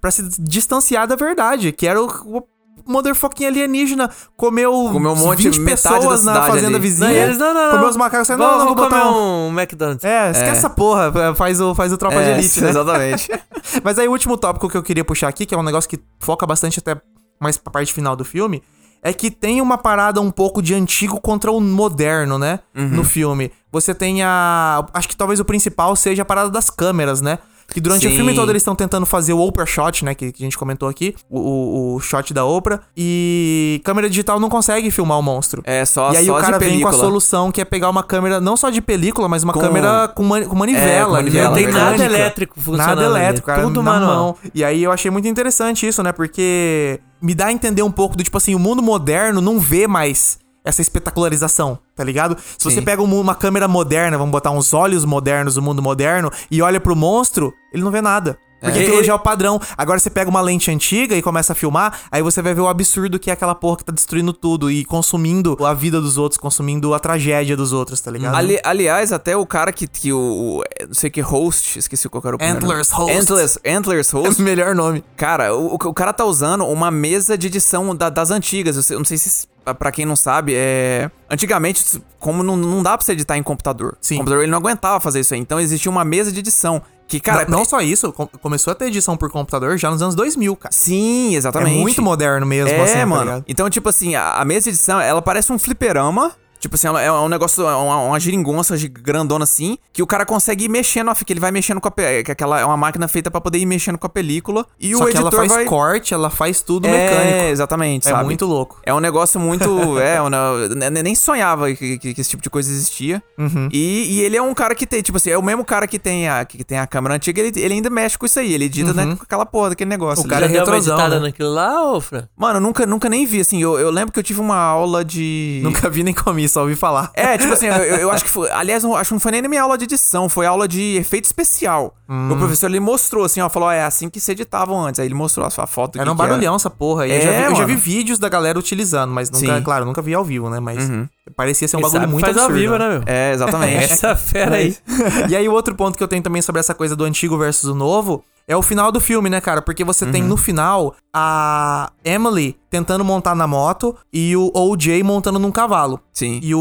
[0.00, 2.42] pra se distanciar da verdade, que era o, o
[2.86, 6.78] motherfucking alienígena comeu, Comeu um monte, 20 metade pessoas na fazenda ali.
[6.78, 7.08] vizinha.
[7.08, 7.70] Não, e eles, não, não, não.
[7.72, 9.48] Comeu os macacos, não, Vamos, não, vou botar comer um...
[9.48, 10.04] um McDonald's.
[10.04, 12.70] É, esquece essa porra, faz o, faz o Tropa de É, Elite, né?
[12.70, 13.30] Exatamente.
[13.84, 15.98] Mas aí o último tópico que eu queria puxar aqui, que é um negócio que
[16.20, 17.00] foca bastante até
[17.40, 18.62] mais pra parte final do filme,
[19.04, 22.60] é que tem uma parada um pouco de antigo contra o moderno, né?
[22.74, 23.50] No filme.
[23.72, 24.84] Você tem a.
[24.94, 27.38] Acho que talvez o principal seja a parada das câmeras, né?
[27.72, 28.16] Que durante o Sim.
[28.16, 30.14] filme todo eles estão tentando fazer o Oprah Shot, né?
[30.14, 31.14] Que, que a gente comentou aqui.
[31.30, 32.80] O, o, o shot da Oprah.
[32.96, 35.62] E câmera digital não consegue filmar o monstro.
[35.64, 38.02] É, só- E aí só o cara vem com a solução que é pegar uma
[38.02, 40.90] câmera, não só de película, mas uma Com- câmera com, mani- com manivela.
[40.90, 41.84] É, com manivela, Não tem verdade.
[41.84, 42.16] nada mecânica.
[42.22, 42.86] elétrico funcionando.
[42.96, 43.62] Nada elétrico, cara.
[43.62, 44.16] Tudo na manual.
[44.16, 44.36] mão.
[44.54, 46.12] E aí eu achei muito interessante isso, né?
[46.12, 49.86] Porque me dá a entender um pouco do tipo assim, o mundo moderno não vê
[49.86, 52.36] mais essa espetacularização, tá ligado?
[52.58, 52.82] Se você Sim.
[52.82, 56.80] pega um- uma câmera moderna, vamos botar uns olhos modernos do mundo moderno, e olha
[56.80, 58.38] pro monstro, ele não vê nada.
[58.60, 58.82] Porque É.
[58.82, 59.60] aquilo já é o padrão.
[59.76, 62.68] Agora você pega uma lente antiga e começa a filmar, aí você vai ver o
[62.68, 66.38] absurdo que é aquela porra que tá destruindo tudo e consumindo a vida dos outros,
[66.40, 68.36] consumindo a tragédia dos outros, tá ligado?
[68.36, 72.22] Ali- aliás, até o cara que, que o, o- Não sei que host, esqueci qual
[72.24, 73.18] era o primeiro Antlers host.
[73.18, 74.40] Antlers, Antlers É host.
[74.40, 75.02] o melhor nome.
[75.16, 78.88] Cara, o, o cara tá usando uma mesa de edição da- das antigas.
[78.88, 79.48] Eu não sei se,
[79.78, 81.10] pra quem não sabe, é.
[81.30, 83.96] Antigamente, como não, não dá pra você editar em computador.
[84.00, 84.14] Sim.
[84.14, 85.40] O computador ele não aguentava fazer isso aí.
[85.40, 86.82] Então existia uma mesa de edição.
[87.08, 87.44] Que, cara.
[87.46, 90.56] não, não só isso, com- começou a ter edição por computador já nos anos 2000,
[90.56, 90.72] cara.
[90.74, 91.76] Sim, É exatamente.
[91.78, 93.22] muito moderno mesmo, É, assim, tá mano.
[93.24, 93.44] ligado?
[93.46, 96.32] então, tipo assim, a, a mesa de edição, ela parece um fliperama.
[96.62, 100.06] Tipo assim, ela é um negócio, é uma, uma geringonça gi- grandona assim, que o
[100.06, 102.64] cara consegue ir mexendo, ó, que ele vai mexendo com a pe- que aquela é
[102.64, 105.26] uma máquina feita pra poder ir mexendo com a película e Só o que ela
[105.26, 107.48] editor faz vai corte, ela faz tudo é, mecânico.
[107.50, 108.24] exatamente, É sabe?
[108.24, 108.80] muito louco.
[108.86, 109.64] É um negócio muito.
[109.98, 113.20] é, eu nem sonhava que, que- que esse tipo de coisa existia.
[113.36, 113.68] Uhum.
[113.72, 115.98] E, e ele é um cara que tem, tipo assim, é o mesmo cara que
[115.98, 118.52] tem a, que tem a câmera antiga, ele, ele ainda mexe com isso aí.
[118.54, 120.20] Ele edita né, com aquela porra daquele negócio.
[120.22, 120.26] Uhum.
[120.26, 121.26] O cara Já é uma retrosão, editada né?
[121.26, 122.28] naquilo lá, ô, Fran?
[122.36, 123.60] Mano, eu nunca, nunca nem vi, assim.
[123.60, 125.60] Eu, eu lembro que eu tive uma aula de.
[125.64, 127.10] Nunca vi nem comi, só ouvi falar.
[127.14, 128.50] É, tipo assim, eu, eu acho que foi.
[128.50, 130.96] Aliás, eu acho que não foi nem na minha aula de edição, foi aula de
[130.96, 131.94] efeito especial.
[132.08, 132.30] Hum.
[132.32, 135.00] O professor ele mostrou assim, ó, falou: é assim que se editavam antes.
[135.00, 135.96] Aí ele mostrou a sua foto.
[135.96, 137.06] Era que um que barulhão essa porra.
[137.06, 139.52] E eu, É, já vi, eu já vi vídeos da galera utilizando, mas nunca, Sim.
[139.52, 139.62] Uhum.
[139.62, 140.60] claro, nunca vi ao vivo, né?
[140.60, 140.90] Mas
[141.34, 142.54] parecia ser um bagulho muito faz absurdo.
[142.54, 143.02] ao vivo, né, meu?
[143.06, 143.84] É, exatamente.
[143.84, 144.76] Essa fera aí.
[145.28, 147.68] e aí, o outro ponto que eu tenho também sobre essa coisa do antigo versus
[147.70, 149.62] o novo é o final do filme, né, cara?
[149.62, 155.38] Porque você tem no final a Emily tentando montar na moto e o OJ montando
[155.38, 156.00] num cavalo.
[156.12, 156.40] Sim.
[156.42, 156.60] E o,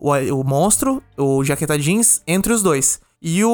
[0.00, 3.00] o, o, o monstro, o Jaqueta Jeans, entre os dois.
[3.22, 3.50] E o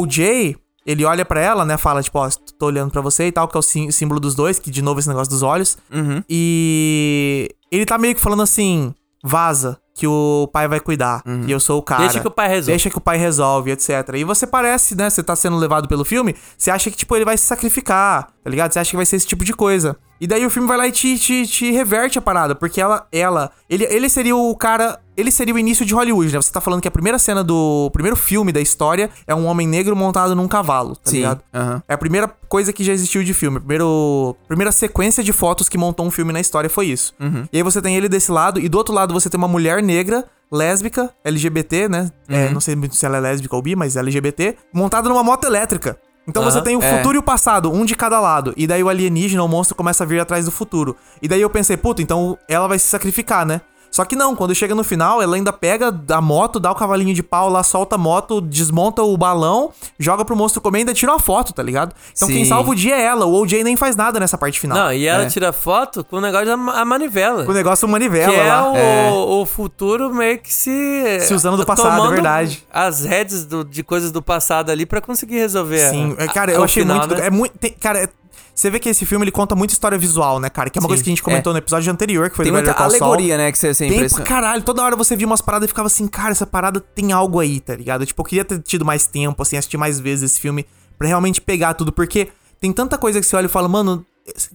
[0.00, 1.76] OJ, ele olha pra ela, né?
[1.76, 2.28] Fala, tipo, ó,
[2.58, 4.82] tô olhando pra você e tal, que é o sim- símbolo dos dois, que de
[4.82, 5.76] novo esse negócio dos olhos.
[5.92, 6.22] Uhum.
[6.28, 8.94] E ele tá meio que falando assim:
[9.24, 12.02] vaza, que o pai vai cuidar, que eu sou o cara.
[12.02, 12.70] Deixa que o pai resolve.
[12.70, 13.90] Deixa que o pai resolve, etc.
[14.16, 15.08] E você parece, né?
[15.08, 18.50] Você tá sendo levado pelo filme, você acha que, tipo, ele vai se sacrificar, tá
[18.50, 18.72] ligado?
[18.72, 19.96] Você acha que vai ser esse tipo de coisa.
[20.20, 23.06] E daí o filme vai lá e te, te, te reverte a parada, porque ela,
[23.10, 26.40] ela, ele, ele seria o cara, ele seria o início de Hollywood, né?
[26.40, 29.46] Você tá falando que a primeira cena do o primeiro filme da história é um
[29.46, 31.40] homem negro montado num cavalo, tá Sim, ligado?
[31.54, 31.82] aham.
[31.88, 33.58] É a primeira coisa que já existiu de filme.
[33.58, 37.14] Primeiro, primeira sequência de fotos que montou um filme na história foi isso.
[37.52, 39.82] E aí você tem ele desse lado, e do outro lado você tem uma mulher
[39.82, 42.10] negra, lésbica, LGBT, né?
[42.28, 45.44] É, não sei muito se ela é lésbica ou bi, mas LGBT, montada numa moto
[45.44, 45.98] elétrica.
[46.28, 46.64] Então você Aham.
[46.64, 46.96] tem o É.
[46.98, 48.52] futuro e o passado, um de cada lado.
[48.56, 50.96] E daí o alienígena, o monstro, começa a vir atrás do futuro.
[51.22, 53.60] E daí eu pensei, puta, então ela vai se sacrificar, né?
[53.90, 57.14] Só que não, quando chega no final, ela ainda pega a moto, dá o cavalinho
[57.14, 60.92] de pau lá, solta a moto, desmonta o balão, joga pro monstro comer e ainda
[60.94, 61.94] tira uma foto, tá ligado?
[62.14, 62.48] Então quem Sim.
[62.50, 64.76] salva o dia é ela, o OJ nem faz nada nessa parte final.
[64.76, 65.26] Não, e ela É.
[65.26, 67.44] tira foto com o negócio da manivela.
[67.48, 68.70] O negócio manivela Que é lá.
[68.72, 69.10] o, É.
[69.12, 71.20] o futuro meio que se.
[71.20, 72.66] Se usando do passado, é verdade.
[72.72, 75.90] As redes do- de coisas do passado ali pra conseguir resolver.
[75.90, 77.14] Sim, é, a- cara, eu achei final, muito.
[77.14, 77.26] né?
[77.26, 77.56] É muito.
[77.58, 78.08] tem- cara, é-
[78.56, 80.70] você vê que esse filme ele conta muita história visual, né, cara?
[80.70, 82.52] Que é uma Sim, coisa que a gente comentou no episódio anterior, que foi Tem
[82.52, 83.52] do muita Better alegoria, né?
[83.52, 84.62] Que você, você Tem pra caralho.
[84.62, 87.60] Toda hora você via umas paradas e ficava assim, cara, essa parada tem algo aí,
[87.60, 88.06] tá ligado?
[88.06, 90.64] Tipo, eu queria ter tido mais tempo, assim, assistir mais vezes esse filme
[90.98, 92.28] pra realmente pegar tudo, porque
[92.58, 94.04] tem tanta coisa que você olha e fala, mano,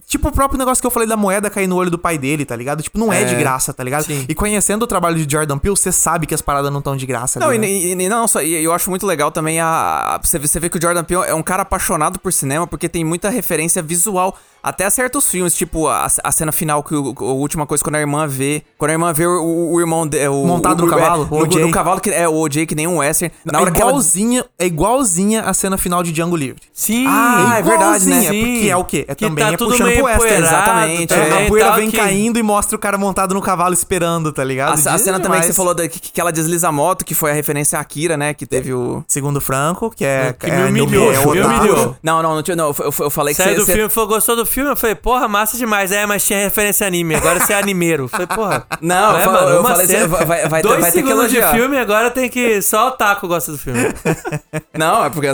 [0.06, 2.44] Tipo o próprio negócio que eu falei da moeda cair no olho do pai dele,
[2.44, 2.82] tá ligado?
[2.82, 4.04] Tipo, não é, É, de graça, tá ligado?
[4.04, 4.26] sim.
[4.28, 7.06] E conhecendo o trabalho de Jordan Peele, você sabe que as paradas não estão de
[7.06, 7.40] graça.
[7.40, 7.68] Não, ali, né?
[7.68, 9.66] e- e não só, e eu acho muito legal também a,
[10.16, 12.66] a- você, vê, você vê que o Jordan Peele é um cara apaixonado por cinema
[12.66, 17.14] porque tem muita referência visual até certos filmes, tipo a, a cena final que o,
[17.18, 20.26] a última coisa quando a irmã vê, quando a irmã vê o, o irmão de,
[20.28, 21.60] o, Montado o, no é, cavalo, o no, OJ.
[21.62, 23.32] no cavalo que é o OJ que nem um western.
[23.44, 26.60] Na é hora que ela igualzinha, é igualzinha a cena final de Django Livre.
[26.72, 27.06] Sim.
[27.08, 28.18] Ah, é verdade, né?
[28.18, 29.04] Igualzinha, Porque é o quê?
[29.08, 30.42] É Que também tá é tudo puxando pro western.
[30.44, 33.74] exatamente, É, também, a poeira vem que- caindo e mostra o cara montado no cavalo
[33.74, 34.70] esperando, tá ligado?
[34.70, 35.22] a, a cena Demais.
[35.22, 37.78] também que você falou da, que, que ela desliza a moto, que foi a referência
[37.78, 38.32] a Akira, né?
[38.34, 39.02] Que teve o.
[39.08, 40.32] Segundo Franco, que é.
[40.38, 41.56] Que é, me humilhou, é me otaku.
[41.56, 41.96] humilhou.
[42.02, 44.06] Não, não, não, tinha- não eu, eu, eu falei que Saiu você- do você- filme,
[44.08, 44.70] gostou do filme?
[44.70, 45.90] Eu falei, porra, massa demais.
[45.92, 48.04] É, mas tinha referência a anime, agora você é animeiro.
[48.04, 48.66] Eu falei, porra.
[48.80, 51.02] Não, eu é, fa- mano, eu falei, cena- vai- vai- vai ter- Dois vai ter
[51.02, 52.60] que de filme, agora tem que...
[52.62, 53.80] Só o Taco gosta do filme.
[54.76, 55.28] Não, é porque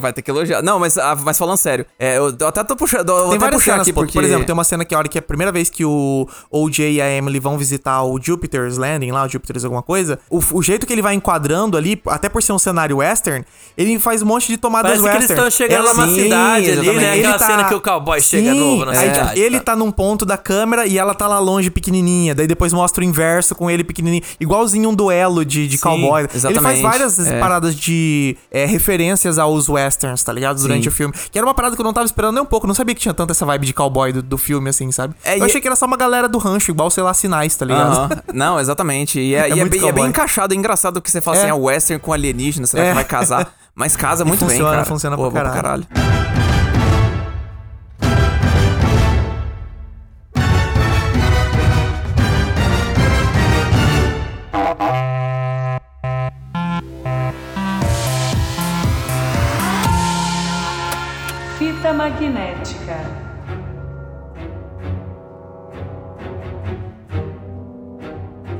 [0.00, 0.62] vai ter que elogiar.
[0.62, 3.08] Não, mas, ah, mas falando sério, é, eu, eu até tô puxando.
[3.10, 4.12] Eu Tem até várias puxar cenas, aqui, porque.
[4.12, 6.28] por exemplo, tem uma cena que a hora que é a primeira vez que o
[6.50, 10.40] OJ e a Emily vão visitar o Jupiter's Landing, lá, o Jupiter's alguma coisa, o,
[10.52, 13.44] o jeito que ele vai enquadrando ali, até por ser um cenário western,
[13.76, 15.48] ele faz um monte de tomadas Parece que eles western.
[15.48, 16.96] estão chegando É, numa sim, cidade ali, exatamente.
[16.96, 17.12] né?
[17.18, 19.40] Ele Aquela tá- cena que o cowboy chega Sim, novo na aí, cidade.
[19.40, 19.74] Ele tá.
[19.76, 22.34] num ponto da câmera e ela tá lá longe, pequenininha.
[22.34, 24.22] Daí depois mostra o inverso com ele pequenininho.
[24.40, 26.20] Igualzinho um duelo de, de Sim, cowboy.
[26.22, 27.40] Ele faz exatamente, várias é.
[27.40, 30.60] paradas de é, referências aos westerns, tá ligado?
[30.60, 30.88] Durante Sim.
[30.88, 31.14] o filme.
[31.30, 32.66] Que era uma parada que eu não tava esperando nem um pouco.
[32.66, 35.14] Não sabia que tinha tanta essa vibe de cowboy do, do filme, assim, sabe?
[35.24, 37.64] É, eu achei que era só uma galera do rancho, igual, sei lá, sinais, tá
[37.64, 37.92] ligado?
[37.96, 38.10] Aham.
[38.32, 39.18] Não, exatamente.
[39.20, 41.40] E é, É e é bem, é bem encaixado, é engraçado que você fala É.
[41.40, 42.88] assim, é western com alienígena, será É.
[42.90, 43.52] que vai casar?
[43.74, 44.84] Mas casa muito bem, funciona, cara.
[44.84, 45.86] funciona Pô, pra bom caralho.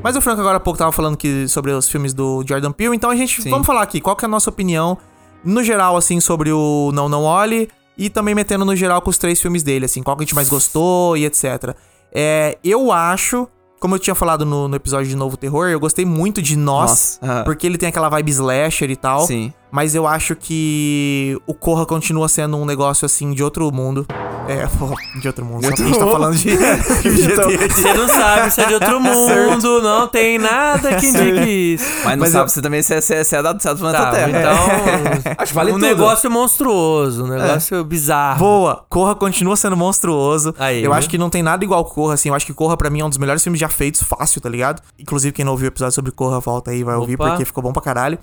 [0.01, 2.95] Mas o Franco agora há pouco tava falando que, sobre os filmes do Jordan Peele,
[2.95, 3.49] então a gente Sim.
[3.49, 4.97] vamos falar aqui qual que é a nossa opinião
[5.43, 9.17] no geral assim sobre o Não Não Olhe e também metendo no geral com os
[9.17, 11.75] três filmes dele, assim, qual que a gente mais gostou e etc.
[12.13, 13.45] É, eu acho,
[13.77, 17.19] como eu tinha falado no, no episódio de Novo Terror, eu gostei muito de Nós,
[17.21, 17.43] Nós, aham.
[17.43, 19.27] porque ele tem aquela vibe slasher e tal.
[19.27, 19.53] Sim.
[19.69, 24.07] Mas eu acho que o Corra continua sendo um negócio assim de outro mundo.
[24.49, 24.89] É, pô,
[25.19, 25.65] de outro mundo.
[25.65, 26.49] Só que a gente tá falando de.
[26.57, 31.85] de- Você não sabe, você é de outro mundo, não tem nada que indique isso.
[32.03, 33.79] Mas não Mas sabe, eu- você também você, é- você é da, você é do
[33.79, 34.29] planeta Tá, Terra.
[34.29, 35.33] então.
[35.37, 35.85] Acho que vale um tudo.
[35.85, 38.39] negócio monstruoso, um negócio bizarro.
[38.39, 38.85] Boa!
[38.89, 40.53] Corra continua sendo monstruoso.
[40.57, 40.93] Aí, eu viu?
[40.93, 42.29] acho que não tem nada igual Corra, assim.
[42.29, 44.49] Eu acho que Corra, pra mim, é um dos melhores filmes já feitos, fácil, tá
[44.49, 44.81] ligado?
[44.97, 47.29] Inclusive, quem não ouviu o episódio sobre Corra, volta aí, vai ouvir, Opa.
[47.29, 48.17] porque ficou bom pra caralho.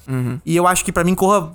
[0.45, 1.51] E eu acho que, pra mim, Corra.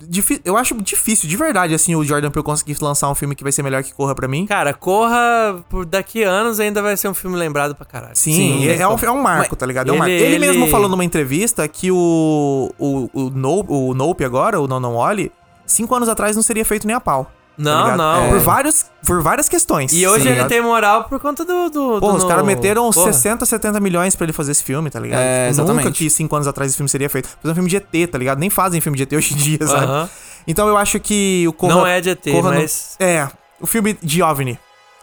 [0.45, 3.51] Eu acho difícil, de verdade, assim, o Jordan Peele conseguir lançar um filme que vai
[3.51, 4.45] ser melhor que Corra pra mim.
[4.45, 8.15] Cara, Corra, por daqui a anos ainda vai ser um filme lembrado pra caralho.
[8.15, 9.89] Sim, Sim, é, é um, é um marco, tá ligado?
[9.89, 10.13] É um ele- marco.
[10.13, 14.67] Ele, ele- mesmo falou numa entrevista que o, o, o, Nope, o Nope agora, o
[14.67, 15.31] Não Olhe,
[15.65, 17.25] cinco anos atrás não seria feito nem a pau.
[17.25, 17.97] tá Não, ligado?
[17.97, 18.29] não.
[18.29, 19.91] Por, vários, por várias questões.
[19.93, 21.69] E hoje tá ele tem moral por conta do.
[21.69, 23.11] do Porra, do os no- caras meteram uns Porra.
[23.13, 25.19] 60, 70 milhões pra ele fazer esse filme, tá ligado?
[25.21, 25.85] É, Tipo, exatamente.
[25.85, 27.27] Nunca que cinco anos atrás esse filme seria feito.
[27.41, 28.39] Fazer um filme de ET, tá ligado?
[28.39, 29.85] Nem fazem filme de ET hoje em dia, sabe?
[29.85, 30.09] Aham.
[30.47, 31.75] Então eu acho que o Corra...
[31.75, 33.27] Não é de ET, Corra mas- É,
[33.61, 34.57] o filme de OVNI.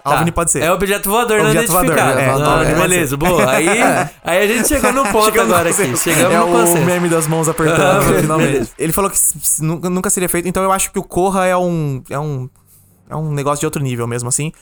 [0.05, 0.15] Tá.
[0.15, 0.63] OVNI pode ser.
[0.63, 2.21] É objeto voador não Objeto voador, identificado.
[2.21, 3.51] é, Não, é, beleza, boa.
[3.51, 3.69] Aí,
[4.25, 5.97] aí a gente chegou no ponto Chegamos agora aqui.
[5.97, 6.85] Chegamos é no o consenso.
[6.87, 8.53] meme das mãos apertando, Ah, finalmente.
[8.53, 8.71] beleza.
[8.79, 9.19] Ele falou que
[9.61, 12.49] nunca, seria feito, então eu acho que o Corra é um, é um
[13.11, 14.53] é um negócio de outro nível mesmo, assim.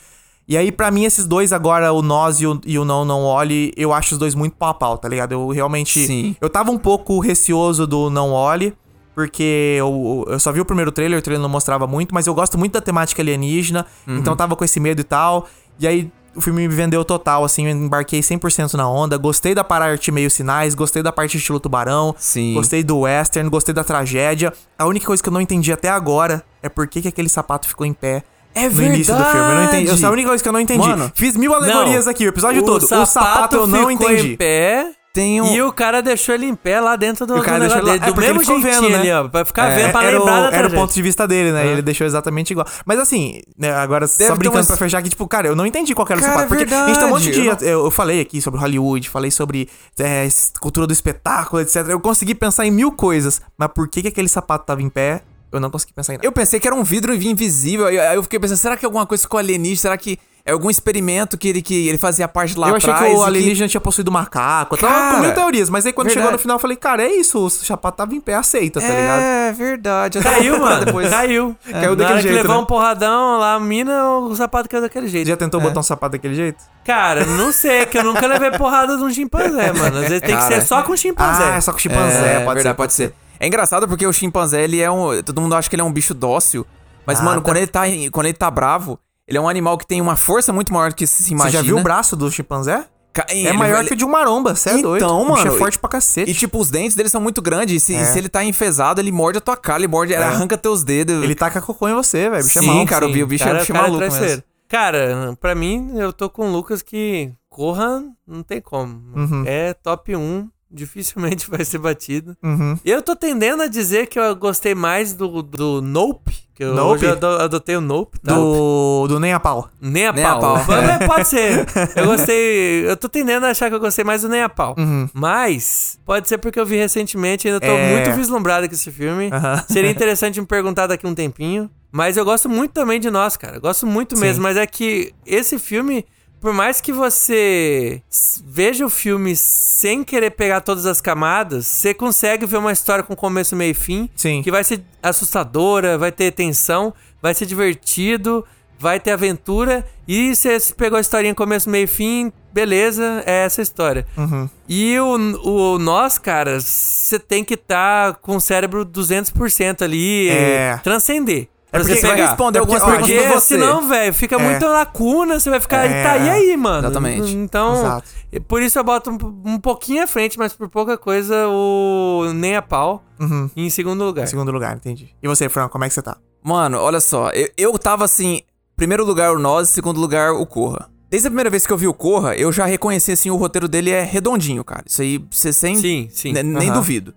[0.47, 3.23] E aí, pra mim, esses dois agora, o Nós e o, e o Não Não
[3.23, 5.33] Olhe, eu acho os dois muito pau a pau, tá ligado?
[5.33, 6.05] Eu realmente...
[6.07, 6.35] Sim.
[6.39, 8.73] Eu tava um pouco receoso do Não Olhe,
[9.17, 12.35] porque eu, eu só vi o primeiro trailer, o trailer não mostrava muito, mas eu
[12.35, 15.47] gosto muito da temática alienígena, então eu tava com esse medo e tal.
[15.79, 19.17] E aí o filme me vendeu total, assim, eu embarquei 100% na onda.
[19.17, 22.53] Gostei da parte meio sinais, gostei da parte estilo tubarão, Sim.
[22.53, 24.53] gostei do western, gostei da tragédia.
[24.77, 27.67] A única coisa que eu não entendi até agora é por que, que aquele sapato
[27.67, 28.21] ficou em pé.
[28.53, 29.39] É no início do filme.
[29.39, 29.89] Eu não entendi.
[29.89, 30.87] Essa é a única coisa que eu não entendi.
[30.87, 32.83] Mano, Fiz mil alegorias aqui, o episódio todo.
[32.83, 34.33] o sapato eu não ficou entendi.
[34.33, 34.91] em pé.
[35.17, 35.53] Tem um...
[35.55, 37.95] E o cara deixou ele em pé lá dentro do, o cara do deixou negócio
[37.95, 38.11] ele lá- dele.
[38.11, 38.99] é Do mesmo jeitinho vendo, né?
[38.99, 39.27] ali, ó.
[39.27, 41.51] Pra ficar É, vendo, pra era, o, lembrar da era o ponto de vista dele,
[41.51, 41.65] né?
[41.67, 42.67] Ele deixou exatamente igual.
[42.85, 45.65] Mas assim, né, agora só ter brincando umas- pra fechar aqui, tipo, cara, eu não
[45.65, 46.47] entendi qual era o sapato.
[46.47, 47.41] Porque é a gente tem um monte de.
[47.41, 49.67] verdade, Eu, eu falei aqui sobre Hollywood, falei sobre
[49.99, 50.27] é,
[50.59, 51.87] cultura do espetáculo, etc.
[51.89, 53.41] Eu consegui pensar em mil coisas.
[53.57, 55.23] Mas por que, que aquele sapato tava em pé?
[55.51, 56.27] Eu não consegui pensar em nada.
[56.27, 57.87] Eu pensei que era um vidro invisível.
[57.87, 59.77] Aí aí eu fiquei pensando, será que é alguma coisa com alienígena?
[59.77, 63.11] Será que É algum experimento que ele, que ele fazia parte lá eu achei atrás.
[63.13, 64.75] que o alienígena tinha possuído macaco.
[64.75, 66.37] Eu tava Cara, com mil teorias, mas aí quando chegou verdade.
[66.37, 69.21] no final eu falei, cara, é isso, o sapato tava em pé, aceita, tá ligado?
[69.21, 70.19] É, verdade.
[70.21, 70.85] Caiu, mano.
[70.85, 71.09] depois.
[71.09, 71.53] Caiu.
[71.69, 72.61] Caiu Na hora daquele que jeito, levou né?
[72.61, 75.27] um porradão lá, a mina, o sapato caiu daquele jeito.
[75.27, 76.63] Já tentou botar um sapato daquele jeito?
[76.85, 79.97] Cara, não sei, que eu nunca levei porrada de um chimpanzé, mano.
[79.97, 80.55] Às vezes tem que Cara.
[80.55, 81.43] ser só com chimpanzé.
[81.43, 82.73] Ah, é só com chimpanzé, É, pode verdade, ser.
[82.73, 83.13] pode ser.
[83.37, 85.21] É engraçado porque o chimpanzé, ele é um.
[85.21, 86.65] Todo mundo acha que ele é um bicho dócil.
[87.05, 87.31] Mas, Nada.
[87.31, 87.81] mano, quando ele, tá,
[88.13, 88.97] quando ele tá bravo,
[89.27, 91.51] ele é um animal que tem uma força muito maior do que se Você imagina.
[91.51, 92.85] já viu o braço do chimpanzé?
[93.29, 95.07] É ele- maior ele- que o de um maromba, você é Então, doido.
[95.25, 96.29] Mano, é forte pra cacete.
[96.29, 97.75] E, tipo, os dentes dele são muito grandes.
[97.75, 98.05] E se, É.
[98.05, 101.23] se ele tá enfesado, ele morde a tua cara, ele morde, ele arranca teus dedos.
[101.23, 102.43] Ele taca cocô em você, velho.
[102.43, 102.85] Bicho é Sim, mau.
[102.85, 104.27] cara, eu vi o bicho, cara, é bicho cara maluco traiçoeiro.
[104.29, 104.43] mesmo.
[104.69, 109.01] Cara, pra mim, eu tô com o Lucas que corra, não tem como.
[109.15, 109.43] Uhum.
[109.47, 112.35] É top 1, dificilmente vai ser batido.
[112.43, 112.77] Uhum.
[112.85, 116.91] Eu tô tendendo a dizer que eu gostei mais do, do Nope, que eu Nope?
[116.95, 118.33] hoje eu ado- adotei o Nope, tá?
[118.33, 119.69] Do, do Nem a Pau.
[119.79, 120.55] Nem a Nem a pau.
[120.55, 120.65] pau.
[120.67, 121.65] Mas Pode ser.
[121.95, 122.89] Eu gostei.
[122.89, 124.75] Eu tô tendendo a achar que eu gostei mais do Nem a pau.
[124.77, 125.07] Uhum.
[125.13, 127.91] Mas pode ser porque eu vi recentemente e ainda tô É.
[127.91, 129.29] muito vislumbrado com esse filme.
[129.31, 129.63] Aham.
[129.69, 131.69] Seria interessante me perguntar daqui um tempinho.
[131.91, 133.57] Mas eu gosto muito também de nós, cara.
[133.57, 134.21] Eu gosto muito Sim.
[134.21, 134.43] mesmo.
[134.43, 136.05] Mas é que esse filme,
[136.39, 138.01] por mais que você
[138.45, 143.15] veja o filme sem querer pegar todas as camadas, você consegue ver uma história com
[143.15, 144.09] começo, meio e fim.
[144.15, 144.41] Sim.
[144.41, 148.45] Que vai ser assustadora, vai ter tensão, vai ser divertido,
[148.79, 149.85] vai ter aventura.
[150.07, 154.05] E você pegou a historinha começo, meio e fim, beleza, é essa história.
[154.15, 154.49] Uhum.
[154.67, 160.33] E o, o nós, cara, você tem que estar com o cérebro 200% ali, É.
[160.33, 160.77] é.
[160.83, 161.47] transcender.
[161.69, 162.27] Pra porque você vai pegar.
[162.29, 163.47] responder É porque, algumas perguntas pra você.
[163.55, 164.39] senão, velho, fica É.
[164.39, 166.03] muita lacuna, você vai ficar, É.
[166.03, 166.85] tá, e aí, mano?
[166.87, 167.35] Exatamente.
[167.35, 168.07] Então, Exato.
[168.47, 172.55] por isso eu boto um, um pouquinho à frente, mas por pouca coisa, o Nem
[172.55, 173.49] a Pau Uhum.
[173.55, 174.23] em segundo lugar.
[174.23, 175.09] Em segundo lugar, entendi.
[175.21, 176.15] E você, Fran, como é que você tá?
[176.41, 178.41] Mano, olha só, eu, eu tava assim,
[178.77, 180.89] primeiro lugar o Nós, segundo lugar o Corra.
[181.09, 183.67] Desde a primeira vez que eu vi o Corra, eu já reconheci assim, o roteiro
[183.67, 184.83] dele é redondinho, cara.
[184.85, 185.75] Isso aí, você sem...
[185.75, 186.31] Sim, sim.
[186.31, 187.13] ne- Nem duvido.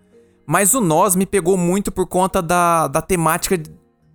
[0.46, 3.56] Mas o Nós me pegou muito por conta da, da temática,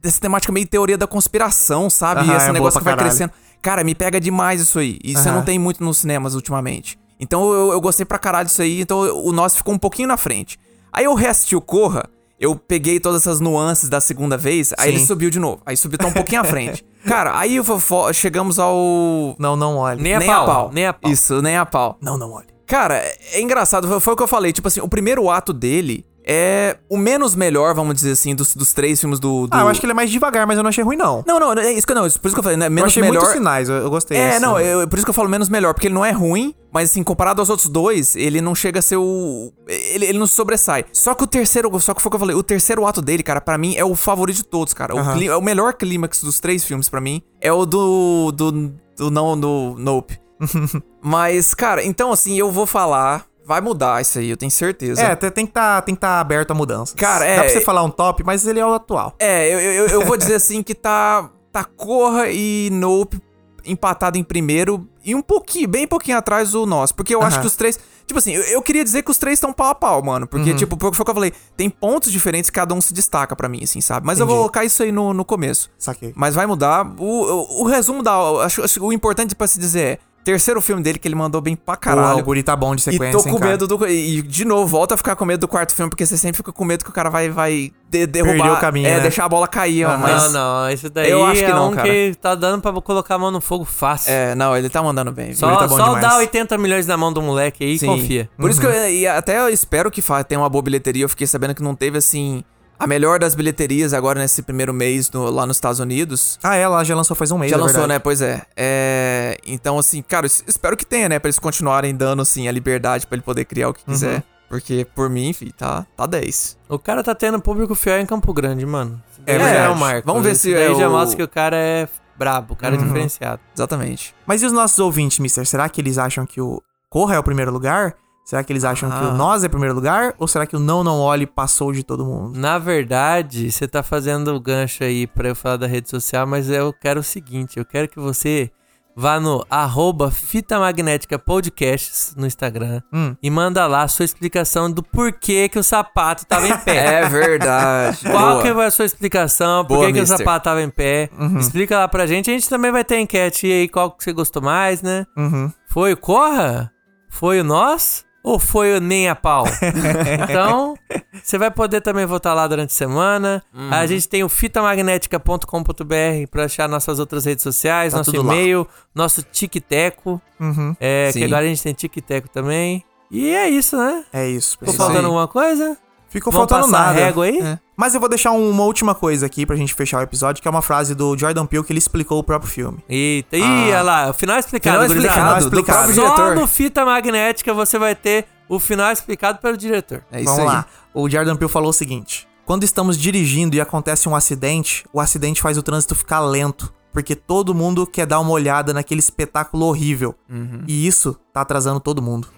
[0.06, 2.22] dessa temática meio teoria da conspiração, sabe?
[2.22, 3.10] Aham, Esse é negócio que vai caralho.
[3.10, 3.32] crescendo.
[3.62, 5.00] Cara, me pega demais isso aí.
[5.04, 5.38] Isso Aham.
[5.38, 6.98] não tem muito nos cinemas ultimamente.
[7.20, 10.18] Então eu, eu gostei pra caralho disso aí, então o Nós ficou um pouquinho na
[10.18, 10.60] frente.
[10.94, 12.04] Aí eu reassisti o Corra,
[12.40, 14.96] eu peguei todas essas nuances da segunda vez, aí Sim.
[14.98, 15.62] ele subiu de novo.
[15.66, 16.86] Aí subiu tá um pouquinho à frente.
[17.06, 17.66] Cara, aí eu
[18.14, 19.36] chegamos ao.
[19.40, 20.02] Não, não olhe.
[20.02, 20.72] Nem a pau.
[20.74, 21.12] Nem a pau.
[21.12, 21.98] Isso, nem a pau.
[22.02, 22.48] Não, não olhe.
[22.68, 22.96] Cara,
[23.34, 24.52] é engraçado, foi- foi o que eu falei.
[24.52, 28.74] Tipo assim, o primeiro ato dele é o menos melhor, vamos dizer assim, dos, dos
[28.74, 30.70] três filmes do, do- Ah, eu acho que ele é mais devagar, mas eu não
[30.70, 31.24] achei ruim, não.
[31.28, 32.02] Não, não, é isso que eu não.
[32.04, 32.66] Por isso que eu falei, né?
[32.68, 33.20] eu Menos achei melhor.
[33.20, 34.18] muitos sinais, eu, eu gostei.
[34.18, 34.40] É, assim.
[34.40, 36.90] não, eu- por isso que eu falo menos melhor, porque ele não é ruim, mas
[36.90, 39.52] assim, comparado aos outros dois, ele não chega a ser o.
[39.68, 40.84] Ele, ele não sobressai.
[40.92, 43.22] Só que o terceiro, só que foi o que eu falei, o terceiro ato dele,
[43.24, 44.96] cara, pra mim é o favorito de todos, cara.
[44.96, 48.32] O, clí- é o melhor clímax dos três filmes, pra mim, é o do.
[48.32, 48.52] do.
[48.98, 50.20] do não, do Nope.
[51.04, 53.26] mas, cara, então assim, eu vou falar.
[53.46, 55.02] Vai mudar isso aí, eu tenho certeza.
[55.02, 56.96] É, tem que tá, que tá aberto a mudanças.
[56.96, 59.14] Cara, é- Dá pra você falar um top, mas ele é o atual.
[59.20, 61.30] É, eu, eu, eu vou dizer assim que tá.
[61.52, 63.22] Tá Corra e Nope
[63.68, 66.94] empatado em primeiro e um pouquinho, bem pouquinho atrás o nosso.
[66.94, 67.42] Porque eu acho Aham.
[67.42, 67.80] que os três.
[68.06, 70.28] Tipo assim, eu, eu queria dizer que os três estão pau a pau, mano.
[70.28, 70.56] Porque, Uhum.
[70.56, 73.64] tipo, foi o que eu falei, tem pontos diferentes, cada um se destaca pra mim,
[73.64, 74.06] assim, sabe?
[74.06, 74.34] Mas eu Entendi.
[74.36, 75.72] vou colocar isso aí no, no começo.
[75.80, 76.14] Saquei.
[76.16, 76.86] Mas vai mudar.
[77.00, 78.14] O, o, o resumo da.
[78.44, 80.00] Acho, acho o importante pra se dizer é.
[80.26, 82.18] Terceiro filme dele que ele mandou bem pra Caralho.
[82.20, 83.52] o guri tá bom de E sequência, tô hein, com cara?
[83.52, 83.88] medo do.
[83.88, 86.52] E, de novo, volta a ficar com medo do quarto filme, porque você sempre fica
[86.52, 88.34] com medo que o cara vai, vai de- derrubar.
[88.38, 89.00] Perder o caminho, É, né?
[89.02, 89.96] deixar a bola cair, ó.
[89.98, 90.34] Mas.
[90.34, 91.88] Não, não, esse daí Eu acho que é não, um cara.
[91.88, 94.12] que tá dando pra colocar a mão no fogo fácil.
[94.12, 95.34] É, não, ele tá mandando bem.
[95.36, 98.28] só tá bom só dá 80 milhões na mão do moleque aí e confia.
[98.36, 98.74] Por isso que Uhum.
[98.74, 101.04] eu e até eu espero que fa- tenha uma boa bilheteria.
[101.06, 102.44] Eu fiquei sabendo que não teve, assim,
[102.78, 106.38] a melhor das bilheterias agora nesse primeiro mês no- lá nos Estados Unidos.
[106.44, 107.94] Ah, ela já lançou faz um mês, Já é lançou, verdade.
[107.94, 108.00] né?
[108.00, 108.42] Pois é.
[108.56, 111.20] É, Então, assim, cara, espero que tenha, né?
[111.20, 114.24] Pra eles continuarem dando, assim, a liberdade pra ele poder criar o que quiser.
[114.50, 116.58] Porque, por mim, enfim, tá, tá 10.
[116.70, 119.02] O cara tá tendo público fiel em Campo Grande, mano.
[119.26, 119.66] É já verdade.
[119.68, 120.08] é um marco.
[120.08, 122.76] Vamos ver se daí é já o- mostra que o cara é brabo, o cara
[122.76, 122.86] é Uhum.
[122.86, 123.42] diferenciado.
[123.56, 124.14] Exatamente.
[124.26, 125.46] Mas e os nossos ouvintes, mister?
[125.48, 127.96] Será que eles acham que o Corra é o primeiro lugar?
[128.26, 129.10] Será que eles acham que Ah.
[129.10, 130.16] o Nós é primeiro lugar?
[130.18, 132.38] Ou será que o Não Não Olhe passou de todo mundo?
[132.40, 136.50] Na verdade, você tá fazendo o gancho aí pra eu falar da rede social, mas
[136.50, 138.50] eu quero o seguinte, eu quero que você
[138.98, 143.14] vá no arroba Fita Magnética Podcasts no Instagram Hum.
[143.22, 147.04] e manda lá a sua explicação do porquê que o sapato tava em pé.
[147.06, 148.00] É verdade.
[148.10, 148.42] Qual Boa.
[148.42, 149.64] que é a sua explicação?
[149.66, 151.10] Por Boa, que, que o sapato tava em pé?
[151.38, 152.32] Explica lá pra gente.
[152.32, 155.06] A gente também vai ter enquete aí, qual que você gostou mais, né?
[155.16, 155.52] Uhum.
[155.68, 156.72] Foi o Corra?
[157.10, 158.04] Foi o Nós?
[158.26, 159.46] Ou foi nem a pau?
[160.28, 160.76] então,
[161.24, 163.44] você vai poder também votar lá durante a semana.
[163.54, 163.72] Uhum.
[163.72, 168.34] A gente tem o fitamagnética.com.br pra achar nossas outras redes sociais, Tá nosso tudo lá.
[168.36, 170.20] e-mail, nosso tic-teco.
[170.40, 170.76] Uhum.
[170.80, 172.84] É, que agora a gente tem tic-teco também.
[173.12, 174.04] E é isso, né?
[174.12, 174.88] É isso, Ficou pessoal.
[174.90, 175.78] faltando alguma coisa?
[176.16, 176.94] Ficou Vamos faltando nada.
[176.94, 177.40] régua aí?
[177.42, 177.60] É.
[177.76, 180.48] Mas eu vou deixar um- uma última coisa aqui pra gente fechar o episódio, que
[180.48, 182.78] é uma frase do Jordan Peele que ele explicou o próprio filme.
[182.88, 184.78] Eita, ih, olha lá, o final explicado.
[184.78, 185.40] Final gurizada.
[185.40, 186.36] explicado, do próprio Só diretor.
[186.36, 190.04] no Fita Magnética você vai ter o final explicado pelo diretor.
[190.10, 190.56] É isso Vamos aí.
[190.56, 190.66] lá.
[190.94, 195.42] O Jordan Peele falou o seguinte: Quando estamos dirigindo e acontece um acidente, o acidente
[195.42, 196.74] faz o trânsito ficar lento.
[196.94, 200.16] Porque todo mundo quer dar uma olhada naquele espetáculo horrível.
[200.30, 200.62] Uhum.
[200.66, 202.30] E isso tá atrasando todo mundo.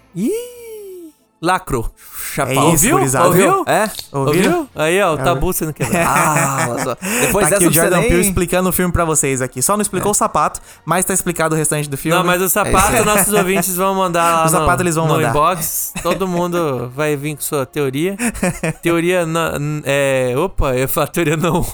[1.40, 1.88] Lacro.
[2.34, 2.52] Chapau.
[2.52, 2.98] É isso, Ouviu?
[2.98, 3.26] gurizada.
[3.26, 3.64] Ouviu?
[3.66, 3.90] É?
[4.12, 4.68] Ouviu?
[4.74, 5.98] Aí, ó, o tabu sendo quebrado.
[6.08, 6.96] Ah.
[7.20, 9.62] Depois tá dessa aqui o Jordan nem- Peele explicando o filme pra vocês aqui.
[9.62, 12.18] Só não explicou o sapato, mas tá explicado o restante do filme.
[12.18, 15.14] Não, mas o sapato, nossos ouvintes vão mandar lá O sapato no, eles vão no
[15.14, 15.30] mandar.
[15.30, 15.92] inbox.
[16.02, 18.16] Todo mundo vai vir com sua teoria.
[18.82, 19.52] Teoria não...
[19.84, 20.34] É...
[20.36, 21.64] Opa, eu falo teoria não.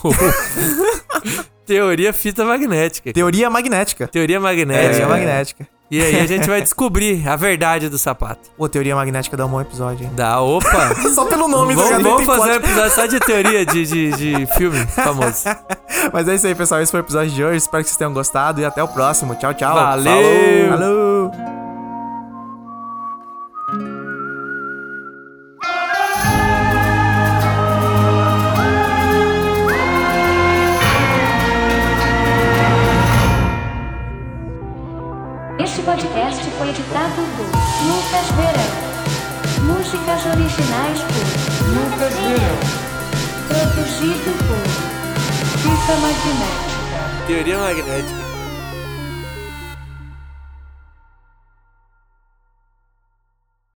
[1.65, 3.11] teoria fita magnética.
[3.13, 4.07] Teoria magnética.
[4.07, 4.89] Teoria magnética.
[4.89, 5.67] Teoria magnética.
[5.89, 8.49] E aí a gente vai descobrir a verdade do sapato.
[8.57, 10.11] Pô, teoria magnética dá um bom episódio, hein?
[10.15, 10.95] Da opa.
[11.13, 14.45] Só pelo nome Vamos, já vamos fazer um episódio só de teoria de, de, de
[14.57, 15.43] filme famoso.
[16.11, 16.81] Mas é isso aí, pessoal.
[16.81, 17.57] Esse foi o episódio de hoje.
[17.57, 19.35] Espero que vocês tenham gostado e até o próximo.
[19.35, 19.75] Tchau, tchau.
[19.75, 20.69] Valeu!
[20.69, 21.31] Falou!
[21.33, 21.54] Este
[40.55, 42.59] Originais por Lucas Verão.
[43.49, 44.63] Produzido por
[45.59, 47.25] Fita magnética.
[47.27, 48.24] Teoria magnética.